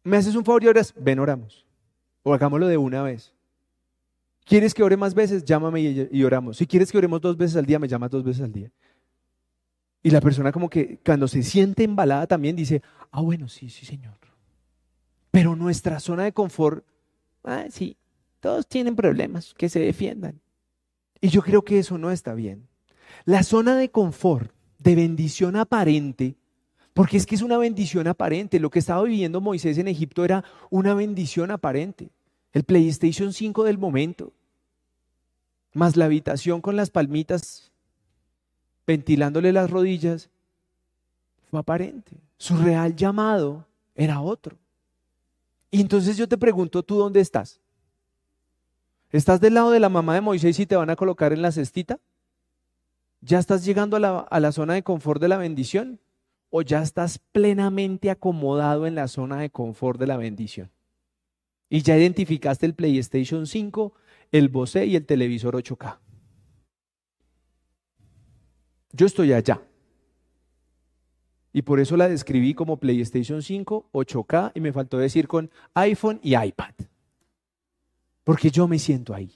me 0.06 0.18
haces 0.18 0.36
un 0.36 0.46
favor 0.46 0.64
y 0.64 0.68
oras, 0.68 0.94
ven, 0.96 1.20
oramos. 1.20 1.66
O 2.24 2.34
hagámoslo 2.34 2.68
de 2.68 2.78
una 2.78 3.02
vez. 3.02 3.34
¿Quieres 4.46 4.74
que 4.74 4.84
ore 4.84 4.96
más 4.96 5.16
veces? 5.16 5.44
Llámame 5.44 5.82
y, 6.12 6.24
oramos. 6.24 6.58
Si 6.58 6.68
quieres 6.68 6.92
que 6.92 6.98
oremos 7.00 7.20
dos 7.20 7.36
veces 7.36 7.58
al 7.58 7.66
día, 7.66 7.80
me 7.80 7.88
llamas 7.88 8.12
dos 8.12 8.24
veces 8.24 8.44
al 8.44 8.54
día. 8.54 8.72
Y 10.04 10.12
la 10.12 10.22
persona 10.22 10.52
como 10.52 10.70
que 10.70 11.00
cuando 11.04 11.28
se 11.28 11.42
siente 11.42 11.84
embalada 11.84 12.28
también 12.28 12.56
dice, 12.56 12.84
ah, 13.12 13.22
bueno, 13.22 13.48
sí, 13.48 13.70
sí, 13.70 13.84
Señor. 13.84 14.14
Pero 15.32 15.56
nuestra 15.56 16.00
zona 16.00 16.24
de 16.24 16.32
confort, 16.32 16.86
ah, 17.44 17.66
sí, 17.72 17.98
todos 18.46 18.68
tienen 18.68 18.96
problemas, 18.96 19.56
que 19.56 19.70
se 19.70 19.80
defiendan. 19.80 20.40
Y 21.20 21.30
yo 21.30 21.42
creo 21.42 21.64
que 21.64 21.80
eso 21.80 21.98
no 21.98 22.12
está 22.12 22.36
bien. 22.36 22.68
La 23.24 23.42
zona 23.42 23.76
de 23.76 23.90
confort, 23.90 24.52
de 24.78 24.94
bendición 24.94 25.56
aparente, 25.56 26.36
porque 26.94 27.18
es 27.18 27.26
que 27.26 27.34
es 27.34 27.42
una 27.42 27.58
bendición 27.58 28.06
aparente. 28.08 28.60
Lo 28.60 28.70
que 28.70 28.78
estaba 28.78 29.02
viviendo 29.02 29.42
Moisés 29.42 29.80
en 29.80 29.88
Egipto 29.88 30.24
era 30.24 30.44
una 30.70 30.94
bendición 30.94 31.50
aparente. 31.50 32.12
El 32.54 32.66
PlayStation 32.66 33.34
5 33.34 33.64
del 33.64 33.80
momento. 33.80 34.32
Más 35.74 35.96
la 35.96 36.06
habitación 36.06 36.62
con 36.62 36.76
las 36.76 36.92
palmitas 36.92 37.72
ventilándole 38.86 39.54
las 39.54 39.72
rodillas. 39.72 40.30
Fue 41.50 41.62
aparente. 41.62 42.12
Su 42.38 42.58
real 42.58 42.96
llamado 42.96 43.66
era 43.96 44.22
otro. 44.22 44.56
Y 45.72 45.82
entonces 45.82 46.16
yo 46.16 46.28
te 46.28 46.38
pregunto, 46.38 46.84
¿tú 46.84 46.96
dónde 46.96 47.22
estás? 47.22 47.60
¿Estás 49.16 49.40
del 49.40 49.54
lado 49.54 49.72
de 49.72 49.80
la 49.80 49.88
mamá 49.88 50.14
de 50.14 50.20
Moisés 50.20 50.60
y 50.60 50.66
te 50.66 50.76
van 50.76 50.90
a 50.90 50.98
colocar 50.98 51.32
en 51.32 51.42
la 51.42 51.54
cestita? 51.54 52.02
¿Ya 53.22 53.40
estás 53.40 53.64
llegando 53.64 53.96
a 53.96 54.40
la, 54.42 54.52
zona 54.52 54.74
de 54.74 54.84
confort 54.84 55.22
de 55.22 55.30
la 55.30 55.38
bendición? 55.38 56.02
o 56.50 56.62
ya 56.62 56.82
estás 56.82 57.20
plenamente 57.32 58.10
acomodado 58.10 58.88
en 58.88 58.96
la 58.96 59.08
zona 59.08 59.38
de 59.38 59.50
confort 59.50 60.02
de 60.02 60.08
la 60.08 60.18
bendición? 60.18 60.70
Y 61.70 61.82
ya 61.82 61.98
identificaste 61.98 62.66
el 62.66 62.76
PlayStation 62.76 63.48
5, 63.48 63.94
el 64.34 64.50
Bose 64.50 64.86
y 64.86 64.98
el 64.98 65.06
televisor 65.06 65.56
8K. 65.56 65.98
Yo 68.92 69.06
estoy 69.06 69.32
allá. 69.32 69.62
Y 71.54 71.62
por 71.62 71.80
eso 71.80 71.96
la 71.96 72.10
describí 72.10 72.54
como 72.54 72.82
PlayStation 72.82 73.42
5, 73.42 73.92
8K 73.94 74.52
y 74.56 74.60
me 74.60 74.74
faltó 74.74 74.98
decir 74.98 75.30
con 75.30 75.50
iPhone 75.74 76.20
y 76.22 76.36
iPad. 76.36 76.74
Porque 78.26 78.52
yo 78.52 78.68
me 78.68 78.80
siento 78.80 79.14
ahí. 79.14 79.32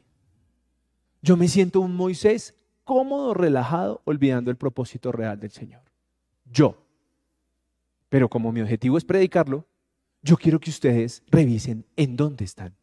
Yo 1.22 1.38
me 1.38 1.48
siento 1.48 1.80
un 1.80 1.96
Moisés 1.96 2.56
cómodo, 2.84 3.34
relajado, 3.34 4.02
olvidando 4.04 4.52
el 4.52 4.58
propósito 4.58 5.12
real 5.14 5.40
del 5.40 5.52
Señor. 5.52 5.84
Yo. 6.52 6.84
Pero 8.10 8.30
como 8.30 8.52
mi 8.52 8.62
objetivo 8.62 8.98
es 8.98 9.06
predicarlo, 9.06 9.68
yo 10.24 10.36
quiero 10.36 10.60
que 10.60 10.72
ustedes 10.72 11.24
revisen 11.28 11.86
en 11.96 12.18
dónde 12.18 12.44
están. 12.44 12.76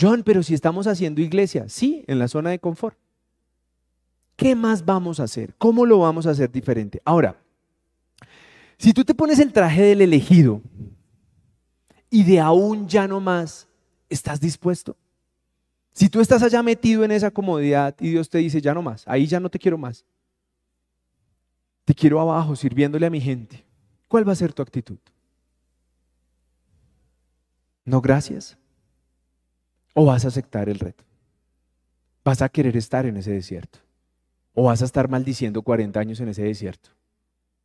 John, 0.00 0.22
pero 0.22 0.44
si 0.44 0.54
estamos 0.54 0.86
haciendo 0.86 1.20
iglesia, 1.20 1.68
sí, 1.68 2.04
en 2.06 2.20
la 2.20 2.28
zona 2.28 2.50
de 2.50 2.60
confort. 2.60 2.96
¿Qué 4.36 4.54
más 4.54 4.84
vamos 4.84 5.18
a 5.18 5.24
hacer? 5.24 5.54
¿Cómo 5.58 5.84
lo 5.84 5.98
vamos 5.98 6.26
a 6.26 6.30
hacer 6.30 6.50
diferente? 6.50 7.02
Ahora, 7.04 7.36
si 8.78 8.92
tú 8.94 9.04
te 9.04 9.14
pones 9.14 9.40
el 9.40 9.52
traje 9.52 9.82
del 9.82 10.02
elegido 10.02 10.62
y 12.08 12.22
de 12.22 12.38
aún 12.38 12.86
ya 12.88 13.08
no 13.08 13.20
más, 13.20 13.66
¿estás 14.10 14.40
dispuesto? 14.40 14.96
Si 15.92 16.08
tú 16.08 16.20
estás 16.20 16.42
allá 16.42 16.62
metido 16.62 17.04
en 17.04 17.10
esa 17.10 17.30
comodidad 17.30 17.96
y 18.00 18.10
Dios 18.10 18.28
te 18.28 18.38
dice, 18.38 18.60
ya 18.60 18.74
no 18.74 18.82
más, 18.82 19.04
ahí 19.06 19.26
ya 19.26 19.40
no 19.40 19.48
te 19.48 19.58
quiero 19.58 19.78
más, 19.78 20.04
te 21.84 21.94
quiero 21.94 22.20
abajo 22.20 22.54
sirviéndole 22.54 23.06
a 23.06 23.10
mi 23.10 23.20
gente. 23.20 23.64
¿Cuál 24.06 24.28
va 24.28 24.32
a 24.32 24.36
ser 24.36 24.52
tu 24.52 24.62
actitud? 24.62 24.98
¿No 27.84 28.00
gracias? 28.00 28.58
¿O 29.94 30.04
vas 30.04 30.24
a 30.24 30.28
aceptar 30.28 30.68
el 30.68 30.78
reto? 30.78 31.04
¿Vas 32.24 32.42
a 32.42 32.48
querer 32.48 32.76
estar 32.76 33.06
en 33.06 33.16
ese 33.16 33.32
desierto? 33.32 33.80
¿O 34.54 34.64
vas 34.64 34.82
a 34.82 34.84
estar 34.84 35.08
maldiciendo 35.08 35.62
40 35.62 35.98
años 35.98 36.20
en 36.20 36.28
ese 36.28 36.42
desierto? 36.42 36.90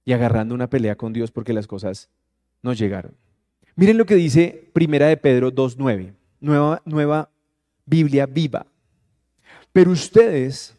Y 0.05 0.13
agarrando 0.13 0.55
una 0.55 0.69
pelea 0.69 0.95
con 0.95 1.13
Dios 1.13 1.31
porque 1.31 1.53
las 1.53 1.67
cosas 1.67 2.09
no 2.61 2.73
llegaron. 2.73 3.15
Miren 3.75 3.97
lo 3.97 4.05
que 4.05 4.15
dice 4.15 4.69
Primera 4.73 5.07
de 5.07 5.17
Pedro 5.17 5.51
2.9, 5.51 6.13
nueva, 6.45 7.29
Biblia 7.85 8.25
viva. 8.25 8.65
Pero 9.71 9.91
ustedes 9.91 10.75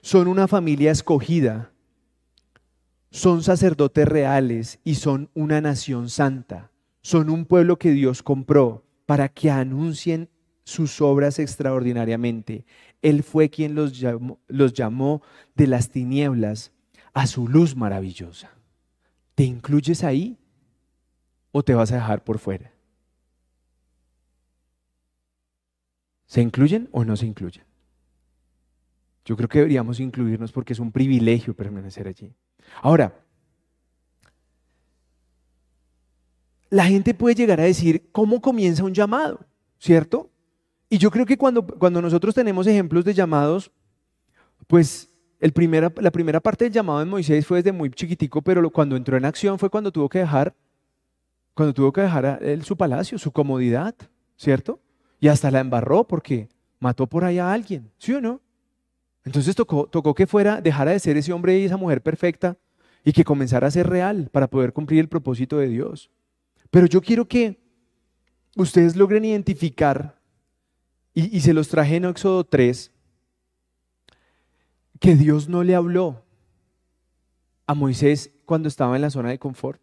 son 0.00 0.28
una 0.28 0.46
familia 0.46 0.90
escogida 0.90 1.72
son 3.10 3.42
sacerdotes 3.42 4.06
reales 4.06 4.80
y 4.84 4.96
son 4.96 5.30
una 5.34 5.60
nación 5.60 6.10
santa. 6.10 6.70
Son 7.00 7.30
un 7.30 7.46
pueblo 7.46 7.78
que 7.78 7.90
Dios 7.90 8.22
compró 8.22 8.84
para 9.06 9.28
que 9.28 9.50
anuncien 9.50 10.28
sus 10.64 11.00
obras 11.00 11.38
extraordinariamente. 11.38 12.66
Él 13.00 13.22
fue 13.22 13.48
quien 13.48 13.74
los 13.74 14.72
llamó 14.74 15.22
de 15.54 15.66
las 15.66 15.88
tinieblas 15.88 16.72
a 17.14 17.26
su 17.26 17.48
luz 17.48 17.74
maravillosa. 17.74 18.50
¿Te 19.34 19.44
incluyes 19.44 20.04
ahí 20.04 20.36
o 21.52 21.62
te 21.62 21.74
vas 21.74 21.92
a 21.92 21.96
dejar 21.96 22.22
por 22.24 22.38
fuera? 22.38 22.72
¿Se 26.28 26.42
incluyen 26.42 26.88
o 26.92 27.04
no 27.04 27.16
se 27.16 27.26
incluyen? 27.26 27.64
Yo 29.24 29.36
creo 29.36 29.48
que 29.48 29.58
deberíamos 29.58 29.98
incluirnos 29.98 30.52
porque 30.52 30.74
es 30.74 30.78
un 30.78 30.92
privilegio 30.92 31.54
permanecer 31.54 32.06
allí. 32.06 32.34
Ahora, 32.82 33.24
la 36.68 36.84
gente 36.84 37.14
puede 37.14 37.34
llegar 37.34 37.60
a 37.60 37.64
decir, 37.64 38.10
¿cómo 38.12 38.42
comienza 38.42 38.84
un 38.84 38.92
llamado? 38.92 39.40
¿Cierto? 39.78 40.30
Y 40.90 40.98
yo 40.98 41.10
creo 41.10 41.24
que 41.24 41.38
cuando, 41.38 41.66
cuando 41.66 42.02
nosotros 42.02 42.34
tenemos 42.34 42.66
ejemplos 42.66 43.06
de 43.06 43.14
llamados, 43.14 43.70
pues 44.66 45.08
el 45.40 45.52
primera, 45.52 45.90
la 45.96 46.10
primera 46.10 46.40
parte 46.40 46.66
del 46.66 46.74
llamado 46.74 46.98
de 46.98 47.06
Moisés 47.06 47.46
fue 47.46 47.58
desde 47.58 47.72
muy 47.72 47.90
chiquitico, 47.90 48.42
pero 48.42 48.68
cuando 48.70 48.96
entró 48.96 49.16
en 49.16 49.24
acción 49.24 49.58
fue 49.58 49.70
cuando 49.70 49.90
tuvo 49.90 50.10
que 50.10 50.18
dejar, 50.18 50.54
cuando 51.54 51.72
tuvo 51.72 51.90
que 51.90 52.02
dejar 52.02 52.38
su 52.62 52.76
palacio, 52.76 53.18
su 53.18 53.32
comodidad, 53.32 53.94
¿cierto? 54.36 54.82
Y 55.20 55.28
hasta 55.28 55.50
la 55.50 55.60
embarró 55.60 56.04
porque 56.06 56.48
mató 56.80 57.06
por 57.06 57.24
ahí 57.24 57.38
a 57.38 57.52
alguien, 57.52 57.90
¿sí 57.98 58.12
o 58.12 58.20
no? 58.20 58.40
Entonces 59.24 59.54
tocó, 59.54 60.14
que 60.14 60.26
fuera, 60.26 60.60
dejara 60.60 60.92
de 60.92 61.00
ser 61.00 61.16
ese 61.16 61.32
hombre 61.32 61.58
y 61.58 61.64
esa 61.64 61.76
mujer 61.76 62.02
perfecta 62.02 62.56
y 63.04 63.12
que 63.12 63.24
comenzara 63.24 63.66
a 63.66 63.70
ser 63.70 63.88
real 63.88 64.28
para 64.32 64.48
poder 64.48 64.72
cumplir 64.72 65.00
el 65.00 65.08
propósito 65.08 65.58
de 65.58 65.68
Dios. 65.68 66.10
Pero 66.70 66.86
yo 66.86 67.00
quiero 67.00 67.26
que 67.26 67.60
ustedes 68.56 68.96
logren 68.96 69.24
identificar, 69.24 70.18
y, 71.14 71.36
y 71.36 71.40
se 71.40 71.52
los 71.52 71.68
traje 71.68 71.96
en 71.96 72.04
Éxodo 72.04 72.44
3, 72.44 72.92
que 75.00 75.14
Dios 75.14 75.48
no 75.48 75.62
le 75.62 75.74
habló 75.74 76.24
a 77.66 77.74
Moisés 77.74 78.32
cuando 78.44 78.68
estaba 78.68 78.96
en 78.96 79.02
la 79.02 79.10
zona 79.10 79.30
de 79.30 79.38
confort. 79.38 79.80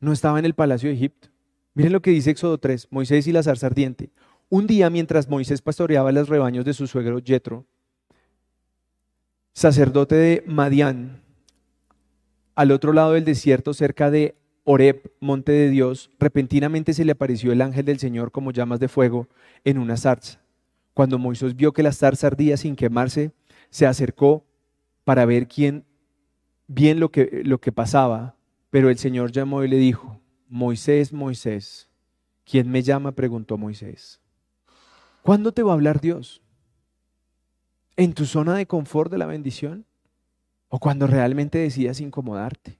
No 0.00 0.12
estaba 0.12 0.38
en 0.38 0.44
el 0.44 0.54
palacio 0.54 0.88
de 0.88 0.96
Egipto. 0.96 1.28
Miren 1.74 1.92
lo 1.92 2.02
que 2.02 2.10
dice 2.10 2.30
Éxodo 2.30 2.58
3, 2.58 2.88
Moisés 2.90 3.26
y 3.26 3.32
la 3.32 3.42
zarza 3.42 3.66
ardiente. 3.66 4.10
Un 4.54 4.68
día 4.68 4.88
mientras 4.88 5.28
Moisés 5.28 5.62
pastoreaba 5.62 6.12
los 6.12 6.28
rebaños 6.28 6.64
de 6.64 6.74
su 6.74 6.86
suegro 6.86 7.18
Jetro, 7.18 7.66
sacerdote 9.52 10.14
de 10.14 10.44
Madián, 10.46 11.24
al 12.54 12.70
otro 12.70 12.92
lado 12.92 13.14
del 13.14 13.24
desierto, 13.24 13.74
cerca 13.74 14.12
de 14.12 14.36
Oreb, 14.62 15.10
monte 15.18 15.50
de 15.50 15.70
Dios, 15.70 16.12
repentinamente 16.20 16.94
se 16.94 17.04
le 17.04 17.10
apareció 17.10 17.50
el 17.50 17.62
ángel 17.62 17.84
del 17.84 17.98
Señor 17.98 18.30
como 18.30 18.52
llamas 18.52 18.78
de 18.78 18.86
fuego 18.86 19.26
en 19.64 19.76
una 19.76 19.96
zarza. 19.96 20.40
Cuando 20.92 21.18
Moisés 21.18 21.56
vio 21.56 21.72
que 21.72 21.82
la 21.82 21.90
zarza 21.90 22.28
ardía 22.28 22.56
sin 22.56 22.76
quemarse, 22.76 23.32
se 23.70 23.88
acercó 23.88 24.46
para 25.02 25.24
ver 25.24 25.48
quién 25.48 25.84
bien 26.68 27.00
lo 27.00 27.10
que, 27.10 27.42
lo 27.44 27.60
que 27.60 27.72
pasaba, 27.72 28.36
pero 28.70 28.88
el 28.88 28.98
Señor 28.98 29.32
llamó 29.32 29.64
y 29.64 29.68
le 29.68 29.78
dijo, 29.78 30.20
Moisés, 30.48 31.12
Moisés, 31.12 31.88
¿quién 32.44 32.70
me 32.70 32.82
llama? 32.82 33.16
preguntó 33.16 33.58
Moisés. 33.58 34.20
¿Cuándo 35.24 35.52
te 35.52 35.62
va 35.62 35.70
a 35.70 35.74
hablar 35.74 36.02
Dios? 36.02 36.42
¿En 37.96 38.12
tu 38.12 38.26
zona 38.26 38.56
de 38.56 38.66
confort 38.66 39.10
de 39.10 39.16
la 39.16 39.24
bendición? 39.24 39.86
¿O 40.68 40.78
cuando 40.78 41.06
realmente 41.06 41.56
decidas 41.56 41.98
incomodarte? 42.00 42.78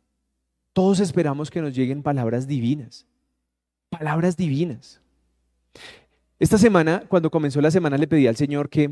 Todos 0.75 1.01
esperamos 1.01 1.51
que 1.51 1.63
nos 1.63 1.75
lleguen 1.75 2.03
palabras 2.03 2.47
divinas. 2.47 3.07
Palabras 3.89 4.37
divinas. 4.37 5.01
Esta 6.39 6.59
semana, 6.59 7.05
cuando 7.09 7.31
comenzó 7.31 7.63
la 7.63 7.71
semana, 7.71 7.97
le 7.97 8.09
pedí 8.09 8.27
al 8.27 8.37
Señor 8.37 8.69
que 8.69 8.91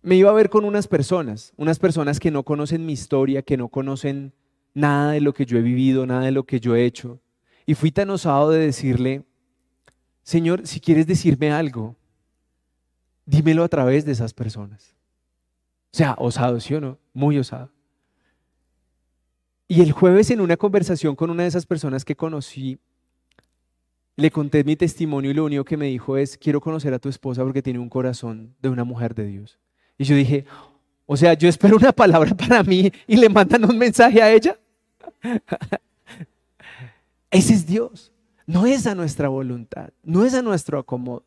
me 0.00 0.16
iba 0.16 0.30
a 0.30 0.34
ver 0.34 0.48
con 0.48 0.64
unas 0.64 0.88
personas, 0.88 1.52
unas 1.58 1.78
personas 1.78 2.18
que 2.18 2.30
no 2.30 2.44
conocen 2.44 2.86
mi 2.86 2.94
historia, 2.94 3.42
que 3.42 3.58
no 3.58 3.68
conocen 3.68 4.32
nada 4.72 5.12
de 5.12 5.20
lo 5.20 5.34
que 5.34 5.44
yo 5.44 5.58
he 5.58 5.62
vivido, 5.62 6.06
nada 6.06 6.22
de 6.22 6.32
lo 6.32 6.44
que 6.44 6.60
yo 6.60 6.74
he 6.74 6.86
hecho. 6.86 7.20
Y 7.66 7.74
fui 7.74 7.90
tan 7.92 8.08
osado 8.08 8.48
de 8.48 8.60
decirle, 8.60 9.25
Señor, 10.26 10.66
si 10.66 10.80
quieres 10.80 11.06
decirme 11.06 11.52
algo, 11.52 11.94
dímelo 13.26 13.62
a 13.62 13.68
través 13.68 14.04
de 14.04 14.10
esas 14.10 14.34
personas. 14.34 14.92
O 15.92 15.96
sea, 15.96 16.16
osado, 16.18 16.58
¿sí 16.58 16.74
o 16.74 16.80
no? 16.80 16.98
Muy 17.14 17.38
osado. 17.38 17.70
Y 19.68 19.82
el 19.82 19.92
jueves 19.92 20.32
en 20.32 20.40
una 20.40 20.56
conversación 20.56 21.14
con 21.14 21.30
una 21.30 21.44
de 21.44 21.48
esas 21.48 21.64
personas 21.64 22.04
que 22.04 22.16
conocí, 22.16 22.80
le 24.16 24.32
conté 24.32 24.64
mi 24.64 24.74
testimonio 24.74 25.30
y 25.30 25.34
lo 25.34 25.44
único 25.44 25.64
que 25.64 25.76
me 25.76 25.86
dijo 25.86 26.16
es, 26.16 26.36
quiero 26.36 26.60
conocer 26.60 26.92
a 26.92 26.98
tu 26.98 27.08
esposa 27.08 27.44
porque 27.44 27.62
tiene 27.62 27.78
un 27.78 27.88
corazón 27.88 28.56
de 28.60 28.68
una 28.68 28.82
mujer 28.82 29.14
de 29.14 29.26
Dios. 29.26 29.60
Y 29.96 30.02
yo 30.02 30.16
dije, 30.16 30.44
o 31.06 31.16
sea, 31.16 31.34
yo 31.34 31.48
espero 31.48 31.76
una 31.76 31.92
palabra 31.92 32.34
para 32.36 32.64
mí 32.64 32.90
y 33.06 33.14
le 33.14 33.28
mandan 33.28 33.64
un 33.64 33.78
mensaje 33.78 34.20
a 34.20 34.32
ella. 34.32 34.58
Ese 37.30 37.54
es 37.54 37.64
Dios. 37.64 38.12
No 38.46 38.66
es 38.66 38.86
a 38.86 38.94
nuestra 38.94 39.28
voluntad, 39.28 39.90
no 40.02 40.24
es 40.24 40.34
a 40.34 40.42
nuestro 40.42 40.78
acomodo. 40.78 41.24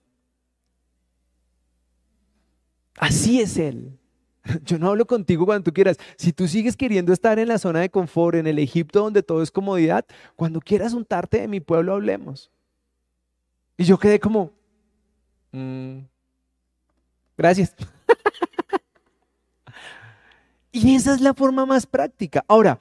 Así 2.97 3.41
es 3.41 3.57
Él. 3.57 3.99
Yo 4.65 4.77
no 4.77 4.89
hablo 4.89 5.05
contigo 5.05 5.45
cuando 5.45 5.63
tú 5.63 5.73
quieras. 5.73 5.97
Si 6.17 6.33
tú 6.33 6.47
sigues 6.47 6.75
queriendo 6.75 7.13
estar 7.13 7.39
en 7.39 7.47
la 7.47 7.57
zona 7.57 7.79
de 7.79 7.89
confort, 7.89 8.35
en 8.35 8.47
el 8.47 8.59
Egipto 8.59 9.01
donde 9.01 9.23
todo 9.23 9.41
es 9.41 9.51
comodidad, 9.51 10.05
cuando 10.35 10.59
quieras 10.59 10.93
untarte 10.93 11.41
de 11.41 11.47
mi 11.47 11.59
pueblo, 11.59 11.93
hablemos. 11.93 12.51
Y 13.77 13.85
yo 13.85 13.97
quedé 13.97 14.19
como, 14.19 14.51
mm, 15.51 15.99
gracias. 17.37 17.73
y 20.71 20.95
esa 20.95 21.13
es 21.13 21.21
la 21.21 21.33
forma 21.33 21.65
más 21.65 21.85
práctica. 21.85 22.43
Ahora, 22.47 22.79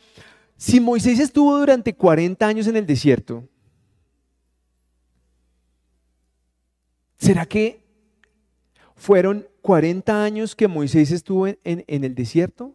si 0.57 0.81
Moisés 0.81 1.21
estuvo 1.21 1.57
durante 1.59 1.95
40 1.95 2.47
años 2.47 2.67
en 2.67 2.77
el 2.77 2.87
desierto, 2.87 3.45
¿será 7.19 7.47
que 7.47 7.85
fueron 8.95 9.47
40 9.63 10.25
años 10.25 10.57
que 10.57 10.69
Moisés 10.69 11.11
estuvo 11.11 11.47
en, 11.47 11.59
el 11.65 12.15
desierto 12.15 12.75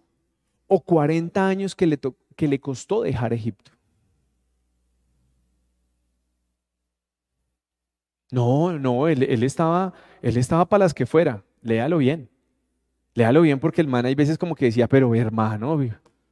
o 0.68 0.82
40 0.82 1.48
años 1.48 1.76
que 1.76 1.88
le, 1.88 2.00
que 2.36 2.48
le 2.48 2.60
costó 2.60 3.02
dejar 3.02 3.34
Egipto? 3.34 3.72
No, 8.34 8.80
no, 8.80 9.08
él, 9.08 9.44
estaba, 9.44 9.94
él 10.24 10.38
estaba 10.38 10.68
para 10.68 10.86
las 10.86 10.94
que 10.96 11.06
fuera. 11.06 11.44
Léalo 11.62 12.00
bien. 12.00 12.30
Léalo 13.14 13.42
bien 13.42 13.60
porque 13.60 13.80
el 13.80 13.88
man 13.88 14.08
hay 14.08 14.16
veces 14.16 14.40
como 14.40 14.56
que 14.56 14.66
decía, 14.66 14.88
pero 14.88 15.14
hermano, 15.14 15.80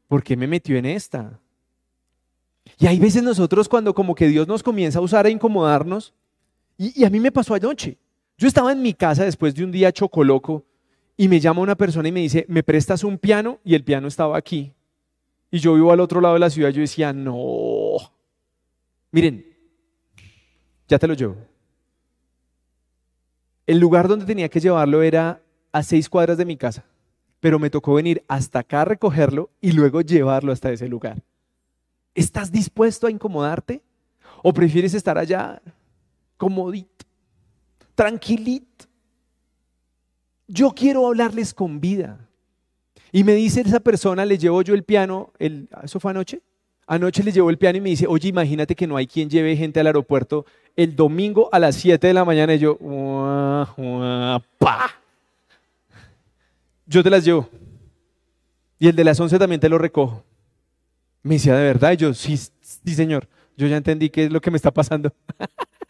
¿por 0.07 0.23
qué 0.23 0.35
me 0.35 0.47
metió 0.47 0.77
en 0.77 0.87
esta? 0.87 1.39
Y 2.79 2.87
hay 2.87 2.99
veces 2.99 3.21
nosotros 3.21 3.69
cuando 3.69 3.93
como 3.93 4.15
que 4.15 4.27
Dios 4.27 4.47
nos 4.47 4.63
comienza 4.63 4.97
a 4.97 5.03
usar 5.03 5.27
a 5.27 5.29
incomodarnos, 5.29 6.15
y, 6.77 7.03
a 7.03 7.09
mí 7.09 7.19
me 7.19 7.31
pasó 7.31 7.53
anoche. 7.53 7.97
Yo 8.37 8.47
estaba 8.47 8.71
en 8.71 8.81
mi 8.81 8.93
casa 8.93 9.23
después 9.23 9.53
de 9.53 9.63
un 9.63 9.71
día 9.71 9.91
chocoloco 9.91 10.65
y 11.15 11.27
me 11.27 11.39
llama 11.39 11.61
una 11.61 11.75
persona 11.75 12.07
y 12.07 12.11
me 12.11 12.21
dice, 12.21 12.45
¿me 12.47 12.63
prestas 12.63 13.03
un 13.03 13.17
piano? 13.17 13.59
Y 13.63 13.75
el 13.75 13.83
piano 13.83 14.07
estaba 14.07 14.37
aquí. 14.37 14.73
Y 15.51 15.59
yo 15.59 15.75
vivo 15.75 15.91
al 15.91 15.99
otro 15.99 16.21
lado 16.21 16.33
de 16.33 16.39
la 16.39 16.49
ciudad. 16.49 16.69
Yo 16.69 16.81
decía, 16.81 17.13
no. 17.13 17.97
Miren, 19.11 19.45
ya 20.87 20.97
te 20.97 21.07
lo 21.07 21.13
llevo. 21.13 21.37
El 23.67 23.79
lugar 23.79 24.07
donde 24.07 24.25
tenía 24.25 24.49
que 24.49 24.59
llevarlo 24.59 25.03
era 25.03 25.41
a 25.71 25.83
seis 25.83 26.09
cuadras 26.09 26.37
de 26.37 26.45
mi 26.45 26.57
casa, 26.57 26.83
pero 27.39 27.59
me 27.59 27.69
tocó 27.69 27.93
venir 27.93 28.23
hasta 28.27 28.59
acá 28.59 28.81
a 28.81 28.85
recogerlo 28.85 29.49
y 29.61 29.71
luego 29.71 30.01
llevarlo 30.01 30.51
hasta 30.51 30.71
ese 30.71 30.87
lugar. 30.87 31.21
¿Estás 32.15 32.51
dispuesto 32.51 33.07
a 33.07 33.11
incomodarte? 33.11 33.81
¿O 34.43 34.53
prefieres 34.53 34.93
estar 34.93 35.17
allá 35.17 35.61
comodito? 36.41 37.05
tranquilito. 38.01 38.85
Yo 40.47 40.71
quiero 40.71 41.05
hablarles 41.05 41.53
con 41.53 41.79
vida. 41.79 42.27
Y 43.11 43.23
me 43.23 43.33
dice 43.33 43.61
esa 43.61 43.79
persona, 43.79 44.25
le 44.25 44.39
llevo 44.39 44.63
yo 44.63 44.73
el 44.73 44.83
piano, 44.83 45.31
¿eso 45.83 45.99
fue 45.99 46.09
anoche? 46.09 46.41
Anoche 46.87 47.23
le 47.23 47.31
llevo 47.31 47.51
el 47.51 47.59
piano 47.59 47.77
y 47.77 47.81
me 47.81 47.89
dice, 47.89 48.07
oye, 48.07 48.29
imagínate 48.29 48.73
que 48.73 48.87
no 48.87 48.97
hay 48.97 49.05
quien 49.05 49.29
lleve 49.29 49.55
gente 49.55 49.79
al 49.79 49.85
aeropuerto 49.85 50.47
el 50.75 50.95
domingo 50.95 51.47
a 51.51 51.59
las 51.59 51.75
7 51.75 52.07
de 52.07 52.13
la 52.13 52.25
mañana. 52.25 52.55
Y 52.55 52.59
yo, 52.59 52.75
pa. 54.57 54.89
Yo 56.87 57.03
te 57.03 57.09
las 57.11 57.23
llevo. 57.23 57.47
Y 58.79 58.87
el 58.87 58.95
de 58.95 59.03
las 59.03 59.19
11 59.19 59.37
también 59.37 59.61
te 59.61 59.69
lo 59.69 59.77
recojo. 59.77 60.23
Me 61.21 61.35
decía, 61.35 61.55
¿de 61.55 61.65
verdad? 61.65 61.91
Y 61.91 61.97
yo, 61.97 62.15
sí, 62.15 62.35
sí, 62.35 62.95
señor. 62.95 63.27
Yo 63.55 63.67
ya 63.67 63.77
entendí 63.77 64.09
qué 64.09 64.25
es 64.25 64.31
lo 64.31 64.41
que 64.41 64.49
me 64.49 64.57
está 64.57 64.71
pasando. 64.71 65.13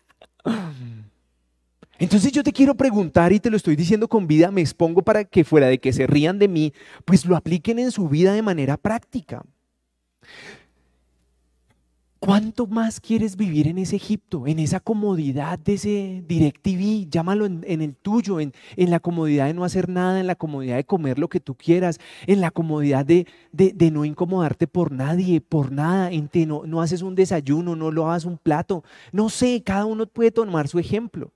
Entonces 1.99 2.31
yo 2.31 2.41
te 2.41 2.51
quiero 2.51 2.75
preguntar 2.75 3.31
y 3.31 3.39
te 3.39 3.51
lo 3.51 3.57
estoy 3.57 3.75
diciendo 3.75 4.07
con 4.07 4.25
vida, 4.25 4.49
me 4.49 4.61
expongo 4.61 5.03
para 5.03 5.23
que 5.23 5.43
fuera 5.43 5.67
de 5.67 5.79
que 5.79 5.93
se 5.93 6.07
rían 6.07 6.39
de 6.39 6.47
mí, 6.47 6.73
pues 7.05 7.25
lo 7.25 7.35
apliquen 7.35 7.77
en 7.77 7.91
su 7.91 8.09
vida 8.09 8.33
de 8.33 8.41
manera 8.41 8.75
práctica. 8.77 9.43
¿Cuánto 12.23 12.67
más 12.67 12.99
quieres 12.99 13.35
vivir 13.35 13.67
en 13.67 13.79
ese 13.79 13.95
Egipto, 13.95 14.45
en 14.45 14.59
esa 14.59 14.79
comodidad 14.79 15.57
de 15.57 15.73
ese 15.73 16.23
DirecTV? 16.27 17.09
Llámalo 17.09 17.47
en, 17.47 17.81
el 17.81 17.95
tuyo, 17.95 18.39
en, 18.39 18.53
la 18.77 18.99
comodidad 18.99 19.47
de 19.47 19.55
no 19.55 19.63
hacer 19.63 19.89
nada, 19.89 20.19
en 20.19 20.27
la 20.27 20.35
comodidad 20.35 20.75
de 20.75 20.83
comer 20.83 21.17
lo 21.17 21.29
que 21.29 21.39
tú 21.39 21.55
quieras, 21.55 21.97
en 22.27 22.39
la 22.39 22.51
comodidad 22.51 23.07
de, 23.07 23.25
no 23.91 24.05
incomodarte 24.05 24.67
por 24.67 24.91
nadie, 24.91 25.41
por 25.41 25.71
nada, 25.71 26.11
en 26.11 26.29
no, 26.47 26.61
no 26.67 26.83
haces 26.83 27.01
un 27.01 27.15
desayuno, 27.15 27.75
no 27.75 27.89
lo 27.89 28.07
hagas 28.07 28.25
un 28.25 28.37
plato. 28.37 28.83
No 29.11 29.29
sé, 29.29 29.63
cada 29.63 29.85
uno 29.85 30.05
puede 30.05 30.29
tomar 30.29 30.67
su 30.67 30.77
ejemplo 30.77 31.31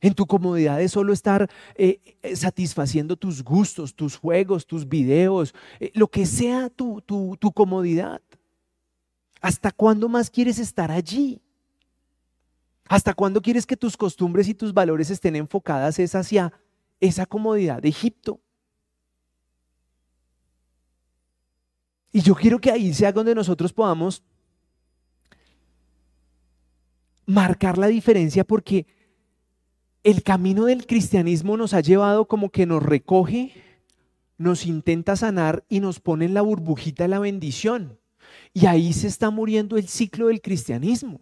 en 0.00 0.14
tu 0.14 0.24
comodidad 0.24 0.78
de 0.78 0.88
solo 0.88 1.12
estar 1.12 1.50
eh, 1.74 2.00
eh, 2.22 2.34
satisfaciendo 2.34 3.16
tus 3.16 3.44
gustos, 3.44 3.94
tus 3.94 4.16
juegos, 4.16 4.66
tus 4.66 4.88
videos, 4.88 5.54
eh, 5.80 5.90
lo 5.92 6.08
que 6.08 6.24
sea 6.24 6.70
tu, 6.70 7.02
tu, 7.02 7.36
tu 7.38 7.52
comodidad. 7.52 8.22
¿Hasta 9.44 9.72
cuándo 9.72 10.08
más 10.08 10.30
quieres 10.30 10.58
estar 10.58 10.90
allí? 10.90 11.42
¿Hasta 12.88 13.12
cuándo 13.12 13.42
quieres 13.42 13.66
que 13.66 13.76
tus 13.76 13.94
costumbres 13.94 14.48
y 14.48 14.54
tus 14.54 14.72
valores 14.72 15.10
estén 15.10 15.36
enfocadas 15.36 15.98
es 15.98 16.14
hacia 16.14 16.50
esa 16.98 17.26
comodidad 17.26 17.82
de 17.82 17.90
Egipto? 17.90 18.40
Y 22.10 22.22
yo 22.22 22.34
quiero 22.34 22.58
que 22.58 22.70
ahí 22.70 22.94
sea 22.94 23.12
donde 23.12 23.34
nosotros 23.34 23.74
podamos 23.74 24.22
marcar 27.26 27.76
la 27.76 27.88
diferencia 27.88 28.44
porque 28.44 28.86
el 30.04 30.22
camino 30.22 30.64
del 30.64 30.86
cristianismo 30.86 31.58
nos 31.58 31.74
ha 31.74 31.82
llevado 31.82 32.28
como 32.28 32.48
que 32.48 32.64
nos 32.64 32.82
recoge, 32.82 33.52
nos 34.38 34.64
intenta 34.64 35.16
sanar 35.16 35.66
y 35.68 35.80
nos 35.80 36.00
pone 36.00 36.24
en 36.24 36.32
la 36.32 36.40
burbujita 36.40 37.04
de 37.04 37.08
la 37.08 37.18
bendición. 37.18 37.98
Y 38.54 38.66
ahí 38.66 38.92
se 38.92 39.08
está 39.08 39.30
muriendo 39.30 39.76
el 39.76 39.88
ciclo 39.88 40.28
del 40.28 40.40
cristianismo. 40.40 41.20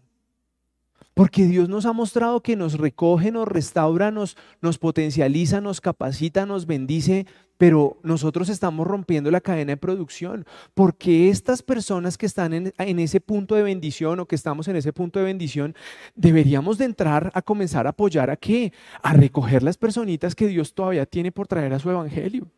Porque 1.15 1.47
Dios 1.47 1.69
nos 1.69 1.85
ha 1.85 1.93
mostrado 1.93 2.43
que 2.43 2.57
nos 2.57 2.75
recoge, 2.75 3.31
nos 3.31 3.49
restaura, 3.49 4.11
nos, 4.11 4.37
nos 4.61 4.79
potencializa, 4.79 5.61
nos 5.61 5.81
capacita, 5.81 6.47
nos 6.47 6.67
bendice, 6.67 7.27
pero 7.59 7.99
nosotros 8.03 8.49
estamos 8.49 8.87
rompiendo 8.87 9.31
la 9.31 9.43
cadena 9.43 9.73
de 9.73 9.77
producción. 9.77 10.47
Porque 10.75 11.29
estas 11.29 11.63
personas 11.63 12.17
que 12.17 12.27
están 12.27 12.55
en, 12.55 12.75
en, 12.79 12.99
ese 12.99 13.21
punto 13.21 13.55
de 13.55 13.63
bendición 13.63 14.21
o 14.21 14.27
que 14.27 14.37
estamos 14.37 14.69
en 14.69 14.77
ese 14.77 14.93
punto 14.93 15.19
de 15.19 15.27
bendición, 15.27 15.75
deberíamos 16.15 16.79
de 16.79 16.87
entrar 16.87 17.31
a 17.35 17.43
comenzar 17.43 17.87
a 17.87 17.91
apoyar 17.91 18.31
a 18.31 18.37
qué? 18.37 18.73
A 19.03 19.13
recoger 19.13 19.63
las 19.63 19.77
personitas 19.77 20.35
que 20.35 20.49
Dios 20.49 20.75
todavía 20.75 21.05
tiene 21.05 21.31
por 21.31 21.47
traer 21.47 21.75
a 21.75 21.79
su 21.79 21.91
evangelio. 21.91 22.51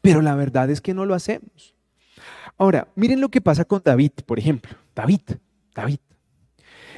Pero 0.00 0.22
la 0.22 0.34
verdad 0.34 0.70
es 0.70 0.80
que 0.80 0.94
no 0.94 1.04
lo 1.04 1.14
hacemos. 1.14 1.74
Ahora, 2.62 2.86
miren 2.94 3.20
lo 3.20 3.28
que 3.28 3.40
pasa 3.40 3.64
con 3.64 3.82
David, 3.84 4.12
por 4.24 4.38
ejemplo. 4.38 4.76
David, 4.94 5.22
David. 5.74 5.98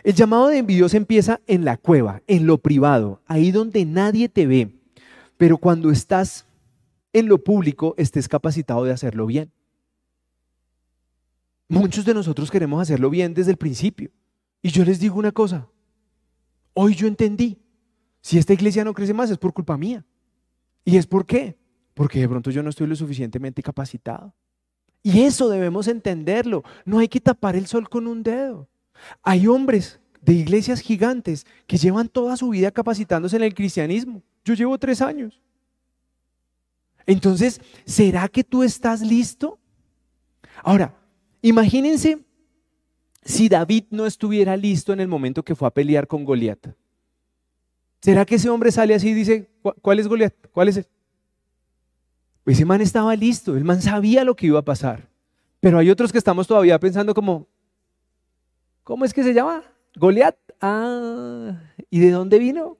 El 0.03 0.12
llamado 0.12 0.48
de 0.48 0.59
envidios 0.59 0.92
empieza 0.92 1.40
en 1.46 1.64
la 1.64 1.79
cueva, 1.79 2.20
en 2.27 2.46
lo 2.46 2.59
privado, 2.59 3.22
ahí 3.24 3.50
donde 3.50 3.87
nadie 3.87 4.29
te 4.29 4.46
ve. 4.46 4.79
Pero 5.38 5.57
cuando 5.57 5.90
estás 5.90 6.46
en 7.14 7.29
lo 7.29 7.42
público, 7.42 7.94
estés 7.96 8.29
capacitado 8.29 8.85
de 8.85 8.92
hacerlo 8.92 9.24
bien. 9.24 9.53
Muchos 11.66 12.05
de 12.05 12.12
nosotros 12.12 12.50
queremos 12.50 12.83
hacerlo 12.83 13.09
bien 13.09 13.33
desde 13.33 13.53
el 13.53 13.57
principio. 13.57 14.11
Y 14.61 14.68
yo 14.68 14.85
les 14.85 15.00
digo 15.00 15.18
una 15.18 15.33
cosa, 15.33 15.66
hoy 16.74 16.94
yo 16.94 17.07
entendí, 17.07 17.59
si 18.20 18.37
esta 18.37 18.53
iglesia 18.53 18.85
no 18.85 18.92
crece 18.92 19.14
más 19.14 19.31
es 19.31 19.38
por 19.38 19.55
culpa 19.55 19.79
mía. 19.79 20.05
¿Y 20.85 20.98
es 20.98 21.07
por 21.07 21.24
qué? 21.24 21.57
Porque 21.94 22.20
de 22.20 22.29
pronto 22.29 22.50
yo 22.50 22.62
no 22.62 22.68
estoy 22.68 22.87
lo 22.87 22.96
suficientemente 22.96 23.62
capacitado. 23.62 24.35
Y 25.06 25.20
eso 25.20 25.50
debemos 25.50 25.86
entenderlo. 25.86 26.64
No 26.86 26.98
hay 26.98 27.08
que 27.08 27.20
tapar 27.20 27.56
el 27.56 27.66
sol 27.66 27.88
con 27.90 28.06
un 28.06 28.22
dedo. 28.22 28.66
Hay 29.22 29.46
hombres 29.46 30.00
de 30.22 30.32
iglesias 30.32 30.80
gigantes 30.80 31.46
que 31.66 31.76
llevan 31.76 32.08
toda 32.08 32.38
su 32.38 32.48
vida 32.48 32.70
capacitándose 32.70 33.36
en 33.36 33.42
el 33.42 33.54
cristianismo. 33.54 34.22
Yo 34.46 34.54
llevo 34.54 34.78
tres 34.78 35.02
años. 35.02 35.42
Entonces, 37.06 37.60
¿será 37.84 38.28
que 38.28 38.42
tú 38.42 38.62
estás 38.62 39.02
listo? 39.02 39.58
Ahora, 40.62 40.96
imagínense 41.42 42.18
si 43.22 43.50
David 43.50 43.84
no 43.90 44.06
estuviera 44.06 44.56
listo 44.56 44.94
en 44.94 45.00
el 45.00 45.08
momento 45.08 45.42
que 45.42 45.54
fue 45.54 45.68
a 45.68 45.74
pelear 45.74 46.06
con 46.06 46.24
Goliat. 46.24 46.68
¿Será 48.00 48.24
que 48.24 48.36
ese 48.36 48.48
hombre 48.48 48.72
sale 48.72 48.94
así 48.94 49.10
y 49.10 49.14
dice, 49.14 49.50
¿cuál 49.82 49.98
es 49.98 50.08
Goliat? 50.08 50.34
¿Cuál 50.50 50.68
es 50.68 50.78
él? 50.78 50.86
Ese 52.46 52.64
man 52.64 52.80
estaba 52.80 53.14
listo, 53.16 53.57
el 53.57 53.64
man 53.64 53.80
sabía 53.80 54.24
lo 54.24 54.37
que 54.37 54.46
iba 54.46 54.59
a 54.59 54.64
pasar. 54.64 55.09
Pero 55.61 55.78
hay 55.78 55.90
otros 55.90 56.12
que 56.12 56.18
estamos 56.18 56.46
todavía 56.46 56.78
pensando 56.78 57.14
como, 57.14 57.48
¿Cómo 58.85 59.07
es 59.07 59.14
que 59.14 59.22
se 59.22 59.33
llama? 59.33 59.64
Goliat. 59.96 60.37
Ah, 60.61 61.59
¿y 61.90 61.98
de 61.98 62.11
dónde 62.11 62.38
vino? 62.38 62.76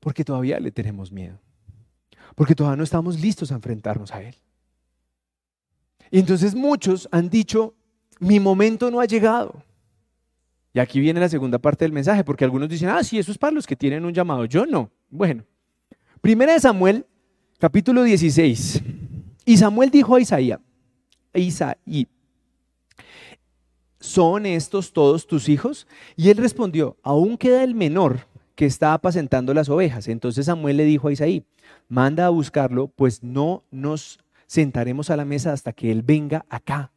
Porque 0.00 0.24
todavía 0.24 0.58
le 0.58 0.72
tenemos 0.72 1.12
miedo. 1.12 1.38
Porque 2.34 2.54
todavía 2.54 2.78
no 2.78 2.84
estamos 2.84 3.20
listos 3.20 3.52
a 3.52 3.56
enfrentarnos 3.56 4.12
a 4.12 4.22
él. 4.22 4.34
Y 6.10 6.18
entonces 6.18 6.54
muchos 6.54 7.06
han 7.12 7.28
dicho, 7.28 7.74
mi 8.18 8.40
momento 8.40 8.90
no 8.90 9.00
ha 9.00 9.04
llegado. 9.04 9.62
Y 10.72 10.78
aquí 10.78 11.00
viene 11.00 11.20
la 11.20 11.28
segunda 11.28 11.58
parte 11.58 11.84
del 11.84 11.92
mensaje, 11.92 12.24
porque 12.24 12.44
algunos 12.44 12.70
dicen, 12.70 12.88
ah, 12.88 13.04
sí, 13.04 13.18
eso 13.18 13.30
es 13.30 13.36
para 13.36 13.52
los 13.52 13.66
que 13.66 13.76
tienen 13.76 14.06
un 14.06 14.14
llamado. 14.14 14.46
Yo 14.46 14.64
no. 14.64 14.90
Bueno, 15.10 15.44
primera 16.22 16.54
de 16.54 16.60
Samuel, 16.60 17.06
capítulo 17.58 18.02
16. 18.02 18.82
Y 19.44 19.56
Samuel 19.56 19.90
dijo 19.90 20.14
a 20.14 20.20
Isaías, 20.20 20.60
Isaí, 21.34 22.08
¿son 23.98 24.46
estos 24.46 24.92
todos 24.92 25.26
tus 25.26 25.48
hijos? 25.48 25.86
Y 26.16 26.30
él 26.30 26.36
respondió, 26.36 26.96
aún 27.02 27.36
queda 27.36 27.64
el 27.64 27.74
menor 27.74 28.26
que 28.54 28.66
está 28.66 28.94
apacentando 28.94 29.54
las 29.54 29.68
ovejas. 29.68 30.08
Entonces 30.08 30.46
Samuel 30.46 30.76
le 30.76 30.84
dijo 30.84 31.08
a 31.08 31.12
Isaí, 31.12 31.44
manda 31.88 32.26
a 32.26 32.30
buscarlo, 32.30 32.88
pues 32.88 33.22
no 33.22 33.64
nos 33.70 34.18
sentaremos 34.46 35.10
a 35.10 35.16
la 35.16 35.24
mesa 35.24 35.52
hasta 35.52 35.72
que 35.72 35.90
él 35.90 36.02
venga 36.02 36.44
acá. 36.48 36.92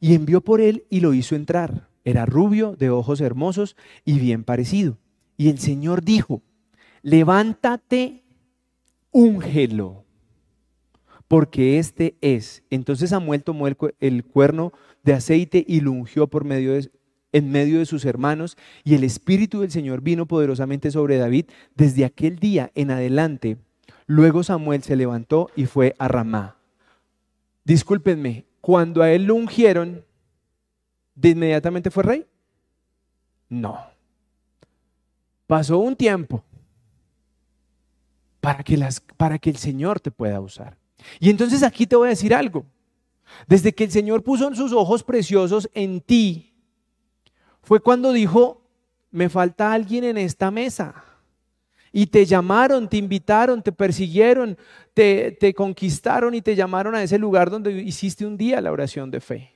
Y 0.00 0.14
envió 0.14 0.40
por 0.40 0.60
él 0.60 0.84
y 0.90 1.00
lo 1.00 1.14
hizo 1.14 1.34
entrar. 1.34 1.88
Era 2.04 2.26
rubio, 2.26 2.74
de 2.76 2.90
ojos 2.90 3.20
hermosos 3.20 3.76
y 4.04 4.18
bien 4.18 4.44
parecido. 4.44 4.98
Y 5.36 5.48
el 5.48 5.58
Señor 5.58 6.02
dijo, 6.02 6.42
levántate, 7.02 8.24
úngelo, 9.12 10.01
porque 11.32 11.78
este 11.78 12.14
es. 12.20 12.62
Entonces 12.68 13.08
Samuel 13.08 13.42
tomó 13.42 13.66
el, 13.66 14.24
cuerno 14.24 14.74
de 15.02 15.14
aceite 15.14 15.64
y 15.66 15.80
lo 15.80 15.90
ungió 15.90 16.26
por 16.26 16.44
medio 16.44 16.74
de, 16.74 16.90
en 17.32 17.50
medio 17.50 17.78
de 17.78 17.86
sus 17.86 18.04
hermanos, 18.04 18.58
y 18.84 18.96
el 18.96 19.02
Espíritu 19.02 19.62
del 19.62 19.70
Señor 19.70 20.02
vino 20.02 20.26
poderosamente 20.26 20.90
sobre 20.90 21.16
David 21.16 21.46
desde 21.74 22.04
aquel 22.04 22.38
día 22.38 22.70
en 22.74 22.90
adelante. 22.90 23.56
Luego 24.06 24.42
Samuel 24.42 24.82
se 24.82 24.94
levantó 24.94 25.48
y 25.56 25.64
fue 25.64 25.94
a 25.98 26.06
Ramá. 26.06 26.58
Discúlpenme, 27.64 28.44
cuando 28.60 29.00
a 29.02 29.10
él 29.10 29.24
lo 29.24 29.34
ungieron, 29.34 30.04
¿de 31.14 31.30
inmediatamente 31.30 31.90
fue 31.90 32.02
rey? 32.02 32.26
No. 33.48 33.78
Pasó 35.46 35.78
un 35.78 35.96
tiempo 35.96 36.44
para 38.42 38.62
que, 38.62 38.76
las, 38.76 39.00
para 39.00 39.38
que 39.38 39.48
el 39.48 39.56
Señor 39.56 39.98
te 39.98 40.10
pueda 40.10 40.38
usar. 40.38 40.81
Y 41.20 41.30
entonces 41.30 41.62
aquí 41.62 41.86
te 41.86 41.96
voy 41.96 42.08
a 42.08 42.10
decir 42.10 42.34
algo. 42.34 42.66
Desde 43.46 43.72
que 43.72 43.84
el 43.84 43.90
Señor 43.90 44.22
puso 44.22 44.54
sus 44.54 44.72
ojos 44.72 45.02
preciosos 45.02 45.68
en 45.74 46.00
ti, 46.00 46.52
fue 47.62 47.80
cuando 47.80 48.12
dijo, 48.12 48.62
me 49.10 49.28
falta 49.28 49.72
alguien 49.72 50.04
en 50.04 50.18
esta 50.18 50.50
mesa. 50.50 51.04
Y 51.92 52.06
te 52.06 52.24
llamaron, 52.24 52.88
te 52.88 52.96
invitaron, 52.96 53.62
te 53.62 53.70
persiguieron, 53.70 54.56
te, 54.94 55.32
te 55.32 55.52
conquistaron 55.52 56.34
y 56.34 56.40
te 56.40 56.56
llamaron 56.56 56.94
a 56.94 57.02
ese 57.02 57.18
lugar 57.18 57.50
donde 57.50 57.72
hiciste 57.82 58.24
un 58.24 58.36
día 58.36 58.60
la 58.60 58.72
oración 58.72 59.10
de 59.10 59.20
fe. 59.20 59.52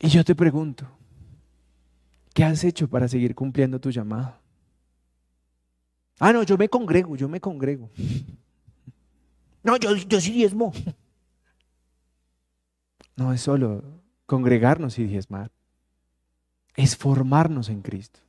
Y 0.00 0.08
yo 0.08 0.24
te 0.24 0.34
pregunto, 0.34 0.86
¿qué 2.32 2.44
has 2.44 2.64
hecho 2.64 2.88
para 2.88 3.08
seguir 3.08 3.34
cumpliendo 3.34 3.78
tu 3.78 3.90
llamado? 3.90 4.38
Ah, 6.18 6.32
no, 6.32 6.42
yo 6.42 6.56
me 6.56 6.68
congrego, 6.68 7.16
yo 7.16 7.28
me 7.28 7.40
congrego. 7.40 7.90
No, 9.64 9.76
yo, 9.78 9.96
yo 9.96 10.20
sí 10.20 10.30
diezmo. 10.30 10.72
No 13.16 13.32
es 13.32 13.40
solo 13.40 13.82
congregarnos 14.26 14.98
y 14.98 15.04
diezmar, 15.04 15.50
es 16.76 16.96
formarnos 16.96 17.68
en 17.68 17.82
Cristo. 17.82 18.20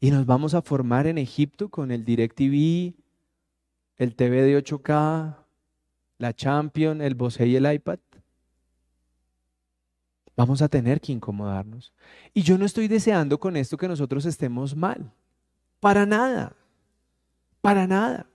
Y 0.00 0.10
nos 0.10 0.26
vamos 0.26 0.54
a 0.54 0.62
formar 0.62 1.06
en 1.06 1.18
Egipto 1.18 1.68
con 1.68 1.90
el 1.90 2.04
DirecTV, 2.04 2.94
el 3.96 4.14
TV 4.16 4.42
de 4.42 4.62
8K, 4.62 5.36
la 6.18 6.34
Champion, 6.34 7.00
el 7.00 7.14
Bose 7.14 7.46
y 7.46 7.56
el 7.56 7.72
iPad. 7.72 7.98
Vamos 10.36 10.62
a 10.62 10.68
tener 10.68 11.00
que 11.00 11.12
incomodarnos. 11.12 11.92
Y 12.34 12.42
yo 12.42 12.58
no 12.58 12.66
estoy 12.66 12.88
deseando 12.88 13.38
con 13.38 13.56
esto 13.56 13.76
que 13.76 13.88
nosotros 13.88 14.26
estemos 14.26 14.74
mal. 14.74 15.12
Para 15.78 16.04
nada. 16.04 16.56
Para 17.60 17.86
nada. 17.86 18.26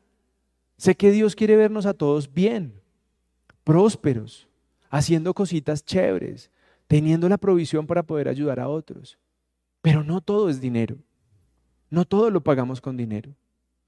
Sé 0.80 0.96
que 0.96 1.12
Dios 1.12 1.36
quiere 1.36 1.58
vernos 1.58 1.86
a 1.86 1.94
todos 1.94 2.34
bien, 2.34 2.74
prósperos, 3.66 4.48
haciendo 4.90 5.34
cositas 5.34 5.84
chéveres, 5.84 6.52
teniendo 6.88 7.28
la 7.28 7.38
provisión 7.38 7.86
para 7.86 8.04
poder 8.04 8.30
ayudar 8.30 8.62
a 8.62 8.70
otros. 8.70 9.20
Pero 9.82 10.06
no 10.06 10.22
todo 10.22 10.50
es 10.50 10.62
dinero. 10.62 10.96
No 11.90 12.06
todo 12.06 12.32
lo 12.32 12.42
pagamos 12.42 12.80
con 12.80 12.96
dinero. 12.96 13.36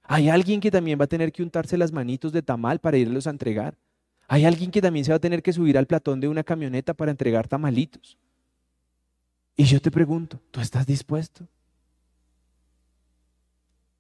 Hay 0.04 0.28
alguien 0.28 0.60
que 0.60 0.70
también 0.70 1.00
va 1.00 1.06
a 1.06 1.08
tener 1.08 1.32
que 1.32 1.42
untarse 1.42 1.78
las 1.78 1.94
manitos 1.94 2.34
de 2.34 2.42
tamal 2.42 2.80
para 2.80 2.98
irlos 2.98 3.26
a 3.26 3.30
entregar. 3.30 3.78
Hay 4.28 4.44
alguien 4.44 4.70
que 4.70 4.82
también 4.82 5.06
se 5.06 5.14
va 5.14 5.16
a 5.16 5.20
tener 5.20 5.42
que 5.42 5.54
subir 5.54 5.78
al 5.78 5.88
platón 5.88 6.20
de 6.20 6.28
una 6.28 6.44
camioneta 6.44 6.94
para 6.94 7.12
entregar 7.12 7.48
tamalitos. 7.48 8.18
Y 9.56 9.64
yo 9.64 9.82
te 9.82 9.92
pregunto, 9.92 10.42
¿tú 10.52 10.60
estás 10.60 10.86
dispuesto? 10.86 11.48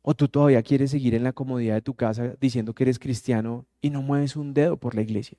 ¿O 0.02 0.16
tú 0.16 0.28
todavía 0.28 0.64
quieres 0.64 0.92
seguir 0.92 1.14
en 1.14 1.24
la 1.24 1.34
comodidad 1.34 1.76
de 1.76 1.82
tu 1.82 1.94
casa 1.94 2.36
diciendo 2.40 2.74
que 2.74 2.84
eres 2.84 3.00
cristiano 3.00 3.66
y 3.82 3.92
no 3.92 4.02
mueves 4.02 4.36
un 4.36 4.54
dedo 4.54 4.78
por 4.78 4.96
la 4.96 5.02
iglesia? 5.02 5.38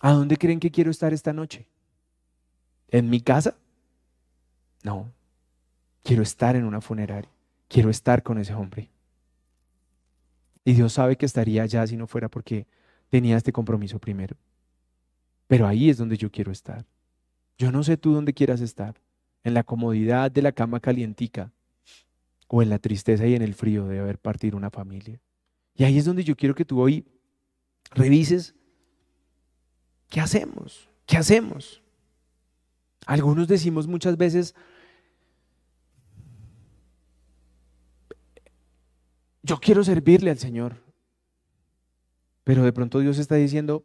¿A 0.00 0.12
dónde 0.12 0.36
creen 0.36 0.60
que 0.60 0.70
quiero 0.70 0.90
estar 0.90 1.12
esta 1.12 1.32
noche? 1.32 1.66
¿En 2.88 3.08
mi 3.08 3.20
casa? 3.20 3.56
No. 4.84 5.12
Quiero 6.02 6.22
estar 6.22 6.54
en 6.56 6.64
una 6.64 6.80
funeraria. 6.80 7.30
Quiero 7.68 7.90
estar 7.90 8.22
con 8.22 8.38
ese 8.38 8.54
hombre. 8.54 8.90
Y 10.64 10.74
Dios 10.74 10.92
sabe 10.92 11.16
que 11.16 11.26
estaría 11.26 11.62
allá 11.62 11.86
si 11.86 11.96
no 11.96 12.06
fuera 12.06 12.28
porque 12.28 12.66
tenía 13.08 13.36
este 13.36 13.52
compromiso 13.52 13.98
primero. 13.98 14.36
Pero 15.46 15.66
ahí 15.66 15.90
es 15.90 15.96
donde 15.96 16.16
yo 16.16 16.30
quiero 16.30 16.52
estar. 16.52 16.84
Yo 17.56 17.72
no 17.72 17.82
sé 17.82 17.96
tú 17.96 18.12
dónde 18.12 18.34
quieras 18.34 18.60
estar. 18.60 19.00
En 19.46 19.54
la 19.54 19.62
comodidad 19.62 20.30
de 20.30 20.42
la 20.42 20.50
cama 20.50 20.80
calientica 20.80 21.52
o 22.48 22.62
en 22.62 22.68
la 22.68 22.80
tristeza 22.80 23.26
y 23.26 23.34
en 23.34 23.42
el 23.42 23.54
frío 23.54 23.86
de 23.86 24.00
haber 24.00 24.18
partido 24.18 24.56
una 24.56 24.70
familia. 24.70 25.20
Y 25.76 25.84
ahí 25.84 25.98
es 25.98 26.04
donde 26.04 26.24
yo 26.24 26.36
quiero 26.36 26.54
que 26.54 26.64
tú 26.64 26.80
hoy 26.80 27.06
revises 27.92 28.56
¿Qué 30.08 30.20
hacemos? 30.20 30.88
¿Qué 31.04 31.16
hacemos? 31.16 31.82
Algunos 33.06 33.48
decimos 33.48 33.86
muchas 33.86 34.16
veces, 34.16 34.54
yo 39.42 39.58
quiero 39.58 39.84
servirle 39.84 40.30
al 40.30 40.38
Señor, 40.38 40.82
pero 42.42 42.64
de 42.64 42.72
pronto 42.72 42.98
Dios 42.98 43.18
está 43.18 43.36
diciendo, 43.36 43.84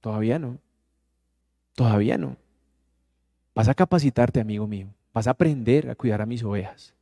todavía 0.00 0.38
no, 0.38 0.58
todavía 1.74 2.18
no. 2.18 2.36
Vas 3.54 3.68
a 3.68 3.74
capacitarte, 3.74 4.40
amigo 4.40 4.66
mío, 4.66 4.88
vas 5.12 5.28
a 5.28 5.30
aprender 5.30 5.88
a 5.88 5.94
cuidar 5.94 6.20
a 6.20 6.26
mis 6.26 6.42
ovejas, 6.42 6.94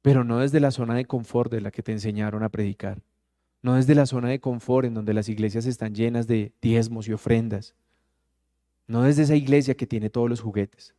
pero 0.00 0.24
no 0.24 0.38
desde 0.38 0.60
la 0.60 0.70
zona 0.70 0.94
de 0.94 1.04
confort 1.04 1.50
de 1.50 1.60
la 1.60 1.70
que 1.70 1.82
te 1.82 1.92
enseñaron 1.92 2.42
a 2.42 2.48
predicar, 2.48 3.02
no 3.60 3.74
desde 3.74 3.94
la 3.94 4.06
zona 4.06 4.28
de 4.28 4.40
confort 4.40 4.86
en 4.86 4.94
donde 4.94 5.12
las 5.12 5.28
iglesias 5.28 5.66
están 5.66 5.94
llenas 5.94 6.26
de 6.26 6.52
diezmos 6.62 7.06
y 7.06 7.12
ofrendas, 7.12 7.74
no 8.86 9.02
desde 9.02 9.22
esa 9.22 9.36
iglesia 9.36 9.74
que 9.74 9.86
tiene 9.86 10.10
todos 10.10 10.28
los 10.28 10.40
juguetes. 10.40 10.94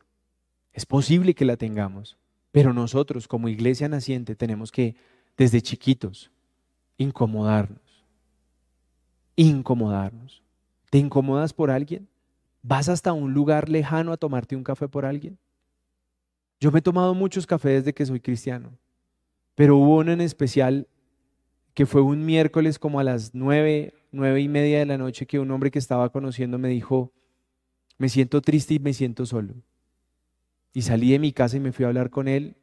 Es 0.72 0.86
posible 0.86 1.34
que 1.34 1.44
la 1.44 1.56
tengamos, 1.56 2.16
pero 2.52 2.72
nosotros 2.72 3.28
como 3.28 3.48
iglesia 3.48 3.88
naciente 3.88 4.36
tenemos 4.36 4.70
que, 4.70 4.94
desde 5.36 5.62
chiquitos, 5.62 6.30
incomodarnos. 6.96 8.04
Incomodarnos. 9.36 10.42
¿Te 10.90 10.98
incomodas 10.98 11.52
por 11.52 11.70
alguien? 11.70 12.08
¿Vas 12.68 12.88
hasta 12.88 13.12
un 13.12 13.32
lugar 13.32 13.68
lejano 13.68 14.12
a 14.12 14.16
tomarte 14.16 14.56
un 14.56 14.64
café 14.64 14.88
por 14.88 15.06
alguien? 15.06 15.38
Yo 16.58 16.72
me 16.72 16.80
he 16.80 16.82
tomado 16.82 17.14
muchos 17.14 17.46
cafés 17.46 17.84
desde 17.84 17.94
que 17.94 18.04
soy 18.04 18.18
cristiano, 18.18 18.76
pero 19.54 19.76
hubo 19.76 19.98
uno 19.98 20.10
en 20.10 20.20
especial 20.20 20.88
que 21.74 21.86
fue 21.86 22.02
un 22.02 22.26
miércoles 22.26 22.80
como 22.80 22.98
a 22.98 23.04
las 23.04 23.36
nueve, 23.36 23.94
nueve 24.10 24.40
y 24.40 24.48
media 24.48 24.80
de 24.80 24.86
la 24.86 24.98
noche 24.98 25.26
que 25.26 25.38
un 25.38 25.52
hombre 25.52 25.70
que 25.70 25.78
estaba 25.78 26.10
conociendo 26.10 26.58
me 26.58 26.68
dijo, 26.68 27.12
me 27.98 28.08
siento 28.08 28.40
triste 28.40 28.74
y 28.74 28.78
me 28.80 28.94
siento 28.94 29.26
solo. 29.26 29.54
Y 30.72 30.82
salí 30.82 31.12
de 31.12 31.20
mi 31.20 31.30
casa 31.30 31.58
y 31.58 31.60
me 31.60 31.70
fui 31.70 31.84
a 31.84 31.88
hablar 31.88 32.10
con 32.10 32.26
él. 32.26 32.56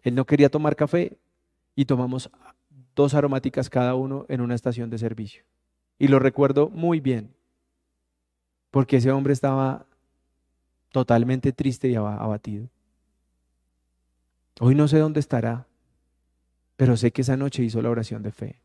Él 0.00 0.14
no 0.14 0.24
quería 0.24 0.48
tomar 0.48 0.76
café 0.76 1.18
y 1.76 1.84
tomamos 1.84 2.30
dos 2.96 3.12
aromáticas 3.12 3.68
cada 3.68 3.94
uno 3.96 4.24
en 4.30 4.40
una 4.40 4.54
estación 4.54 4.88
de 4.88 4.96
servicio. 4.96 5.44
Y 5.98 6.08
lo 6.08 6.18
recuerdo 6.18 6.70
muy 6.70 7.00
bien, 7.00 7.34
porque 8.70 8.96
ese 8.96 9.10
hombre 9.10 9.32
estaba 9.32 9.86
totalmente 10.90 11.52
triste 11.52 11.88
y 11.88 11.94
abatido. 11.94 12.68
Hoy 14.60 14.74
no 14.74 14.88
sé 14.88 14.98
dónde 14.98 15.20
estará, 15.20 15.66
pero 16.76 16.96
sé 16.96 17.12
que 17.12 17.22
esa 17.22 17.36
noche 17.36 17.62
hizo 17.62 17.80
la 17.82 17.90
oración 17.90 18.22
de 18.22 18.32
fe. 18.32 18.60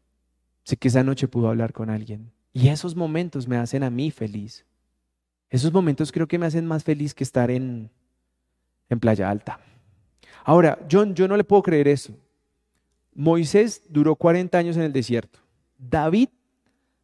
Sé 0.63 0.77
que 0.77 0.87
esa 0.87 1.03
noche 1.03 1.27
pudo 1.27 1.49
hablar 1.49 1.73
con 1.73 1.89
alguien. 1.89 2.31
Y 2.53 2.69
esos 2.69 2.95
momentos 2.95 3.47
me 3.47 3.57
hacen 3.57 3.83
a 3.83 3.89
mí 3.89 4.11
feliz. 4.11 4.65
Esos 5.49 5.71
momentos 5.71 6.11
creo 6.11 6.27
que 6.27 6.39
me 6.39 6.45
hacen 6.45 6.65
más 6.65 6.83
feliz 6.83 7.13
que 7.13 7.23
estar 7.23 7.51
en, 7.51 7.91
en 8.89 8.99
Playa 8.99 9.29
Alta. 9.29 9.59
Ahora, 10.43 10.79
yo, 10.87 11.05
yo 11.13 11.27
no 11.27 11.37
le 11.37 11.43
puedo 11.43 11.61
creer 11.61 11.87
eso. 11.87 12.13
Moisés 13.13 13.83
duró 13.89 14.15
40 14.15 14.57
años 14.57 14.75
en 14.75 14.83
el 14.83 14.93
desierto. 14.93 15.39
David, 15.77 16.29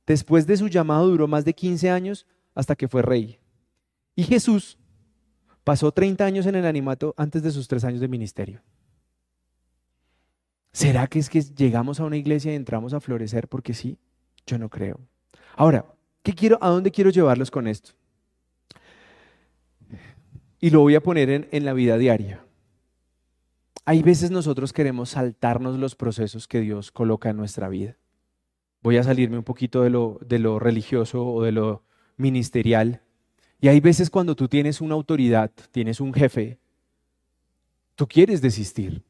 después 0.06 0.46
de 0.48 0.58
su 0.58 0.68
llamado, 0.68 1.08
duró 1.08 1.28
más 1.28 1.46
de 1.46 1.54
15 1.54 1.90
años 1.90 2.26
hasta 2.54 2.76
que 2.76 2.88
fue 2.88 3.02
rey. 3.02 3.40
Y 4.16 4.24
Jesús 4.24 4.78
pasó 5.64 5.92
30 5.92 6.26
años 6.26 6.46
en 6.46 6.56
el 6.56 6.66
animato 6.66 7.14
antes 7.18 7.44
de 7.44 7.52
sus 7.52 7.68
tres 7.68 7.84
años 7.84 8.02
de 8.02 8.08
ministerio. 8.08 8.62
¿Será 10.74 11.08
que 11.08 11.20
es 11.20 11.30
que 11.30 11.42
llegamos 11.42 12.00
a 12.00 12.06
una 12.06 12.18
iglesia 12.18 12.54
y 12.54 12.56
entramos 12.56 12.94
a 12.94 13.00
florecer 13.00 13.48
porque 13.48 13.74
sí? 13.74 13.98
Yo 14.46 14.58
no 14.58 14.70
creo. 14.70 15.00
Ahora, 15.56 15.86
¿qué 16.24 16.34
quiero, 16.34 16.58
¿a 16.62 16.70
dónde 16.70 16.92
quiero 16.92 17.10
llevarlos 17.10 17.52
con 17.52 17.68
esto? 17.68 17.92
y 20.62 20.70
lo 20.70 20.82
voy 20.82 20.96
a 20.96 21.02
poner 21.02 21.50
en, 21.52 21.66
la 21.66 21.74
vida 21.74 21.98
diaria. 21.98 22.46
Hay 23.84 24.04
veces 24.04 24.30
nosotros 24.30 24.74
queremos 24.74 25.10
saltarnos 25.10 25.80
los 25.80 25.96
procesos 25.96 26.48
que 26.48 26.62
Dios 26.62 26.92
coloca 26.92 27.32
en 27.32 27.38
nuestra 27.38 27.68
vida. 27.68 27.98
Voy 28.84 28.98
a 28.98 29.04
salirme 29.04 29.40
un 29.40 29.44
poquito 29.44 29.82
de 29.82 29.90
lo, 29.90 30.20
de 30.24 30.38
lo 30.38 30.60
religioso 30.60 31.26
o 31.26 31.42
de 31.44 31.52
lo 31.52 31.84
ministerial. 32.18 33.02
Y 33.60 33.68
hay 33.68 33.80
veces 33.80 34.10
cuando 34.10 34.36
tú 34.36 34.48
tienes 34.48 34.82
una 34.82 34.96
autoridad, 34.96 35.52
tienes 35.72 36.00
un 36.00 36.14
jefe, 36.14 36.58
tú 37.96 38.08
quieres 38.08 38.42
desistir. 38.42 39.04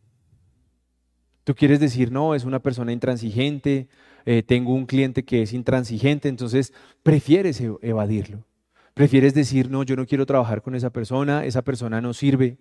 Tú 1.43 1.55
quieres 1.55 1.79
decir, 1.79 2.11
no, 2.11 2.35
es 2.35 2.43
una 2.43 2.59
persona 2.59 2.91
intransigente, 2.91 3.87
eh, 4.25 4.43
tengo 4.43 4.73
un 4.73 4.85
cliente 4.85 5.23
que 5.23 5.41
es 5.41 5.53
intransigente, 5.53 6.29
entonces 6.29 6.73
prefieres 7.01 7.59
e-, 7.61 7.71
evadirlo. 7.81 8.45
Prefieres 8.93 9.33
decir, 9.33 9.71
no, 9.71 9.83
yo 9.83 9.95
no 9.95 10.05
quiero 10.05 10.25
trabajar 10.25 10.61
con 10.61 10.75
esa 10.75 10.91
persona, 10.91 11.45
esa 11.45 11.63
persona 11.63 12.01
no 12.01 12.13
sirve. 12.13 12.57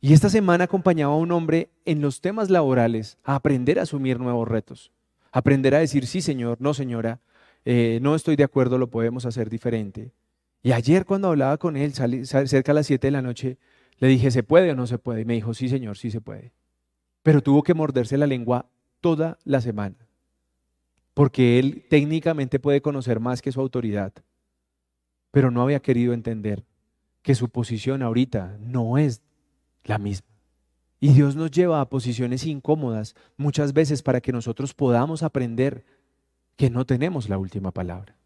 Y 0.00 0.14
esta 0.14 0.28
semana 0.30 0.64
acompañaba 0.64 1.12
a 1.12 1.16
un 1.16 1.30
hombre 1.30 1.70
en 1.84 2.00
los 2.00 2.20
temas 2.20 2.50
laborales 2.50 3.18
a 3.22 3.36
aprender 3.36 3.78
a 3.78 3.82
asumir 3.82 4.18
nuevos 4.18 4.48
retos, 4.48 4.90
aprender 5.30 5.74
a 5.76 5.78
decir, 5.78 6.06
sí 6.06 6.20
señor, 6.20 6.60
no 6.60 6.74
señora, 6.74 7.20
eh, 7.64 7.98
no 8.02 8.14
estoy 8.14 8.36
de 8.36 8.44
acuerdo, 8.44 8.78
lo 8.78 8.90
podemos 8.90 9.26
hacer 9.26 9.50
diferente. 9.50 10.12
Y 10.62 10.72
ayer 10.72 11.04
cuando 11.04 11.28
hablaba 11.28 11.58
con 11.58 11.76
él, 11.76 11.92
cerca 11.94 12.72
a 12.72 12.74
las 12.74 12.86
7 12.86 13.06
de 13.06 13.10
la 13.10 13.22
noche, 13.22 13.58
le 13.98 14.08
dije, 14.08 14.30
¿se 14.30 14.42
puede 14.42 14.70
o 14.70 14.74
no 14.74 14.86
se 14.86 14.98
puede? 14.98 15.22
Y 15.22 15.24
me 15.24 15.34
dijo, 15.34 15.54
sí 15.54 15.68
señor, 15.68 15.96
sí 15.96 16.10
se 16.10 16.20
puede. 16.20 16.52
Pero 17.22 17.42
tuvo 17.42 17.62
que 17.62 17.74
morderse 17.74 18.16
la 18.16 18.26
lengua 18.26 18.66
toda 19.00 19.38
la 19.44 19.60
semana, 19.60 19.96
porque 21.14 21.58
él 21.58 21.84
técnicamente 21.88 22.60
puede 22.60 22.80
conocer 22.80 23.20
más 23.20 23.42
que 23.42 23.52
su 23.52 23.60
autoridad 23.60 24.12
pero 25.32 25.50
no 25.50 25.62
había 25.62 25.80
querido 25.80 26.12
entender 26.12 26.64
que 27.22 27.34
su 27.34 27.48
posición 27.48 28.02
ahorita 28.02 28.58
no 28.60 28.98
es 28.98 29.22
la 29.84 29.98
misma. 29.98 30.28
Y 31.00 31.14
Dios 31.14 31.34
nos 31.34 31.50
lleva 31.50 31.80
a 31.80 31.88
posiciones 31.88 32.46
incómodas 32.46 33.16
muchas 33.36 33.72
veces 33.72 34.02
para 34.02 34.20
que 34.20 34.30
nosotros 34.30 34.74
podamos 34.74 35.24
aprender 35.24 35.84
que 36.56 36.70
no 36.70 36.84
tenemos 36.84 37.28
la 37.28 37.38
última 37.38 37.70
palabra. 37.70 38.16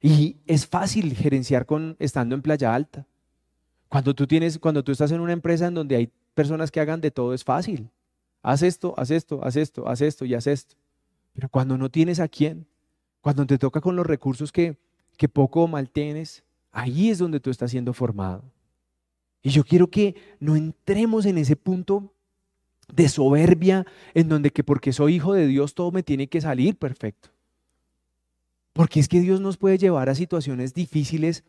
Y 0.00 0.36
es 0.46 0.66
fácil 0.66 1.14
gerenciar 1.14 1.66
con 1.66 1.96
estando 1.98 2.34
en 2.34 2.42
playa 2.42 2.74
alta. 2.74 3.06
Cuando 3.88 4.14
tú 4.14 4.26
tienes, 4.26 4.58
cuando 4.58 4.82
tú 4.82 4.92
estás 4.92 5.12
en 5.12 5.20
una 5.20 5.32
empresa 5.32 5.66
en 5.66 5.74
donde 5.74 5.96
hay 5.96 6.10
personas 6.34 6.70
que 6.70 6.80
hagan 6.80 7.00
de 7.00 7.10
todo, 7.10 7.34
es 7.34 7.44
fácil. 7.44 7.90
Haz 8.42 8.62
esto, 8.62 8.94
haz 8.96 9.10
esto, 9.10 9.40
haz 9.44 9.56
esto, 9.56 9.86
haz 9.86 10.00
esto 10.00 10.24
y 10.24 10.34
haz 10.34 10.46
esto. 10.46 10.76
Pero 11.34 11.48
cuando 11.48 11.76
no 11.76 11.90
tienes 11.90 12.20
a 12.20 12.28
quién, 12.28 12.66
cuando 13.20 13.46
te 13.46 13.58
toca 13.58 13.80
con 13.80 13.96
los 13.96 14.06
recursos 14.06 14.52
que, 14.52 14.78
que 15.16 15.28
poco 15.28 15.64
o 15.64 15.68
mal 15.68 15.90
tienes, 15.90 16.42
ahí 16.72 17.10
es 17.10 17.18
donde 17.18 17.40
tú 17.40 17.50
estás 17.50 17.70
siendo 17.70 17.92
formado. 17.92 18.42
Y 19.42 19.50
yo 19.50 19.64
quiero 19.64 19.88
que 19.88 20.14
no 20.38 20.56
entremos 20.56 21.26
en 21.26 21.38
ese 21.38 21.56
punto 21.56 22.12
de 22.92 23.08
soberbia 23.08 23.86
en 24.14 24.28
donde 24.28 24.50
que 24.50 24.64
porque 24.64 24.92
soy 24.92 25.16
hijo 25.16 25.34
de 25.34 25.46
Dios 25.46 25.74
todo 25.74 25.90
me 25.92 26.02
tiene 26.02 26.28
que 26.28 26.40
salir 26.40 26.76
perfecto. 26.76 27.30
Porque 28.72 29.00
es 29.00 29.08
que 29.08 29.20
Dios 29.20 29.40
nos 29.40 29.56
puede 29.56 29.78
llevar 29.78 30.08
a 30.08 30.14
situaciones 30.14 30.74
difíciles 30.74 31.44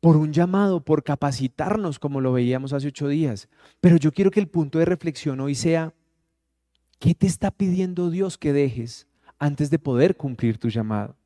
por 0.00 0.16
un 0.16 0.32
llamado, 0.32 0.84
por 0.84 1.02
capacitarnos, 1.02 1.98
como 1.98 2.20
lo 2.20 2.32
veíamos 2.32 2.72
hace 2.72 2.88
ocho 2.88 3.08
días. 3.08 3.48
Pero 3.80 3.96
yo 3.96 4.12
quiero 4.12 4.30
que 4.30 4.40
el 4.40 4.48
punto 4.48 4.78
de 4.78 4.84
reflexión 4.84 5.40
hoy 5.40 5.54
sea, 5.54 5.94
¿qué 6.98 7.14
te 7.14 7.26
está 7.26 7.50
pidiendo 7.50 8.10
Dios 8.10 8.38
que 8.38 8.52
dejes 8.52 9.08
antes 9.38 9.70
de 9.70 9.78
poder 9.78 10.16
cumplir 10.16 10.58
tu 10.58 10.68
llamado. 10.68 11.16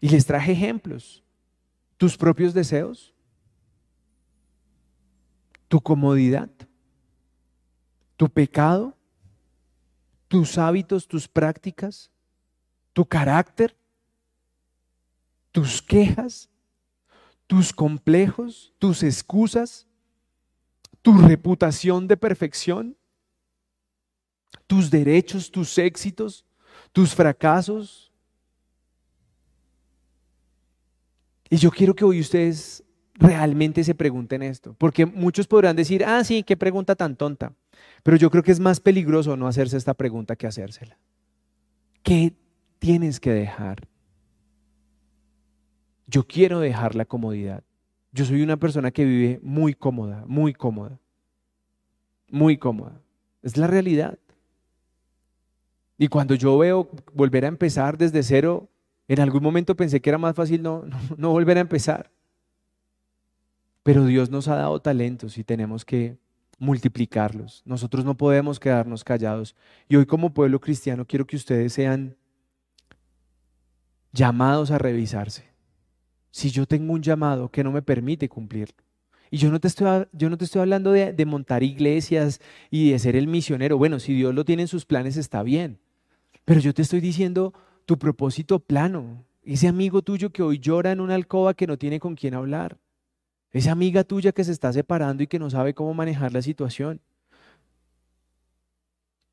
Y 0.00 0.08
les 0.08 0.24
traje 0.26 0.52
ejemplos. 0.52 1.22
Tus 1.96 2.16
propios 2.16 2.54
deseos, 2.54 3.14
tu 5.68 5.80
comodidad, 5.80 6.50
tu 8.16 8.28
pecado, 8.28 8.96
tus 10.28 10.58
hábitos, 10.58 11.06
tus 11.06 11.28
prácticas, 11.28 12.10
tu 12.92 13.04
carácter, 13.04 13.76
tus 15.52 15.80
quejas, 15.82 16.48
tus 17.46 17.72
complejos, 17.72 18.72
tus 18.78 19.02
excusas, 19.02 19.86
tu 21.02 21.16
reputación 21.18 22.08
de 22.08 22.16
perfección 22.16 22.96
tus 24.66 24.90
derechos, 24.90 25.50
tus 25.50 25.76
éxitos, 25.78 26.44
tus 26.92 27.14
fracasos. 27.14 28.12
Y 31.50 31.56
yo 31.56 31.70
quiero 31.70 31.94
que 31.94 32.04
hoy 32.04 32.20
ustedes 32.20 32.82
realmente 33.14 33.84
se 33.84 33.94
pregunten 33.94 34.42
esto, 34.42 34.74
porque 34.78 35.06
muchos 35.06 35.46
podrán 35.46 35.76
decir, 35.76 36.04
ah, 36.04 36.22
sí, 36.24 36.42
qué 36.42 36.56
pregunta 36.56 36.94
tan 36.96 37.16
tonta, 37.16 37.52
pero 38.02 38.16
yo 38.16 38.30
creo 38.30 38.42
que 38.42 38.52
es 38.52 38.60
más 38.60 38.80
peligroso 38.80 39.36
no 39.36 39.46
hacerse 39.46 39.76
esta 39.76 39.94
pregunta 39.94 40.36
que 40.36 40.46
hacérsela. 40.46 40.98
¿Qué 42.02 42.34
tienes 42.78 43.20
que 43.20 43.30
dejar? 43.30 43.88
Yo 46.06 46.26
quiero 46.26 46.60
dejar 46.60 46.94
la 46.94 47.06
comodidad. 47.06 47.64
Yo 48.12 48.24
soy 48.24 48.42
una 48.42 48.56
persona 48.56 48.90
que 48.90 49.04
vive 49.04 49.40
muy 49.42 49.74
cómoda, 49.74 50.24
muy 50.26 50.52
cómoda, 50.52 51.00
muy 52.30 52.58
cómoda. 52.58 53.00
Es 53.42 53.56
la 53.56 53.66
realidad. 53.66 54.18
Y 55.98 56.08
cuando 56.08 56.34
yo 56.34 56.58
veo 56.58 56.90
volver 57.12 57.44
a 57.44 57.48
empezar 57.48 57.96
desde 57.96 58.22
cero, 58.22 58.68
En 59.06 59.20
algún 59.20 59.42
momento 59.42 59.76
pensé 59.76 60.00
que 60.00 60.08
era 60.08 60.16
más 60.16 60.34
fácil 60.34 60.62
no, 60.62 60.84
no, 61.18 61.30
volver 61.30 61.58
a 61.58 61.60
empezar. 61.60 62.10
Pero 63.84 64.06
Dios 64.06 64.30
nos 64.30 64.48
ha 64.48 64.56
dado 64.56 64.80
talentos 64.80 65.38
y 65.38 65.44
tenemos 65.44 65.84
que 65.84 66.16
multiplicarlos. 66.58 67.62
Nosotros 67.66 68.04
no 68.04 68.16
podemos 68.16 68.58
quedarnos 68.58 69.04
callados. 69.04 69.54
Y 69.88 69.96
hoy 69.96 70.06
como 70.06 70.32
pueblo 70.32 70.58
cristiano 70.58 71.06
quiero 71.06 71.26
que 71.26 71.36
ustedes 71.36 71.74
sean 71.74 72.16
llamados 74.10 74.70
a 74.70 74.78
revisarse. 74.78 75.44
Si 76.30 76.50
yo 76.50 76.66
tengo 76.66 76.94
un 76.94 77.02
llamado 77.02 77.50
que 77.50 77.62
no 77.62 77.70
me 77.70 77.82
permite 77.82 78.28
cumplirlo. 78.28 78.82
Y 79.30 79.36
yo 79.36 79.50
no 79.50 79.60
te 79.60 79.68
estoy, 79.68 80.06
yo 80.12 80.30
no 80.30 80.38
te 80.38 80.46
estoy 80.46 80.62
hablando 80.62 80.90
de, 80.90 81.12
de 81.12 81.26
montar 81.26 81.62
iglesias 81.62 82.40
y 82.70 82.90
de 82.90 82.98
ser 82.98 83.16
el 83.16 83.26
misionero. 83.26 83.76
Bueno, 83.76 84.00
si 84.00 84.14
Dios 84.14 84.34
lo 84.34 84.46
tiene 84.46 84.62
en 84.62 84.68
sus 84.68 84.86
planes 84.86 85.18
está 85.18 85.42
bien. 85.42 85.78
Pero 86.46 86.60
yo 86.60 86.72
te 86.72 86.80
estoy 86.80 87.00
diciendo 87.00 87.52
tu 87.84 87.98
propósito 87.98 88.60
plano. 88.60 89.26
Ese 89.42 89.68
amigo 89.68 90.00
tuyo 90.00 90.30
que 90.30 90.42
hoy 90.42 90.58
llora 90.58 90.90
en 90.90 91.00
una 91.00 91.16
alcoba 91.16 91.52
que 91.52 91.66
no 91.66 91.76
tiene 91.76 92.00
con 92.00 92.14
quién 92.14 92.32
hablar. 92.32 92.78
Esa 93.54 93.70
amiga 93.70 94.02
tuya 94.02 94.32
que 94.32 94.42
se 94.42 94.50
está 94.50 94.72
separando 94.72 95.22
y 95.22 95.28
que 95.28 95.38
no 95.38 95.48
sabe 95.48 95.74
cómo 95.74 95.94
manejar 95.94 96.32
la 96.32 96.42
situación. 96.42 97.00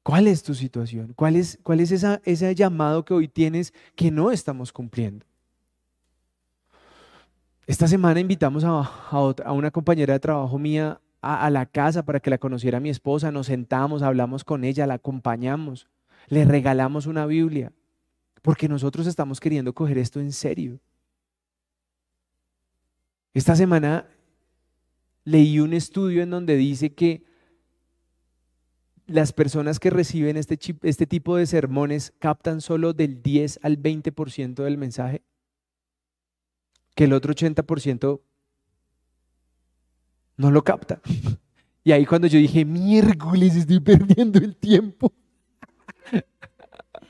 ¿Cuál 0.03 0.27
es 0.27 0.43
tu 0.43 0.53
situación? 0.53 1.13
¿Cuál 1.15 1.35
es, 1.35 1.57
cuál 1.63 1.79
es 1.79 1.91
esa, 1.91 2.21
ese 2.23 2.53
llamado 2.53 3.03
que 3.03 3.15
hoy 3.15 3.27
tienes 3.27 3.73
que 3.95 4.11
no 4.11 4.31
estamos 4.31 4.71
cumpliendo? 4.71 5.25
Esta 7.65 7.87
semana 7.87 8.19
invitamos 8.19 8.63
a, 8.63 8.81
a, 8.81 9.51
una 9.53 9.71
compañera 9.71 10.13
de 10.13 10.19
trabajo 10.19 10.59
mía 10.59 11.01
a, 11.19 11.47
a, 11.47 11.49
la 11.49 11.65
casa 11.65 12.05
para 12.05 12.19
que 12.19 12.29
la 12.29 12.37
conociera 12.37 12.79
mi 12.79 12.91
esposa. 12.91 13.31
Nos 13.31 13.47
sentamos, 13.47 14.03
hablamos 14.03 14.43
con 14.43 14.63
ella, 14.63 14.85
la 14.85 14.95
acompañamos, 14.95 15.87
le 16.27 16.45
regalamos 16.45 17.07
una 17.07 17.25
Biblia, 17.25 17.71
porque 18.43 18.69
nosotros 18.69 19.07
estamos 19.07 19.39
queriendo 19.39 19.73
coger 19.73 19.97
esto 19.97 20.19
en 20.19 20.31
serio. 20.31 20.79
Esta 23.33 23.55
semana 23.55 24.07
leí 25.23 25.59
un 25.59 25.73
estudio 25.73 26.21
en 26.23 26.29
donde 26.29 26.57
dice 26.57 26.93
que 26.93 27.23
las 29.07 29.33
personas 29.33 29.79
que 29.79 29.89
reciben 29.89 30.37
este, 30.37 30.59
este 30.83 31.05
tipo 31.05 31.35
de 31.37 31.45
sermones 31.45 32.13
captan 32.19 32.61
solo 32.61 32.93
del 32.93 33.21
10 33.21 33.59
al 33.63 33.81
20% 33.81 34.63
del 34.63 34.77
mensaje, 34.77 35.21
que 36.95 37.05
el 37.05 37.13
otro 37.13 37.33
80% 37.33 38.21
no 40.37 40.51
lo 40.51 40.63
capta. 40.63 41.01
Y 41.83 41.93
ahí 41.93 42.05
cuando 42.05 42.27
yo 42.27 42.37
dije, 42.37 42.63
miércoles, 42.63 43.55
estoy 43.55 43.79
perdiendo 43.79 44.37
el 44.37 44.55
tiempo. 44.55 45.11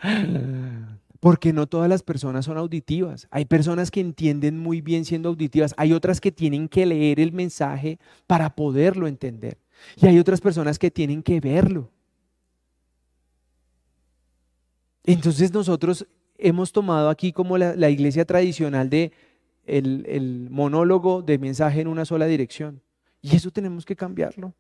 Porque 1.22 1.54
no 1.54 1.68
todas 1.68 1.88
las 1.88 2.04
personas 2.04 2.44
son 2.46 2.58
auditivas. 2.58 3.28
Hay 3.32 3.46
personas 3.46 3.92
que 3.92 4.02
entienden 4.02 4.60
muy 4.60 4.82
bien 4.82 5.06
siendo 5.06 5.30
auditivas. 5.30 5.74
Hay 5.78 5.94
otras 5.94 6.20
que 6.20 6.34
tienen 6.34 6.68
que 6.68 6.86
leer 6.86 7.22
el 7.22 7.32
mensaje 7.32 8.00
para 8.28 8.54
poderlo 8.56 9.08
entender. 9.08 9.58
Y 9.96 10.08
hay 10.08 10.20
otras 10.20 10.42
personas 10.42 10.78
que 10.78 10.92
tienen 10.92 11.24
que 11.24 11.40
verlo. 11.40 11.90
Entonces 15.04 15.54
nosotros 15.54 16.08
hemos 16.38 16.72
tomado 16.72 17.10
aquí 17.10 17.32
como 17.32 17.58
la, 17.58 17.90
iglesia 17.90 18.26
tradicional 18.26 18.90
de 18.90 19.12
el, 19.66 20.48
monólogo 20.50 21.22
de 21.22 21.38
mensaje 21.38 21.82
en 21.82 21.88
una 21.88 22.06
sola 22.06 22.26
dirección. 22.26 22.82
Y 23.22 23.36
eso 23.36 23.52
tenemos 23.52 23.86
que 23.86 23.96
cambiarlo. 23.96 24.54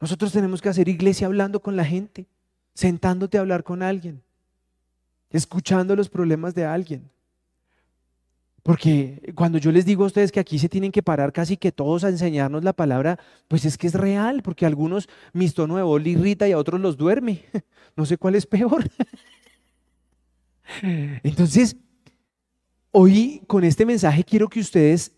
Nosotros 0.00 0.32
tenemos 0.32 0.60
que 0.60 0.68
hacer 0.68 0.88
iglesia 0.88 1.28
hablando 1.28 1.60
con 1.60 1.76
la 1.76 1.84
gente, 1.84 2.26
sentándote 2.74 3.38
a 3.38 3.40
hablar 3.40 3.62
con 3.62 3.82
alguien, 3.82 4.22
escuchando 5.30 5.96
los 5.96 6.08
problemas 6.08 6.54
de 6.54 6.64
alguien. 6.64 7.10
Porque 8.66 9.32
cuando 9.36 9.58
yo 9.58 9.70
les 9.70 9.84
digo 9.84 10.02
a 10.02 10.08
ustedes 10.08 10.32
que 10.32 10.40
aquí 10.40 10.58
se 10.58 10.68
tienen 10.68 10.90
que 10.90 11.00
parar 11.00 11.32
casi 11.32 11.56
que 11.56 11.70
todos 11.70 12.02
a 12.02 12.08
enseñarnos 12.08 12.64
la 12.64 12.72
palabra, 12.72 13.16
pues 13.46 13.64
es 13.64 13.78
que 13.78 13.86
es 13.86 13.94
real, 13.94 14.42
porque 14.42 14.64
a 14.64 14.68
algunos 14.68 15.08
mis 15.32 15.54
tono 15.54 15.76
de 15.76 15.84
voz 15.84 16.04
irrita 16.04 16.48
y 16.48 16.52
a 16.52 16.58
otros 16.58 16.80
los 16.80 16.96
duerme. 16.96 17.44
No 17.96 18.04
sé 18.04 18.18
cuál 18.18 18.34
es 18.34 18.44
peor. 18.44 18.84
Entonces, 21.22 21.76
hoy 22.90 23.40
con 23.46 23.64
este 23.64 23.86
mensaje 23.86 24.22
quiero 24.22 24.48
que 24.48 24.60
ustedes 24.60 25.12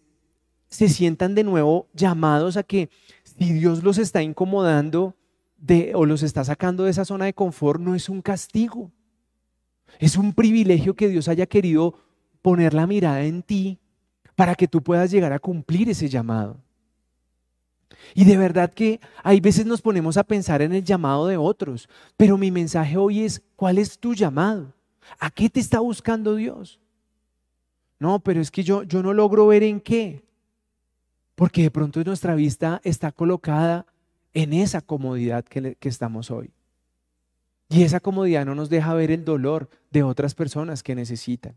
se 0.69 0.89
sientan 0.89 1.35
de 1.35 1.43
nuevo 1.43 1.89
llamados 1.95 2.57
a 2.57 2.63
que 2.63 2.89
si 3.25 3.53
Dios 3.53 3.83
los 3.83 3.99
está 3.99 4.23
incomodando 4.23 5.17
de, 5.57 5.93
o 5.95 6.07
los 6.07 6.23
está 6.23 6.45
sacando 6.45 6.85
de 6.85 6.91
esa 6.91 7.05
zona 7.05 7.25
de 7.25 7.35
confort, 7.35 7.81
no 7.81 7.95
es 7.95 8.09
un 8.09 8.23
castigo. 8.23 8.93
Es 9.99 10.17
un 10.17 10.33
privilegio 10.33 10.95
que 10.95 11.09
Dios 11.09 11.29
haya 11.29 11.47
querido 11.47 11.95
poner 12.43 12.75
la 12.75 12.87
mirada 12.87 13.23
en 13.23 13.43
ti 13.43 13.79
para 14.35 14.55
que 14.55 14.69
tú 14.69 14.83
puedas 14.83 15.11
llegar 15.11 15.33
a 15.33 15.39
cumplir 15.39 15.89
ese 15.89 16.09
llamado. 16.09 16.61
Y 18.15 18.25
de 18.25 18.37
verdad 18.37 18.73
que 18.73 19.01
hay 19.23 19.41
veces 19.41 19.67
nos 19.67 19.83
ponemos 19.83 20.17
a 20.17 20.25
pensar 20.25 20.63
en 20.63 20.73
el 20.73 20.85
llamado 20.85 21.27
de 21.27 21.37
otros, 21.37 21.89
pero 22.17 22.39
mi 22.39 22.51
mensaje 22.51 22.97
hoy 22.97 23.25
es, 23.25 23.43
¿cuál 23.57 23.79
es 23.79 23.99
tu 23.99 24.15
llamado? 24.15 24.73
¿A 25.19 25.31
qué 25.31 25.49
te 25.51 25.61
está 25.61 25.81
buscando 25.81 26.35
Dios? 26.35 26.81
No, 27.99 28.21
pero 28.21 28.41
es 28.41 28.51
que 28.51 28.63
yo, 28.63 28.85
yo 28.85 29.03
no 29.03 29.13
logro 29.13 29.47
ver 29.49 29.63
en 29.63 29.81
qué, 29.81 30.25
porque 31.35 31.63
de 31.63 31.71
pronto 31.71 32.03
nuestra 32.05 32.35
vista 32.35 32.81
está 32.85 33.11
colocada 33.13 33.87
en 34.35 34.53
esa 34.53 34.81
comodidad 34.81 35.45
que, 35.45 35.75
que 35.75 35.89
estamos 35.89 36.31
hoy. 36.31 36.53
Y 37.69 37.83
esa 37.83 38.01
comodidad 38.01 38.47
no 38.47 38.55
nos 38.55 38.71
deja 38.71 38.95
ver 38.95 39.11
el 39.11 39.25
dolor 39.25 39.69
de 39.91 40.03
otras 40.03 40.35
personas 40.35 40.83
que 40.83 40.95
necesitan. 40.95 41.55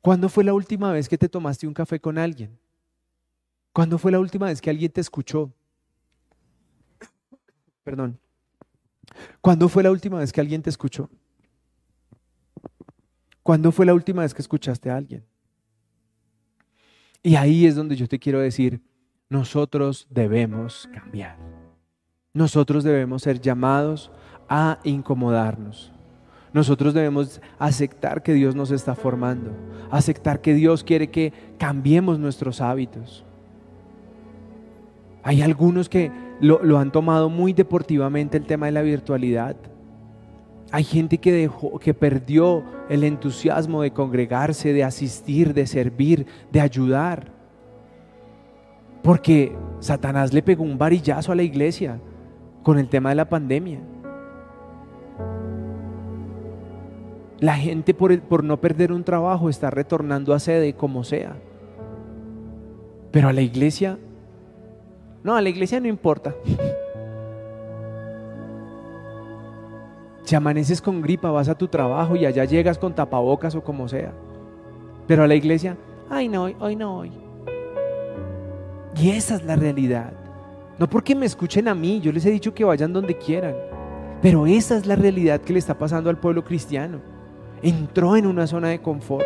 ¿Cuándo 0.00 0.28
fue 0.28 0.44
la 0.44 0.54
última 0.54 0.92
vez 0.92 1.08
que 1.08 1.18
te 1.18 1.28
tomaste 1.28 1.66
un 1.66 1.74
café 1.74 2.00
con 2.00 2.16
alguien? 2.16 2.58
¿Cuándo 3.72 3.98
fue 3.98 4.10
la 4.10 4.18
última 4.18 4.46
vez 4.46 4.60
que 4.60 4.70
alguien 4.70 4.90
te 4.90 5.00
escuchó? 5.00 5.52
Perdón. 7.84 8.18
¿Cuándo 9.40 9.68
fue 9.68 9.82
la 9.82 9.90
última 9.90 10.18
vez 10.18 10.32
que 10.32 10.40
alguien 10.40 10.62
te 10.62 10.70
escuchó? 10.70 11.10
¿Cuándo 13.42 13.72
fue 13.72 13.86
la 13.86 13.94
última 13.94 14.22
vez 14.22 14.34
que 14.34 14.42
escuchaste 14.42 14.90
a 14.90 14.96
alguien? 14.96 15.24
Y 17.22 17.36
ahí 17.36 17.66
es 17.66 17.76
donde 17.76 17.96
yo 17.96 18.08
te 18.08 18.18
quiero 18.18 18.40
decir, 18.40 18.80
nosotros 19.28 20.06
debemos 20.10 20.88
cambiar. 20.92 21.38
Nosotros 22.32 22.84
debemos 22.84 23.22
ser 23.22 23.40
llamados 23.40 24.10
a 24.48 24.78
incomodarnos. 24.84 25.92
Nosotros 26.52 26.94
debemos 26.94 27.40
aceptar 27.58 28.22
que 28.22 28.32
Dios 28.32 28.54
nos 28.54 28.70
está 28.70 28.94
formando, 28.94 29.50
aceptar 29.90 30.40
que 30.40 30.54
Dios 30.54 30.82
quiere 30.82 31.10
que 31.10 31.32
cambiemos 31.58 32.18
nuestros 32.18 32.60
hábitos. 32.60 33.24
Hay 35.22 35.42
algunos 35.42 35.88
que 35.88 36.10
lo, 36.40 36.78
han 36.78 36.90
tomado 36.90 37.28
muy 37.28 37.52
deportivamente 37.52 38.36
el 38.38 38.46
tema 38.46 38.66
de 38.66 38.72
la 38.72 38.82
virtualidad. 38.82 39.56
Hay 40.70 40.84
gente 40.84 41.18
que 41.18 41.32
dejó, 41.32 41.78
que 41.78 41.92
perdió 41.94 42.62
el 42.88 43.04
entusiasmo 43.04 43.82
de 43.82 43.90
congregarse, 43.90 44.72
de 44.72 44.84
asistir, 44.84 45.54
de 45.54 45.66
servir, 45.66 46.26
de 46.50 46.60
ayudar. 46.60 47.32
Porque 49.02 49.56
Satanás 49.80 50.32
le 50.32 50.42
pegó 50.42 50.64
un 50.64 50.78
varillazo 50.78 51.32
a 51.32 51.34
la 51.34 51.42
iglesia 51.42 52.00
con 52.62 52.78
el 52.78 52.88
tema 52.88 53.10
de 53.10 53.14
la 53.14 53.28
pandemia. 53.28 53.80
La 57.40 57.54
gente 57.54 57.94
por, 57.94 58.18
por 58.22 58.42
no 58.42 58.60
perder 58.60 58.92
un 58.92 59.04
trabajo 59.04 59.48
está 59.48 59.70
retornando 59.70 60.34
a 60.34 60.40
sede 60.40 60.72
como 60.72 61.04
sea. 61.04 61.36
Pero 63.12 63.28
a 63.28 63.32
la 63.32 63.42
iglesia, 63.42 63.96
no, 65.22 65.36
a 65.36 65.42
la 65.42 65.48
iglesia 65.48 65.78
no 65.78 65.86
importa. 65.86 66.34
Si 70.24 70.34
amaneces 70.34 70.82
con 70.82 71.00
gripa, 71.00 71.30
vas 71.30 71.48
a 71.48 71.56
tu 71.56 71.68
trabajo 71.68 72.16
y 72.16 72.26
allá 72.26 72.44
llegas 72.44 72.76
con 72.76 72.94
tapabocas 72.94 73.54
o 73.54 73.62
como 73.62 73.88
sea. 73.88 74.12
Pero 75.06 75.22
a 75.22 75.26
la 75.28 75.36
iglesia, 75.36 75.76
ay 76.10 76.28
no, 76.28 76.50
hoy 76.58 76.76
no, 76.76 76.98
hoy. 76.98 77.12
Y 79.00 79.10
esa 79.10 79.36
es 79.36 79.44
la 79.44 79.54
realidad. 79.54 80.12
No 80.78 80.90
porque 80.90 81.14
me 81.14 81.24
escuchen 81.24 81.68
a 81.68 81.74
mí, 81.74 82.00
yo 82.00 82.12
les 82.12 82.26
he 82.26 82.30
dicho 82.30 82.52
que 82.52 82.64
vayan 82.64 82.92
donde 82.92 83.16
quieran. 83.16 83.54
Pero 84.20 84.46
esa 84.46 84.76
es 84.76 84.86
la 84.86 84.96
realidad 84.96 85.40
que 85.40 85.52
le 85.52 85.60
está 85.60 85.78
pasando 85.78 86.10
al 86.10 86.18
pueblo 86.18 86.44
cristiano 86.44 86.98
entró 87.62 88.16
en 88.16 88.26
una 88.26 88.46
zona 88.46 88.68
de 88.68 88.80
confort. 88.80 89.24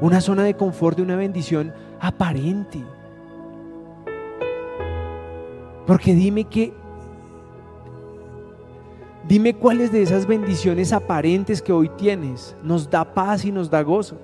Una 0.00 0.20
zona 0.20 0.44
de 0.44 0.54
confort 0.54 0.96
de 0.96 1.02
una 1.02 1.16
bendición 1.16 1.72
aparente. 2.00 2.84
Porque 5.86 6.14
dime 6.14 6.44
que, 6.44 6.74
dime 9.26 9.54
cuáles 9.54 9.92
de 9.92 10.02
esas 10.02 10.26
bendiciones 10.26 10.92
aparentes 10.92 11.62
que 11.62 11.72
hoy 11.72 11.88
tienes 11.96 12.56
nos 12.62 12.90
da 12.90 13.04
paz 13.04 13.44
y 13.44 13.52
nos 13.52 13.70
da 13.70 13.82
gozo. 13.82 14.18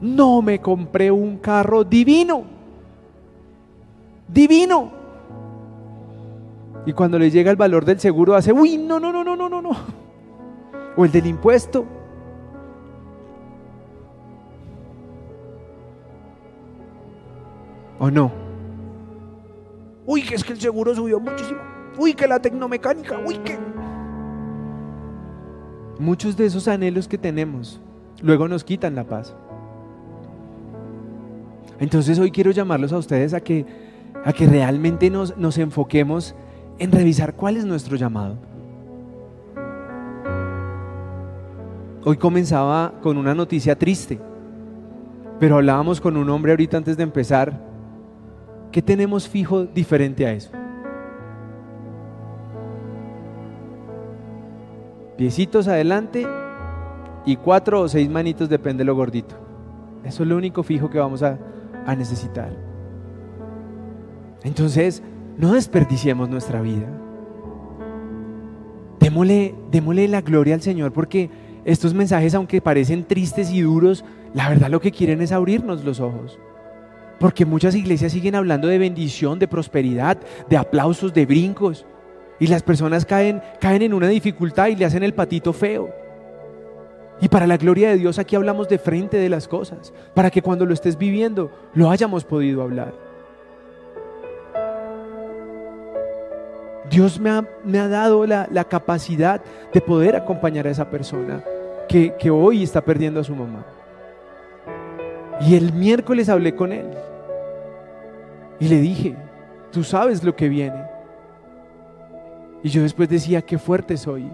No 0.00 0.40
me 0.40 0.60
compré 0.60 1.10
un 1.10 1.36
carro 1.36 1.84
divino, 1.84 2.44
divino. 4.26 4.98
Y 6.86 6.94
cuando 6.94 7.18
le 7.18 7.30
llega 7.30 7.50
el 7.50 7.58
valor 7.58 7.84
del 7.84 8.00
seguro 8.00 8.34
hace, 8.34 8.52
uy, 8.52 8.78
no, 8.78 8.98
no, 8.98 9.12
no, 9.12 9.22
no, 9.22 9.36
no, 9.36 9.48
no, 9.48 9.60
no 9.60 9.99
o 10.96 11.04
el 11.04 11.12
del 11.12 11.26
impuesto. 11.26 11.86
¿O 17.98 18.10
no? 18.10 18.32
Uy, 20.06 20.22
que 20.22 20.34
es 20.34 20.42
que 20.42 20.54
el 20.54 20.60
seguro 20.60 20.94
subió 20.94 21.20
muchísimo. 21.20 21.60
Uy, 21.98 22.14
que 22.14 22.26
la 22.26 22.40
tecnomecánica. 22.40 23.18
Uy, 23.24 23.36
que... 23.38 23.58
Muchos 25.98 26.36
de 26.36 26.46
esos 26.46 26.66
anhelos 26.66 27.06
que 27.06 27.18
tenemos 27.18 27.80
luego 28.22 28.48
nos 28.48 28.64
quitan 28.64 28.94
la 28.94 29.04
paz. 29.04 29.34
Entonces 31.78 32.18
hoy 32.18 32.30
quiero 32.30 32.50
llamarlos 32.50 32.92
a 32.92 32.98
ustedes 32.98 33.34
a 33.34 33.40
que, 33.40 33.66
a 34.24 34.32
que 34.32 34.46
realmente 34.46 35.10
nos, 35.10 35.36
nos 35.36 35.58
enfoquemos 35.58 36.34
en 36.78 36.92
revisar 36.92 37.34
cuál 37.34 37.56
es 37.56 37.64
nuestro 37.64 37.96
llamado. 37.96 38.36
Hoy 42.02 42.16
comenzaba 42.16 42.94
con 43.02 43.18
una 43.18 43.34
noticia 43.34 43.76
triste, 43.76 44.18
pero 45.38 45.56
hablábamos 45.56 46.00
con 46.00 46.16
un 46.16 46.30
hombre 46.30 46.52
ahorita 46.52 46.78
antes 46.78 46.96
de 46.96 47.02
empezar. 47.02 47.60
¿Qué 48.72 48.80
tenemos 48.80 49.28
fijo 49.28 49.64
diferente 49.64 50.26
a 50.26 50.32
eso? 50.32 50.50
Piecitos 55.18 55.68
adelante 55.68 56.26
y 57.26 57.36
cuatro 57.36 57.82
o 57.82 57.88
seis 57.88 58.08
manitos, 58.08 58.48
depende 58.48 58.80
de 58.80 58.86
lo 58.86 58.94
gordito. 58.94 59.34
Eso 60.02 60.22
es 60.22 60.28
lo 60.28 60.36
único 60.36 60.62
fijo 60.62 60.88
que 60.88 60.98
vamos 60.98 61.22
a, 61.22 61.38
a 61.84 61.94
necesitar. 61.94 62.50
Entonces, 64.42 65.02
no 65.36 65.52
desperdiciemos 65.52 66.30
nuestra 66.30 66.62
vida. 66.62 66.86
Démosle, 69.00 69.54
démosle 69.70 70.08
la 70.08 70.22
gloria 70.22 70.54
al 70.54 70.62
Señor 70.62 70.92
porque 70.92 71.28
estos 71.64 71.94
mensajes, 71.94 72.34
aunque 72.34 72.60
parecen 72.60 73.04
tristes 73.04 73.50
y 73.50 73.60
duros, 73.60 74.04
la 74.34 74.48
verdad 74.48 74.70
lo 74.70 74.80
que 74.80 74.92
quieren 74.92 75.20
es 75.20 75.32
abrirnos 75.32 75.84
los 75.84 76.00
ojos. 76.00 76.38
Porque 77.18 77.44
muchas 77.44 77.74
iglesias 77.74 78.12
siguen 78.12 78.34
hablando 78.34 78.68
de 78.68 78.78
bendición, 78.78 79.38
de 79.38 79.48
prosperidad, 79.48 80.18
de 80.48 80.56
aplausos, 80.56 81.12
de 81.12 81.26
brincos. 81.26 81.84
Y 82.38 82.46
las 82.46 82.62
personas 82.62 83.04
caen, 83.04 83.42
caen 83.60 83.82
en 83.82 83.92
una 83.92 84.08
dificultad 84.08 84.68
y 84.68 84.76
le 84.76 84.86
hacen 84.86 85.02
el 85.02 85.12
patito 85.12 85.52
feo. 85.52 85.90
Y 87.20 87.28
para 87.28 87.46
la 87.46 87.58
gloria 87.58 87.90
de 87.90 87.98
Dios 87.98 88.18
aquí 88.18 88.36
hablamos 88.36 88.68
de 88.68 88.78
frente 88.78 89.18
de 89.18 89.28
las 89.28 89.46
cosas, 89.46 89.92
para 90.14 90.30
que 90.30 90.40
cuando 90.40 90.64
lo 90.64 90.72
estés 90.72 90.96
viviendo 90.96 91.50
lo 91.74 91.90
hayamos 91.90 92.24
podido 92.24 92.62
hablar. 92.62 93.09
Dios 96.90 97.20
me 97.20 97.30
ha, 97.30 97.44
me 97.64 97.78
ha 97.78 97.86
dado 97.86 98.26
la, 98.26 98.48
la, 98.50 98.64
capacidad 98.64 99.40
de 99.72 99.80
poder 99.80 100.16
acompañar 100.16 100.66
a 100.66 100.70
esa 100.70 100.90
persona 100.90 101.44
que, 101.88 102.16
que 102.18 102.30
hoy 102.30 102.64
está 102.64 102.80
perdiendo 102.80 103.20
a 103.20 103.24
su 103.24 103.34
mamá. 103.34 103.64
Y 105.40 105.54
el 105.54 105.72
miércoles 105.72 106.28
hablé 106.28 106.54
con 106.54 106.72
él 106.72 106.90
y 108.58 108.66
le 108.66 108.80
dije, 108.80 109.16
tú 109.70 109.84
sabes 109.84 110.24
lo 110.24 110.34
que 110.34 110.48
viene. 110.48 110.82
Y 112.64 112.68
yo 112.70 112.82
después 112.82 113.08
decía, 113.08 113.40
qué 113.40 113.56
fuerte 113.56 113.96
soy, 113.96 114.28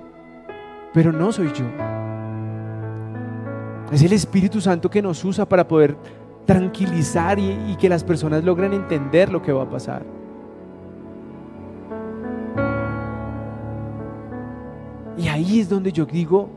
pero 0.95 1.13
no 1.13 1.33
soy 1.33 1.53
yo. 1.53 1.67
Es 3.93 4.03
el 4.03 4.15
Espíritu 4.15 4.63
Santo 4.63 4.91
que 4.91 5.03
nos 5.03 5.23
usa 5.25 5.47
para 5.47 5.69
poder 5.69 5.95
tranquilizar 6.47 7.39
y, 7.39 7.51
y 7.69 7.77
que 7.77 7.89
las 7.91 8.03
personas 8.03 8.43
logren 8.43 8.73
entender 8.73 9.31
lo 9.31 9.43
que 9.43 9.53
va 9.53 9.65
a 9.65 9.71
pasar. 9.71 10.03
Ahí 15.47 15.61
es 15.61 15.69
donde 15.69 15.93
yo 15.93 16.05
digo, 16.05 16.49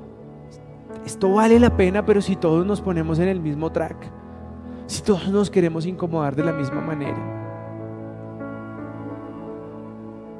esto 1.05 1.33
vale 1.33 1.59
la 1.59 1.75
pena, 1.75 2.05
pero 2.05 2.21
si 2.21 2.35
todos 2.35 2.65
nos 2.65 2.81
ponemos 2.81 3.19
en 3.19 3.27
el 3.27 3.39
mismo 3.39 3.71
track, 3.71 3.97
si 4.87 5.03
todos 5.03 5.29
nos 5.29 5.49
queremos 5.49 5.85
incomodar 5.85 6.35
de 6.35 6.43
la 6.43 6.51
misma 6.51 6.81
manera. 6.81 7.17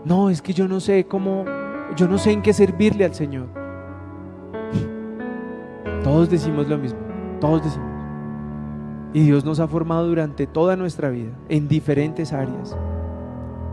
No, 0.05 0.29
es 0.29 0.41
que 0.41 0.53
yo 0.53 0.67
no 0.67 0.79
sé 0.79 1.05
cómo, 1.05 1.45
yo 1.95 2.07
no 2.07 2.17
sé 2.17 2.31
en 2.31 2.41
qué 2.41 2.53
servirle 2.53 3.05
al 3.05 3.13
Señor. 3.13 3.47
Todos 6.03 6.29
decimos 6.29 6.67
lo 6.67 6.77
mismo, 6.77 6.99
todos 7.39 7.63
decimos. 7.63 7.89
Y 9.13 9.21
Dios 9.21 9.43
nos 9.43 9.59
ha 9.59 9.67
formado 9.67 10.07
durante 10.07 10.47
toda 10.47 10.75
nuestra 10.75 11.09
vida, 11.09 11.31
en 11.49 11.67
diferentes 11.67 12.31
áreas. 12.33 12.77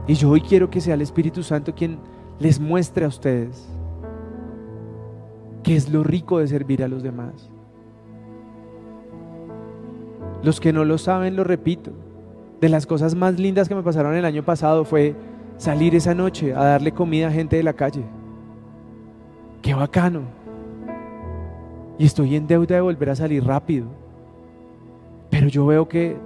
Y 0.07 0.15
yo 0.15 0.31
hoy 0.31 0.41
quiero 0.41 0.69
que 0.71 0.81
sea 0.81 0.95
el 0.95 1.03
Espíritu 1.03 1.43
Santo 1.43 1.75
quien 1.75 1.99
les 2.39 2.61
muestre 2.61 3.05
a 3.05 3.09
ustedes 3.09 3.76
qué 5.67 5.75
es 5.75 5.91
lo 5.91 6.05
rico 6.05 6.39
de 6.39 6.47
servir 6.47 6.85
a 6.85 6.89
los 6.89 7.03
demás. 7.03 7.51
Los 10.45 10.61
que 10.61 10.73
no 10.73 10.85
lo 10.85 10.97
saben, 10.97 11.35
lo 11.35 11.43
repito. 11.43 11.91
De 12.61 12.69
las 12.69 12.87
cosas 12.87 13.17
más 13.17 13.41
lindas 13.41 13.69
que 13.69 13.75
me 13.75 13.83
pasaron 13.83 14.15
el 14.15 14.25
año 14.25 14.45
pasado 14.45 14.85
fue 14.85 15.17
salir 15.57 15.97
esa 15.97 16.15
noche 16.15 16.55
a 16.55 16.63
darle 16.63 16.93
comida 16.93 17.27
a 17.27 17.33
gente 17.33 17.57
de 17.57 17.65
la 17.65 17.73
calle. 17.73 18.05
Qué 19.61 19.75
bacano. 19.75 20.21
Y 21.99 22.07
estoy 22.07 22.37
en 22.37 22.47
deuda 22.47 22.77
de 22.77 22.81
volver 22.83 23.11
a 23.11 23.17
salir 23.17 23.45
rápido. 23.45 23.89
Pero 25.31 25.49
yo 25.49 25.67
veo 25.67 25.89
que 25.89 26.17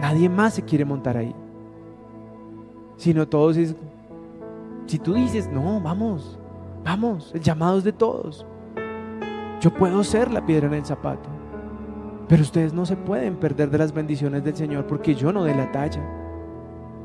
nadie 0.00 0.28
más 0.28 0.54
se 0.54 0.62
quiere 0.62 0.84
montar 0.84 1.16
ahí. 1.16 1.34
Sino 2.96 3.26
todos 3.26 3.56
es, 3.56 3.74
si 4.86 5.00
tú 5.00 5.14
dices, 5.14 5.50
no, 5.50 5.80
vamos, 5.80 6.38
vamos, 6.84 7.32
el 7.34 7.40
llamado 7.40 7.78
es 7.78 7.82
de 7.82 7.92
todos. 7.92 8.46
Yo 9.60 9.74
puedo 9.74 10.04
ser 10.04 10.30
la 10.30 10.46
piedra 10.46 10.68
en 10.68 10.74
el 10.74 10.84
zapato. 10.84 11.28
Pero 12.28 12.42
ustedes 12.42 12.72
no 12.72 12.86
se 12.86 12.96
pueden 12.96 13.36
perder 13.36 13.70
de 13.70 13.78
las 13.78 13.92
bendiciones 13.92 14.44
del 14.44 14.54
Señor 14.54 14.86
porque 14.86 15.14
yo 15.14 15.32
no 15.32 15.44
de 15.44 15.54
la 15.54 15.72
talla. 15.72 16.02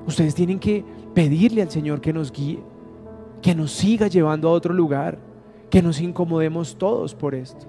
Ustedes 0.05 0.35
tienen 0.35 0.59
que 0.59 0.83
pedirle 1.13 1.61
al 1.61 1.71
Señor 1.71 2.01
que 2.01 2.11
nos 2.11 2.31
guíe, 2.31 2.59
que 3.41 3.55
nos 3.55 3.71
siga 3.71 4.07
llevando 4.07 4.49
a 4.49 4.51
otro 4.51 4.73
lugar, 4.73 5.17
que 5.69 5.81
nos 5.81 6.01
incomodemos 6.01 6.77
todos 6.77 7.15
por 7.15 7.33
esto. 7.33 7.65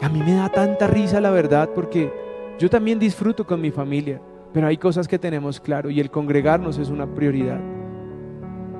A 0.00 0.08
mí 0.08 0.22
me 0.22 0.34
da 0.34 0.48
tanta 0.48 0.88
risa 0.88 1.20
la 1.20 1.30
verdad 1.30 1.70
porque 1.74 2.12
yo 2.58 2.68
también 2.68 2.98
disfruto 2.98 3.46
con 3.46 3.60
mi 3.60 3.70
familia, 3.70 4.20
pero 4.52 4.66
hay 4.66 4.76
cosas 4.76 5.06
que 5.06 5.18
tenemos 5.18 5.60
claro 5.60 5.88
y 5.88 6.00
el 6.00 6.10
congregarnos 6.10 6.78
es 6.78 6.90
una 6.90 7.06
prioridad. 7.06 7.77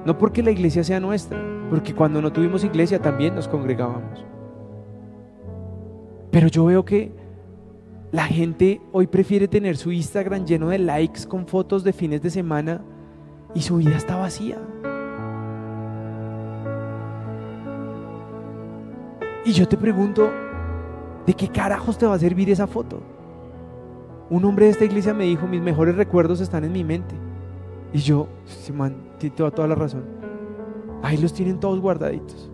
No 0.04 0.16
porque 0.16 0.42
la 0.42 0.50
iglesia 0.50 0.84
sea 0.84 1.00
nuestra, 1.00 1.38
porque 1.70 1.94
cuando 1.94 2.22
no 2.22 2.32
tuvimos 2.32 2.64
iglesia 2.64 3.00
también 3.00 3.34
nos 3.34 3.48
congregábamos. 3.48 4.24
Pero 6.30 6.48
yo 6.48 6.64
veo 6.66 6.84
que 6.84 7.12
la 8.10 8.24
gente 8.24 8.80
hoy 8.92 9.06
prefiere 9.06 9.48
tener 9.48 9.76
su 9.76 9.92
Instagram 9.92 10.46
lleno 10.46 10.68
de 10.68 10.78
likes 10.78 11.26
con 11.26 11.46
fotos 11.46 11.84
de 11.84 11.92
fines 11.92 12.22
de 12.22 12.30
semana 12.30 12.82
y 13.54 13.60
su 13.60 13.76
vida 13.76 13.96
está 13.96 14.16
vacía. 14.16 14.58
Y 19.44 19.52
yo 19.52 19.66
te 19.66 19.76
pregunto, 19.76 20.30
¿de 21.26 21.34
qué 21.34 21.48
carajos 21.48 21.96
te 21.96 22.06
va 22.06 22.14
a 22.14 22.18
servir 22.18 22.50
esa 22.50 22.66
foto? 22.66 23.00
Un 24.30 24.44
hombre 24.44 24.66
de 24.66 24.72
esta 24.72 24.84
iglesia 24.84 25.14
me 25.14 25.24
dijo, 25.24 25.46
mis 25.46 25.62
mejores 25.62 25.96
recuerdos 25.96 26.40
están 26.40 26.64
en 26.64 26.72
mi 26.72 26.84
mente. 26.84 27.14
Y 27.92 27.98
yo, 27.98 28.28
man, 28.74 28.96
tiene 29.18 29.36
toda 29.36 29.66
la 29.66 29.74
razón. 29.74 30.04
Ahí 31.02 31.16
los 31.16 31.32
tienen 31.32 31.58
todos 31.58 31.80
guardaditos. 31.80 32.50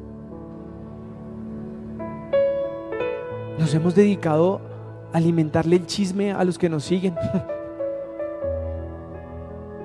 Nos 3.58 3.74
hemos 3.74 3.94
dedicado 3.94 4.60
a 5.12 5.16
alimentarle 5.16 5.76
el 5.76 5.86
chisme 5.86 6.32
a 6.32 6.44
los 6.44 6.58
que 6.58 6.68
nos 6.68 6.84
siguen. 6.84 7.14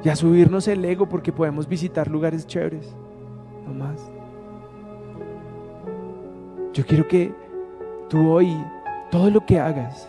y 0.04 0.10
a 0.10 0.16
subirnos 0.16 0.68
el 0.68 0.84
ego 0.86 1.08
porque 1.08 1.32
podemos 1.32 1.68
visitar 1.68 2.10
lugares 2.10 2.47
chéveres. 2.47 2.95
No 3.66 3.74
más. 3.74 4.00
Yo 6.74 6.86
quiero 6.86 7.08
que 7.08 7.34
tú 8.08 8.30
hoy, 8.30 8.56
todo 9.12 9.30
lo 9.30 9.45
que 9.45 9.60
hagas, 9.60 10.08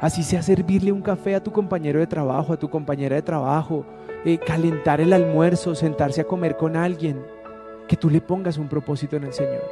así 0.00 0.22
sea 0.22 0.42
servirle 0.42 0.92
un 0.92 1.02
café 1.02 1.34
a 1.34 1.42
tu 1.42 1.50
compañero 1.50 1.98
de 1.98 2.06
trabajo, 2.06 2.52
a 2.52 2.58
tu 2.58 2.68
compañera 2.68 3.16
de 3.16 3.22
trabajo, 3.22 3.84
eh, 4.24 4.38
calentar 4.38 5.00
el 5.00 5.12
almuerzo, 5.12 5.74
sentarse 5.74 6.20
a 6.20 6.24
comer 6.24 6.56
con 6.56 6.76
alguien, 6.76 7.24
que 7.86 7.96
tú 7.96 8.10
le 8.10 8.20
pongas 8.20 8.58
un 8.58 8.68
propósito 8.68 9.16
en 9.16 9.24
el 9.24 9.32
Señor. 9.32 9.62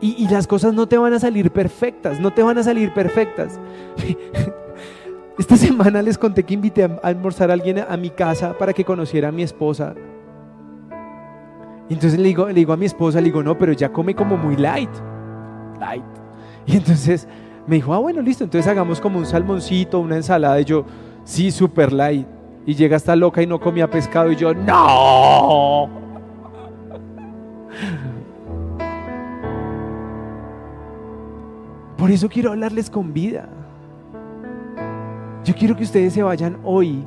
Y, 0.00 0.28
las 0.28 0.46
cosas 0.46 0.74
no 0.74 0.86
te 0.86 0.98
van 0.98 1.14
a 1.14 1.18
salir 1.18 1.50
perfectas, 1.50 2.20
no 2.20 2.30
te 2.30 2.42
van 2.42 2.58
a 2.58 2.62
salir 2.62 2.92
perfectas. 2.92 3.58
Esta 5.38 5.56
semana 5.56 6.02
les 6.02 6.18
conté 6.18 6.42
que 6.42 6.52
invité 6.52 6.84
a 6.84 7.00
almorzar 7.02 7.48
a 7.48 7.54
alguien 7.54 7.78
a 7.78 7.96
mi 7.96 8.10
casa 8.10 8.56
para 8.58 8.74
que 8.74 8.84
conociera 8.84 9.28
a 9.28 9.32
mi 9.32 9.42
esposa. 9.42 9.94
Y 11.88 11.94
entonces 11.94 12.18
le 12.18 12.28
digo, 12.28 12.48
le 12.48 12.54
digo 12.54 12.74
a 12.74 12.76
mi 12.76 12.84
esposa, 12.84 13.18
le 13.18 13.24
digo, 13.24 13.42
no, 13.42 13.56
pero 13.56 13.72
ya 13.72 13.90
come 13.90 14.14
como 14.14 14.36
muy 14.36 14.56
light. 14.56 14.90
Light. 15.80 16.04
Y 16.66 16.76
entonces 16.76 17.26
me 17.66 17.76
dijo, 17.76 17.94
ah, 17.94 17.98
bueno, 17.98 18.20
listo, 18.20 18.44
entonces 18.44 18.70
hagamos 18.70 19.00
como 19.00 19.18
un 19.18 19.26
salmoncito, 19.26 20.00
una 20.00 20.16
ensalada. 20.16 20.60
Y 20.60 20.64
yo, 20.64 20.84
sí, 21.24 21.50
super 21.50 21.92
light. 21.92 22.26
Y 22.66 22.74
llega 22.74 22.96
esta 22.96 23.14
loca 23.14 23.42
y 23.42 23.46
no 23.46 23.60
comía 23.60 23.90
pescado. 23.90 24.32
Y 24.32 24.36
yo, 24.36 24.54
no. 24.54 25.90
Por 31.98 32.10
eso 32.10 32.28
quiero 32.28 32.50
hablarles 32.50 32.90
con 32.90 33.12
vida. 33.12 33.48
Yo 35.44 35.54
quiero 35.54 35.76
que 35.76 35.84
ustedes 35.84 36.12
se 36.12 36.22
vayan 36.22 36.58
hoy 36.64 37.04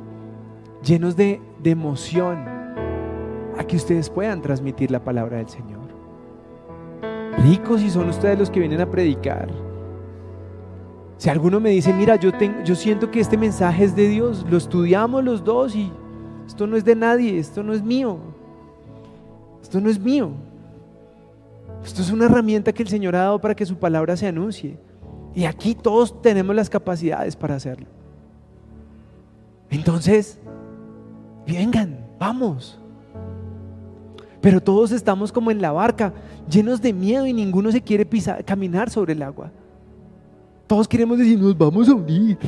llenos 0.84 1.16
de, 1.16 1.40
de 1.60 1.70
emoción 1.70 2.44
a 3.58 3.64
que 3.64 3.76
ustedes 3.76 4.08
puedan 4.08 4.40
transmitir 4.40 4.90
la 4.90 5.02
palabra 5.02 5.38
del 5.38 5.48
Señor. 5.48 5.88
Ricos 7.38 7.82
y 7.82 7.90
son 7.90 8.08
ustedes 8.08 8.38
los 8.38 8.50
que 8.50 8.60
vienen 8.60 8.80
a 8.80 8.90
predicar. 8.90 9.67
Si 11.18 11.28
alguno 11.28 11.58
me 11.58 11.70
dice, 11.70 11.92
mira, 11.92 12.14
yo, 12.16 12.32
tengo, 12.32 12.62
yo 12.62 12.76
siento 12.76 13.10
que 13.10 13.18
este 13.18 13.36
mensaje 13.36 13.84
es 13.84 13.96
de 13.96 14.08
Dios, 14.08 14.46
lo 14.48 14.56
estudiamos 14.56 15.24
los 15.24 15.42
dos 15.42 15.74
y 15.74 15.90
esto 16.46 16.66
no 16.66 16.76
es 16.76 16.84
de 16.84 16.94
nadie, 16.94 17.38
esto 17.38 17.62
no 17.62 17.72
es 17.72 17.82
mío. 17.82 18.18
Esto 19.60 19.80
no 19.80 19.90
es 19.90 19.98
mío. 19.98 20.30
Esto 21.84 22.02
es 22.02 22.10
una 22.10 22.26
herramienta 22.26 22.72
que 22.72 22.82
el 22.82 22.88
Señor 22.88 23.16
ha 23.16 23.22
dado 23.22 23.40
para 23.40 23.54
que 23.54 23.66
su 23.66 23.76
palabra 23.76 24.16
se 24.16 24.28
anuncie. 24.28 24.78
Y 25.34 25.44
aquí 25.44 25.74
todos 25.74 26.22
tenemos 26.22 26.54
las 26.54 26.70
capacidades 26.70 27.34
para 27.34 27.56
hacerlo. 27.56 27.86
Entonces, 29.70 30.38
vengan, 31.46 31.98
vamos. 32.18 32.78
Pero 34.40 34.60
todos 34.60 34.92
estamos 34.92 35.32
como 35.32 35.50
en 35.50 35.60
la 35.60 35.72
barca, 35.72 36.12
llenos 36.48 36.80
de 36.80 36.92
miedo 36.92 37.26
y 37.26 37.32
ninguno 37.32 37.72
se 37.72 37.82
quiere 37.82 38.06
pisar, 38.06 38.44
caminar 38.44 38.88
sobre 38.88 39.14
el 39.14 39.22
agua. 39.22 39.50
Todos 40.68 40.86
queremos 40.86 41.16
decir, 41.16 41.40
nos 41.40 41.56
vamos 41.56 41.88
a 41.88 41.94
hundir. 41.94 42.38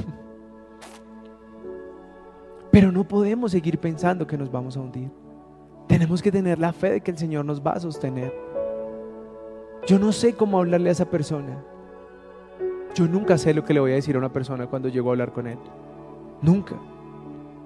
Pero 2.71 2.93
no 2.93 3.03
podemos 3.03 3.51
seguir 3.51 3.79
pensando 3.79 4.27
que 4.27 4.37
nos 4.37 4.53
vamos 4.53 4.77
a 4.77 4.81
hundir. 4.81 5.11
Tenemos 5.89 6.23
que 6.23 6.31
tener 6.31 6.59
la 6.59 6.73
fe 6.73 6.91
de 6.91 7.01
que 7.01 7.11
el 7.11 7.18
Señor 7.18 7.47
nos 7.47 7.61
va 7.61 7.73
a 7.73 7.81
sostener. 7.81 8.33
Yo 9.87 9.99
no 9.99 10.12
sé 10.12 10.35
cómo 10.35 10.59
hablarle 10.59 10.91
a 10.91 10.93
esa 10.93 11.07
persona. 11.07 11.64
Yo 12.95 13.09
nunca 13.09 13.39
sé 13.39 13.55
lo 13.55 13.64
que 13.64 13.73
le 13.73 13.81
voy 13.81 13.93
a 13.93 13.95
decir 13.95 14.14
a 14.14 14.18
una 14.18 14.33
persona 14.33 14.66
cuando 14.66 14.89
llego 14.89 15.09
a 15.09 15.12
hablar 15.12 15.33
con 15.33 15.47
él. 15.47 15.59
Nunca. 16.43 16.77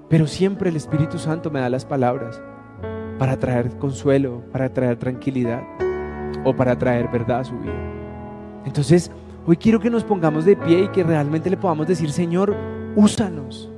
Pero 0.08 0.28
siempre 0.28 0.70
el 0.70 0.76
Espíritu 0.76 1.18
Santo 1.18 1.50
me 1.50 1.60
da 1.60 1.68
las 1.68 1.84
palabras 1.84 2.40
para 3.18 3.36
traer 3.38 3.76
consuelo, 3.78 4.42
para 4.52 4.72
traer 4.72 4.98
tranquilidad 4.98 5.64
o 6.44 6.54
para 6.54 6.78
traer 6.78 7.08
verdad 7.08 7.40
a 7.40 7.44
su 7.44 7.58
vida. 7.58 7.74
Entonces, 8.64 9.10
hoy 9.46 9.56
quiero 9.56 9.80
que 9.80 9.90
nos 9.90 10.04
pongamos 10.04 10.44
de 10.44 10.56
pie 10.56 10.84
y 10.84 10.88
que 10.88 11.04
realmente 11.04 11.50
le 11.50 11.56
podamos 11.56 11.86
decir, 11.86 12.10
Señor, 12.10 12.54
úsanos. 12.96 13.70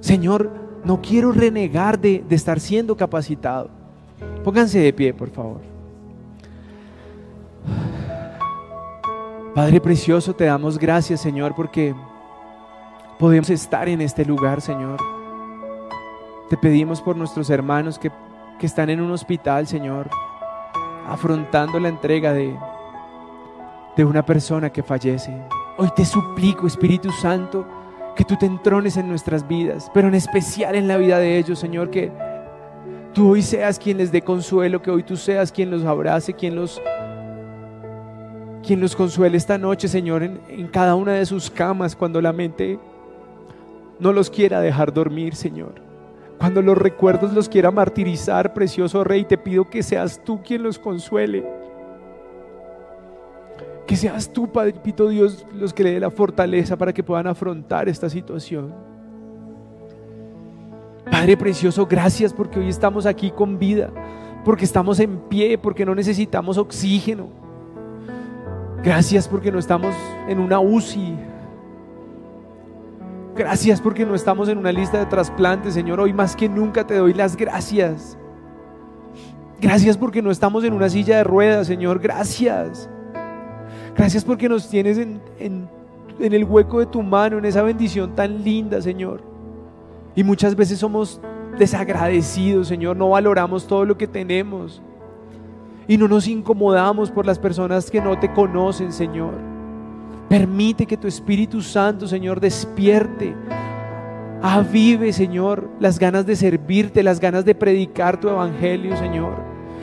Señor, 0.00 0.50
no 0.84 1.00
quiero 1.00 1.32
renegar 1.32 1.98
de, 1.98 2.24
de 2.28 2.36
estar 2.36 2.60
siendo 2.60 2.96
capacitado. 2.96 3.70
Pónganse 4.42 4.78
de 4.78 4.92
pie, 4.92 5.14
por 5.14 5.30
favor. 5.30 5.60
Padre 9.54 9.80
precioso, 9.80 10.34
te 10.34 10.44
damos 10.44 10.78
gracias, 10.78 11.20
Señor, 11.20 11.54
porque 11.54 11.94
podemos 13.18 13.50
estar 13.50 13.88
en 13.88 14.00
este 14.00 14.24
lugar, 14.24 14.60
Señor. 14.60 14.98
Te 16.50 16.56
pedimos 16.56 17.00
por 17.00 17.16
nuestros 17.16 17.48
hermanos 17.50 17.98
que, 17.98 18.10
que 18.58 18.66
están 18.66 18.90
en 18.90 19.00
un 19.00 19.10
hospital, 19.12 19.66
Señor, 19.66 20.10
afrontando 21.06 21.78
la 21.78 21.88
entrega 21.88 22.32
de, 22.32 22.54
de 23.96 24.04
una 24.04 24.24
persona 24.24 24.70
que 24.70 24.82
fallece. 24.82 25.32
Hoy 25.76 25.88
te 25.94 26.04
suplico, 26.04 26.66
Espíritu 26.66 27.10
Santo, 27.10 27.66
que 28.16 28.24
tú 28.24 28.36
te 28.36 28.46
entrones 28.46 28.96
en 28.96 29.08
nuestras 29.08 29.46
vidas, 29.46 29.90
pero 29.92 30.08
en 30.08 30.14
especial 30.14 30.74
en 30.74 30.88
la 30.88 30.96
vida 30.96 31.18
de 31.18 31.38
ellos, 31.38 31.58
Señor, 31.58 31.90
que 31.90 32.12
tú 33.12 33.32
hoy 33.32 33.42
seas 33.42 33.78
quien 33.78 33.98
les 33.98 34.12
dé 34.12 34.22
consuelo, 34.22 34.82
que 34.82 34.90
hoy 34.90 35.02
tú 35.02 35.16
seas 35.16 35.50
quien 35.50 35.70
los 35.70 35.84
abrace, 35.84 36.32
quien 36.32 36.56
los, 36.56 36.80
quien 38.62 38.80
los 38.80 38.94
consuele 38.94 39.36
esta 39.36 39.58
noche, 39.58 39.88
Señor, 39.88 40.22
en, 40.22 40.40
en 40.48 40.68
cada 40.68 40.94
una 40.94 41.12
de 41.12 41.26
sus 41.26 41.50
camas 41.50 41.96
cuando 41.96 42.20
la 42.20 42.32
mente 42.32 42.78
no 43.98 44.12
los 44.12 44.30
quiera 44.30 44.60
dejar 44.60 44.92
dormir, 44.92 45.34
Señor. 45.34 45.82
Cuando 46.38 46.62
los 46.62 46.76
recuerdos 46.76 47.32
los 47.32 47.48
quiera 47.48 47.70
martirizar, 47.70 48.54
precioso 48.54 49.04
Rey, 49.04 49.24
te 49.24 49.38
pido 49.38 49.70
que 49.70 49.82
seas 49.82 50.20
tú 50.24 50.42
quien 50.42 50.62
los 50.62 50.78
consuele. 50.78 51.44
Que 53.86 53.96
seas 53.96 54.32
tú, 54.32 54.50
Padre 54.50 54.74
Pito 54.82 55.08
Dios, 55.08 55.46
los 55.52 55.74
que 55.74 55.84
le 55.84 55.92
dé 55.92 56.00
la 56.00 56.10
fortaleza 56.10 56.76
para 56.76 56.92
que 56.92 57.02
puedan 57.02 57.26
afrontar 57.26 57.88
esta 57.88 58.08
situación. 58.08 58.72
Padre 61.10 61.36
precioso, 61.36 61.86
gracias 61.86 62.32
porque 62.32 62.58
hoy 62.58 62.68
estamos 62.68 63.04
aquí 63.04 63.30
con 63.30 63.58
vida, 63.58 63.90
porque 64.44 64.64
estamos 64.64 65.00
en 65.00 65.18
pie, 65.28 65.58
porque 65.58 65.84
no 65.84 65.94
necesitamos 65.94 66.56
oxígeno. 66.56 67.28
Gracias 68.82 69.28
porque 69.28 69.52
no 69.52 69.58
estamos 69.58 69.94
en 70.28 70.38
una 70.38 70.60
UCI. 70.60 71.16
Gracias 73.36 73.80
porque 73.80 74.06
no 74.06 74.14
estamos 74.14 74.48
en 74.48 74.58
una 74.58 74.70
lista 74.70 74.98
de 74.98 75.06
trasplantes, 75.06 75.74
Señor. 75.74 76.00
Hoy 76.00 76.12
más 76.12 76.36
que 76.36 76.48
nunca 76.48 76.86
te 76.86 76.96
doy 76.96 77.14
las 77.14 77.36
gracias. 77.36 78.16
Gracias 79.60 79.96
porque 79.96 80.22
no 80.22 80.30
estamos 80.30 80.64
en 80.64 80.72
una 80.72 80.88
silla 80.88 81.16
de 81.16 81.24
ruedas, 81.24 81.66
Señor. 81.66 81.98
Gracias. 81.98 82.88
Gracias 83.96 84.24
porque 84.24 84.48
nos 84.48 84.68
tienes 84.68 84.98
en, 84.98 85.20
en, 85.38 85.68
el 86.18 86.44
hueco 86.44 86.80
de 86.80 86.86
tu 86.86 87.02
mano, 87.02 87.38
en 87.38 87.44
esa 87.44 87.62
bendición 87.62 88.14
tan 88.14 88.42
linda, 88.42 88.82
Señor. 88.82 89.22
Y 90.16 90.24
muchas 90.24 90.56
veces 90.56 90.78
somos 90.78 91.20
desagradecidos, 91.58 92.68
Señor, 92.68 92.96
no 92.96 93.10
valoramos 93.10 93.66
todo 93.66 93.84
lo 93.84 93.96
que 93.96 94.08
tenemos. 94.08 94.82
Y 95.86 95.96
no 95.96 96.08
nos 96.08 96.26
incomodamos 96.26 97.10
por 97.10 97.26
las 97.26 97.38
personas 97.38 97.90
que 97.90 98.00
no 98.00 98.18
te 98.18 98.32
conocen, 98.32 98.92
Señor. 98.92 99.34
Permite 100.28 100.86
que 100.86 100.96
tu 100.96 101.06
Espíritu 101.06 101.60
Santo, 101.60 102.08
Señor, 102.08 102.40
despierte. 102.40 103.34
Avive, 104.42 105.12
Señor, 105.12 105.68
las 105.78 105.98
ganas 105.98 106.26
de 106.26 106.36
servirte, 106.36 107.02
las 107.02 107.20
ganas 107.20 107.44
de 107.44 107.54
predicar 107.54 108.18
tu 108.18 108.28
evangelio, 108.28 108.96
Señor. 108.96 109.34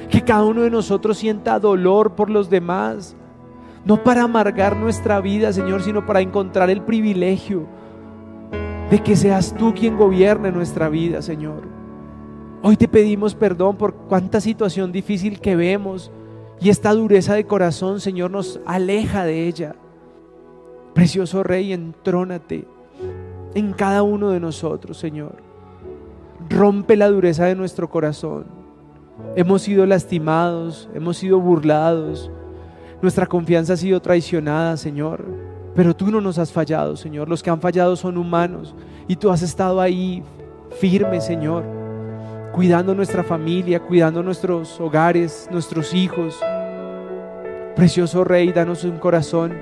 Que 0.10 0.22
cada 0.22 0.44
uno 0.44 0.64
de 0.64 0.70
nosotros 0.70 1.18
sienta 1.18 1.60
dolor 1.60 2.16
por 2.16 2.30
los 2.30 2.50
demás 2.50 3.16
no 3.86 4.04
para 4.04 4.24
amargar 4.24 4.76
nuestra 4.76 5.20
vida, 5.22 5.52
Señor, 5.54 5.82
sino 5.84 6.06
para 6.06 6.22
encontrar 6.22 6.70
el 6.70 6.82
privilegio 6.82 7.66
de 8.90 9.02
que 9.02 9.16
seas 9.16 9.56
tú 9.58 9.74
quien 9.74 9.98
gobierne 9.98 10.52
nuestra 10.52 10.90
vida, 10.90 11.22
Señor. 11.22 11.64
Hoy 12.62 12.78
te 12.78 12.88
pedimos 12.88 13.34
perdón 13.34 13.78
por 13.78 13.96
cuánta 13.96 14.40
situación 14.40 14.92
difícil 14.92 15.40
que 15.40 15.56
vemos 15.56 16.12
y 16.60 16.70
esta 16.70 16.94
dureza 16.94 17.34
de 17.34 17.48
corazón, 17.48 18.00
Señor, 18.00 18.30
nos 18.30 18.60
aleja 18.66 19.26
de 19.26 19.48
ella. 19.48 19.76
Precioso 20.94 21.42
Rey, 21.42 21.74
entrónate 21.74 22.68
en 23.56 23.74
cada 23.74 24.04
uno 24.04 24.30
de 24.30 24.40
nosotros, 24.40 24.98
Señor. 24.98 25.38
Rompe 26.50 26.98
la 26.98 27.08
dureza 27.08 27.46
de 27.46 27.56
nuestro 27.56 27.90
corazón. 27.90 28.46
Hemos 29.36 29.64
sido 29.64 29.86
lastimados, 29.86 30.90
hemos 30.94 31.18
sido 31.18 31.40
burlados, 31.40 32.30
nuestra 33.02 33.26
confianza 33.26 33.74
ha 33.74 33.78
sido 33.78 34.00
traicionada, 34.02 34.78
Señor. 34.78 35.26
Pero 35.76 35.96
tú 35.96 36.12
no 36.12 36.22
nos 36.22 36.38
has 36.38 36.52
fallado, 36.52 36.96
Señor. 36.96 37.30
Los 37.30 37.42
que 37.42 37.50
han 37.50 37.62
fallado 37.62 37.96
son 37.96 38.18
humanos. 38.18 38.76
Y 39.08 39.16
tú 39.16 39.32
has 39.32 39.42
estado 39.42 39.82
ahí 39.82 40.24
firme, 40.80 41.22
Señor. 41.22 41.64
Cuidando 42.54 42.94
nuestra 42.94 43.24
familia, 43.24 43.80
cuidando 43.80 44.22
nuestros 44.22 44.80
hogares, 44.80 45.48
nuestros 45.50 45.94
hijos. 45.94 46.40
Precioso 47.76 48.24
Rey, 48.24 48.52
danos 48.52 48.84
un 48.84 49.00
corazón 49.00 49.54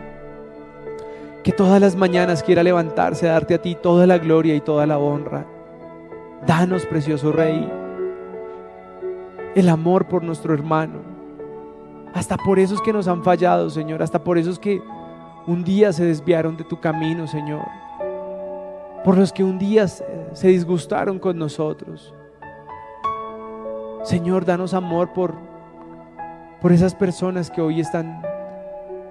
que 1.44 1.52
todas 1.52 1.80
las 1.80 1.96
mañanas 1.96 2.44
quiera 2.44 2.64
levantarse 2.64 3.30
a 3.30 3.34
darte 3.34 3.54
a 3.54 3.62
ti 3.62 3.78
toda 3.82 4.06
la 4.06 4.18
gloria 4.18 4.56
y 4.56 4.62
toda 4.62 4.86
la 4.86 4.98
honra. 4.98 5.46
Danos, 6.46 6.86
precioso 6.86 7.32
Rey, 7.32 7.72
el 9.56 9.70
amor 9.70 10.08
por 10.08 10.24
nuestro 10.24 10.54
hermano 10.54 11.09
hasta 12.14 12.38
por 12.38 12.60
esos 12.60 12.82
que 12.82 12.94
nos 12.94 13.08
han 13.08 13.24
fallado, 13.24 13.70
Señor. 13.70 14.02
Hasta 14.02 14.24
por 14.24 14.38
esos 14.38 14.60
que 14.60 14.82
un 15.48 15.64
día 15.64 15.94
se 15.94 16.06
desviaron 16.06 16.58
de 16.58 16.64
tu 16.64 16.80
camino, 16.80 17.28
Señor. 17.28 17.66
Por 19.04 19.18
los 19.18 19.32
que 19.32 19.44
un 19.44 19.58
día 19.58 19.88
se 19.88 20.48
disgustaron 20.48 21.20
con 21.20 21.38
nosotros. 21.38 22.14
Señor, 24.04 24.46
danos 24.46 24.74
amor 24.74 25.14
por, 25.14 25.36
por 26.62 26.72
esas 26.72 26.96
personas 26.96 27.52
que 27.52 27.62
hoy 27.62 27.80
están 27.80 28.22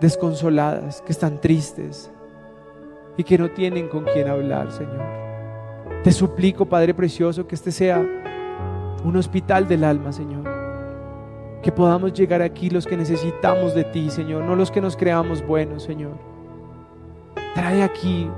desconsoladas, 0.00 1.02
que 1.02 1.12
están 1.12 1.40
tristes 1.40 2.10
y 3.16 3.24
que 3.24 3.38
no 3.38 3.50
tienen 3.50 3.88
con 3.88 4.04
quién 4.04 4.28
hablar, 4.28 4.72
Señor. 4.72 5.02
Te 6.04 6.12
suplico, 6.12 6.66
Padre 6.66 6.94
Precioso, 6.94 7.46
que 7.46 7.54
este 7.54 7.72
sea 7.72 8.04
un 9.04 9.16
hospital 9.16 9.66
del 9.66 9.84
alma, 9.84 10.12
Señor 10.12 10.57
que 11.62 11.72
podamos 11.72 12.12
llegar 12.12 12.42
aquí 12.42 12.70
los 12.70 12.86
que 12.86 12.96
necesitamos 12.96 13.74
de 13.74 13.84
ti, 13.84 14.10
Señor, 14.10 14.44
no 14.44 14.54
los 14.54 14.70
que 14.70 14.80
nos 14.80 14.96
creamos 14.96 15.44
buenos, 15.44 15.82
Señor. 15.82 16.16
Trae 17.54 17.82
aquí 17.82 18.30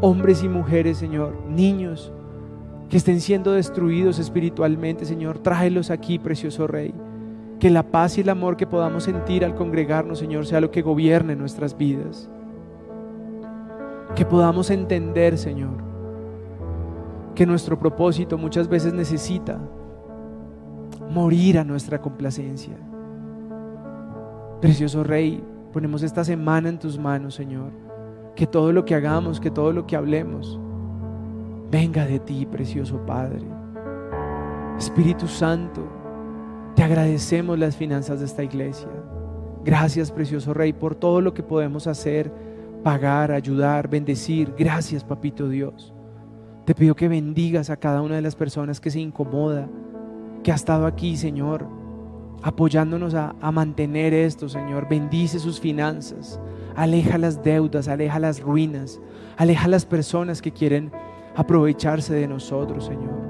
hombres 0.00 0.42
y 0.44 0.48
mujeres, 0.48 0.98
Señor, 0.98 1.34
niños 1.48 2.12
que 2.88 2.96
estén 2.96 3.20
siendo 3.20 3.52
destruidos 3.52 4.18
espiritualmente, 4.18 5.04
Señor. 5.04 5.38
Tráelos 5.38 5.90
aquí, 5.90 6.18
precioso 6.18 6.66
Rey. 6.66 6.94
Que 7.58 7.70
la 7.70 7.82
paz 7.82 8.16
y 8.16 8.20
el 8.20 8.28
amor 8.28 8.56
que 8.56 8.66
podamos 8.66 9.04
sentir 9.04 9.44
al 9.44 9.54
congregarnos, 9.54 10.20
Señor, 10.20 10.46
sea 10.46 10.60
lo 10.60 10.70
que 10.70 10.82
gobierne 10.82 11.36
nuestras 11.36 11.76
vidas. 11.76 12.30
Que 14.14 14.24
podamos 14.24 14.70
entender, 14.70 15.36
Señor, 15.36 15.74
que 17.34 17.44
nuestro 17.44 17.78
propósito 17.78 18.38
muchas 18.38 18.68
veces 18.68 18.94
necesita 18.94 19.58
morir 21.10 21.58
a 21.58 21.64
nuestra 21.64 22.00
complacencia. 22.00 22.76
Precioso 24.60 25.04
Rey, 25.04 25.42
ponemos 25.72 26.02
esta 26.02 26.24
semana 26.24 26.68
en 26.68 26.78
tus 26.78 26.98
manos, 26.98 27.34
Señor. 27.34 27.70
Que 28.34 28.46
todo 28.46 28.72
lo 28.72 28.84
que 28.84 28.94
hagamos, 28.94 29.40
que 29.40 29.50
todo 29.50 29.72
lo 29.72 29.86
que 29.86 29.96
hablemos, 29.96 30.60
venga 31.70 32.04
de 32.06 32.18
ti, 32.18 32.46
precioso 32.46 33.04
Padre. 33.06 33.46
Espíritu 34.78 35.26
Santo, 35.26 35.82
te 36.74 36.82
agradecemos 36.82 37.58
las 37.58 37.76
finanzas 37.76 38.20
de 38.20 38.26
esta 38.26 38.44
iglesia. 38.44 38.88
Gracias, 39.64 40.12
precioso 40.12 40.54
Rey, 40.54 40.72
por 40.72 40.94
todo 40.94 41.20
lo 41.20 41.34
que 41.34 41.42
podemos 41.42 41.86
hacer, 41.86 42.32
pagar, 42.84 43.32
ayudar, 43.32 43.88
bendecir. 43.88 44.54
Gracias, 44.56 45.02
Papito 45.02 45.48
Dios. 45.48 45.92
Te 46.64 46.74
pido 46.74 46.94
que 46.94 47.08
bendigas 47.08 47.70
a 47.70 47.76
cada 47.76 48.02
una 48.02 48.16
de 48.16 48.22
las 48.22 48.36
personas 48.36 48.80
que 48.80 48.90
se 48.90 49.00
incomoda, 49.00 49.68
que 50.42 50.52
ha 50.52 50.54
estado 50.54 50.86
aquí, 50.86 51.16
Señor, 51.16 51.66
apoyándonos 52.42 53.14
a, 53.14 53.34
mantener 53.52 54.14
esto, 54.14 54.48
Señor. 54.48 54.88
Bendice 54.88 55.38
sus 55.38 55.60
finanzas, 55.60 56.40
aleja 56.76 57.18
las 57.18 57.42
deudas, 57.42 57.88
aleja 57.88 58.18
las 58.18 58.40
ruinas, 58.40 59.00
aleja 59.36 59.68
las 59.68 59.84
personas 59.84 60.40
que 60.40 60.52
quieren 60.52 60.92
aprovecharse 61.36 62.14
de 62.14 62.28
nosotros, 62.28 62.86
Señor. 62.86 63.28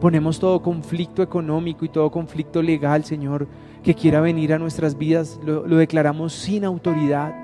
Ponemos 0.00 0.38
todo 0.38 0.60
conflicto 0.62 1.22
económico 1.22 1.84
y 1.84 1.88
todo 1.88 2.10
conflicto 2.10 2.62
legal, 2.62 3.04
Señor, 3.04 3.48
que 3.82 3.94
quiera 3.94 4.20
venir 4.20 4.52
a 4.52 4.58
nuestras 4.58 4.98
vidas, 4.98 5.40
lo, 5.44 5.62
declaramos 5.64 6.32
sin 6.32 6.64
autoridad. 6.64 7.34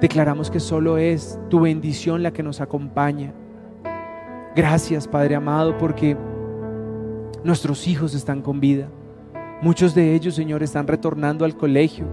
Declaramos 0.00 0.50
que 0.50 0.60
solo 0.60 0.98
es 0.98 1.38
tu 1.48 1.60
bendición 1.60 2.22
la 2.22 2.32
que 2.32 2.42
nos 2.42 2.60
acompaña. 2.60 3.32
Gracias, 4.54 5.06
Padre 5.06 5.36
amado, 5.36 5.76
porque 5.78 6.16
nuestros 7.44 7.86
hijos 7.88 8.14
están 8.14 8.42
con 8.42 8.60
vida. 8.60 8.88
Muchos 9.62 9.94
de 9.94 10.14
ellos, 10.14 10.34
Señor, 10.34 10.62
están 10.62 10.86
retornando 10.86 11.44
al 11.44 11.56
colegio, 11.56 12.06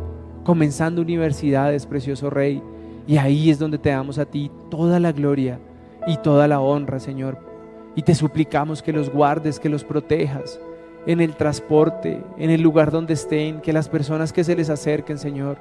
comenzando 0.43 1.01
universidades, 1.01 1.85
precioso 1.85 2.29
Rey. 2.29 2.61
Y 3.07 3.17
ahí 3.17 3.49
es 3.49 3.59
donde 3.59 3.77
te 3.77 3.89
damos 3.89 4.19
a 4.19 4.25
ti 4.25 4.51
toda 4.69 4.99
la 4.99 5.11
gloria 5.11 5.59
y 6.05 6.17
toda 6.17 6.47
la 6.47 6.59
honra, 6.59 6.99
Señor. 6.99 7.37
Y 7.95 8.01
te 8.01 8.15
suplicamos 8.15 8.81
que 8.83 8.93
los 8.93 9.09
guardes, 9.09 9.59
que 9.59 9.69
los 9.69 9.83
protejas 9.83 10.59
en 11.05 11.21
el 11.21 11.35
transporte, 11.35 12.21
en 12.37 12.49
el 12.49 12.61
lugar 12.61 12.91
donde 12.91 13.13
estén, 13.13 13.61
que 13.61 13.71
las 13.71 13.87
personas 13.87 14.33
que 14.33 14.43
se 14.43 14.55
les 14.55 14.69
acerquen, 14.69 15.17
Señor, 15.17 15.57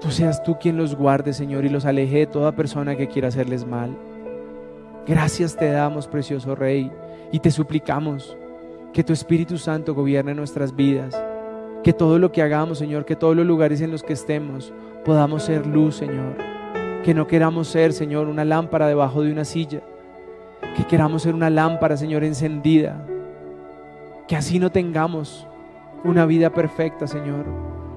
tú 0.00 0.10
seas 0.10 0.42
tú 0.42 0.56
quien 0.58 0.78
los 0.78 0.96
guarde, 0.96 1.34
Señor, 1.34 1.66
y 1.66 1.68
los 1.68 1.84
aleje 1.84 2.20
de 2.20 2.26
toda 2.26 2.56
persona 2.56 2.96
que 2.96 3.08
quiera 3.08 3.28
hacerles 3.28 3.66
mal. 3.66 3.96
Gracias 5.06 5.54
te 5.54 5.70
damos, 5.70 6.08
precioso 6.08 6.54
Rey, 6.54 6.90
y 7.32 7.40
te 7.40 7.50
suplicamos 7.50 8.36
que 8.92 9.04
tu 9.04 9.12
Espíritu 9.12 9.58
Santo 9.58 9.94
gobierne 9.94 10.34
nuestras 10.34 10.74
vidas, 10.74 11.20
que 11.84 11.92
todo 11.92 12.18
lo 12.18 12.32
que 12.32 12.42
hagamos, 12.42 12.78
Señor, 12.78 13.04
que 13.04 13.16
todos 13.16 13.36
los 13.36 13.46
lugares 13.46 13.80
en 13.80 13.90
los 13.90 14.02
que 14.02 14.12
estemos, 14.12 14.72
podamos 15.04 15.44
ser 15.44 15.66
luz, 15.66 15.96
Señor 15.96 16.50
que 17.02 17.14
no 17.14 17.26
queramos 17.26 17.68
ser, 17.68 17.92
Señor, 17.92 18.28
una 18.28 18.44
lámpara 18.44 18.86
debajo 18.86 19.22
de 19.22 19.32
una 19.32 19.44
silla. 19.44 19.80
Que 20.76 20.84
queramos 20.84 21.22
ser 21.22 21.34
una 21.34 21.50
lámpara, 21.50 21.96
Señor, 21.96 22.24
encendida. 22.24 23.06
Que 24.28 24.36
así 24.36 24.58
no 24.58 24.70
tengamos 24.70 25.46
una 26.04 26.26
vida 26.26 26.50
perfecta, 26.50 27.06
Señor. 27.06 27.46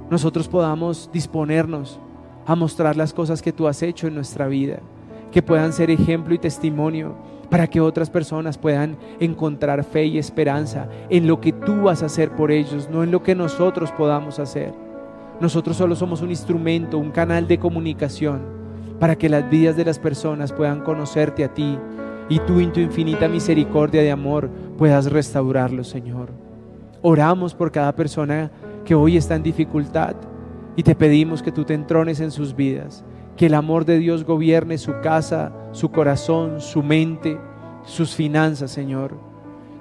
Nosotros 0.09 0.47
podamos 0.47 1.09
disponernos 1.11 1.99
a 2.45 2.55
mostrar 2.55 2.95
las 2.95 3.13
cosas 3.13 3.41
que 3.41 3.53
tú 3.53 3.67
has 3.67 3.83
hecho 3.83 4.07
en 4.07 4.15
nuestra 4.15 4.47
vida. 4.47 4.79
Que 5.31 5.41
puedan 5.41 5.73
ser 5.73 5.89
ejemplo 5.89 6.33
y 6.33 6.39
testimonio 6.39 7.15
para 7.49 7.67
que 7.67 7.81
otras 7.81 8.09
personas 8.09 8.57
puedan 8.57 8.97
encontrar 9.19 9.83
fe 9.83 10.05
y 10.05 10.17
esperanza 10.17 10.87
en 11.09 11.27
lo 11.27 11.39
que 11.39 11.51
tú 11.51 11.83
vas 11.83 12.03
a 12.03 12.07
hacer 12.07 12.31
por 12.31 12.51
ellos, 12.51 12.89
no 12.91 13.03
en 13.03 13.11
lo 13.11 13.21
que 13.23 13.35
nosotros 13.35 13.91
podamos 13.91 14.39
hacer. 14.39 14.73
Nosotros 15.39 15.77
solo 15.77 15.95
somos 15.95 16.21
un 16.21 16.29
instrumento, 16.29 16.97
un 16.97 17.11
canal 17.11 17.47
de 17.47 17.59
comunicación 17.59 18.41
para 18.99 19.17
que 19.17 19.29
las 19.29 19.49
vidas 19.49 19.75
de 19.75 19.85
las 19.85 19.99
personas 19.99 20.53
puedan 20.53 20.81
conocerte 20.81 21.43
a 21.43 21.53
ti 21.53 21.77
y 22.29 22.39
tú 22.39 22.59
en 22.59 22.71
tu 22.71 22.79
infinita 22.79 23.27
misericordia 23.27 24.01
de 24.01 24.11
amor 24.11 24.49
puedas 24.77 25.11
restaurarlos, 25.11 25.87
Señor. 25.87 26.29
Oramos 27.01 27.53
por 27.53 27.71
cada 27.71 27.93
persona 27.93 28.49
que 28.85 28.95
hoy 28.95 29.17
está 29.17 29.35
en 29.35 29.43
dificultad 29.43 30.15
y 30.75 30.83
te 30.83 30.95
pedimos 30.95 31.43
que 31.43 31.51
tú 31.51 31.65
te 31.65 31.73
entrones 31.73 32.19
en 32.19 32.31
sus 32.31 32.55
vidas, 32.55 33.03
que 33.37 33.47
el 33.47 33.53
amor 33.53 33.85
de 33.85 33.99
Dios 33.99 34.23
gobierne 34.23 34.77
su 34.77 34.93
casa, 35.01 35.51
su 35.71 35.89
corazón, 35.91 36.61
su 36.61 36.83
mente, 36.83 37.37
sus 37.85 38.15
finanzas, 38.15 38.71
Señor. 38.71 39.17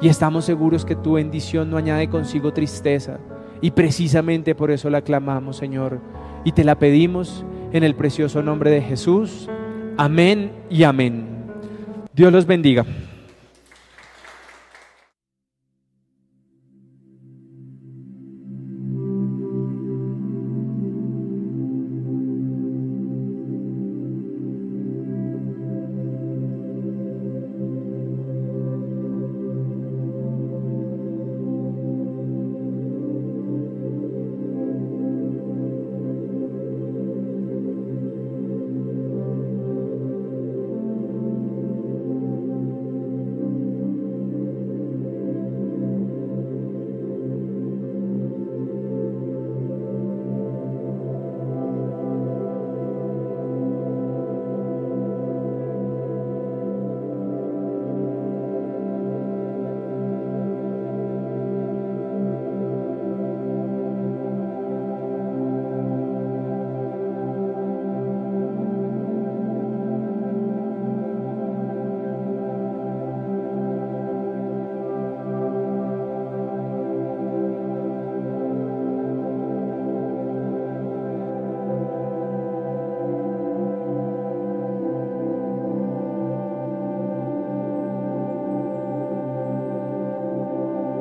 Y 0.00 0.08
estamos 0.08 0.44
seguros 0.44 0.84
que 0.84 0.96
tu 0.96 1.12
bendición 1.12 1.70
no 1.70 1.76
añade 1.76 2.08
consigo 2.08 2.52
tristeza. 2.52 3.18
Y 3.60 3.70
precisamente 3.70 4.54
por 4.54 4.70
eso 4.70 4.90
la 4.90 5.02
clamamos, 5.02 5.56
Señor. 5.56 6.00
Y 6.44 6.52
te 6.52 6.64
la 6.64 6.78
pedimos 6.78 7.44
en 7.72 7.84
el 7.84 7.94
precioso 7.94 8.42
nombre 8.42 8.70
de 8.70 8.82
Jesús. 8.82 9.48
Amén 9.96 10.52
y 10.68 10.82
amén. 10.82 11.26
Dios 12.12 12.32
los 12.32 12.46
bendiga. 12.46 12.84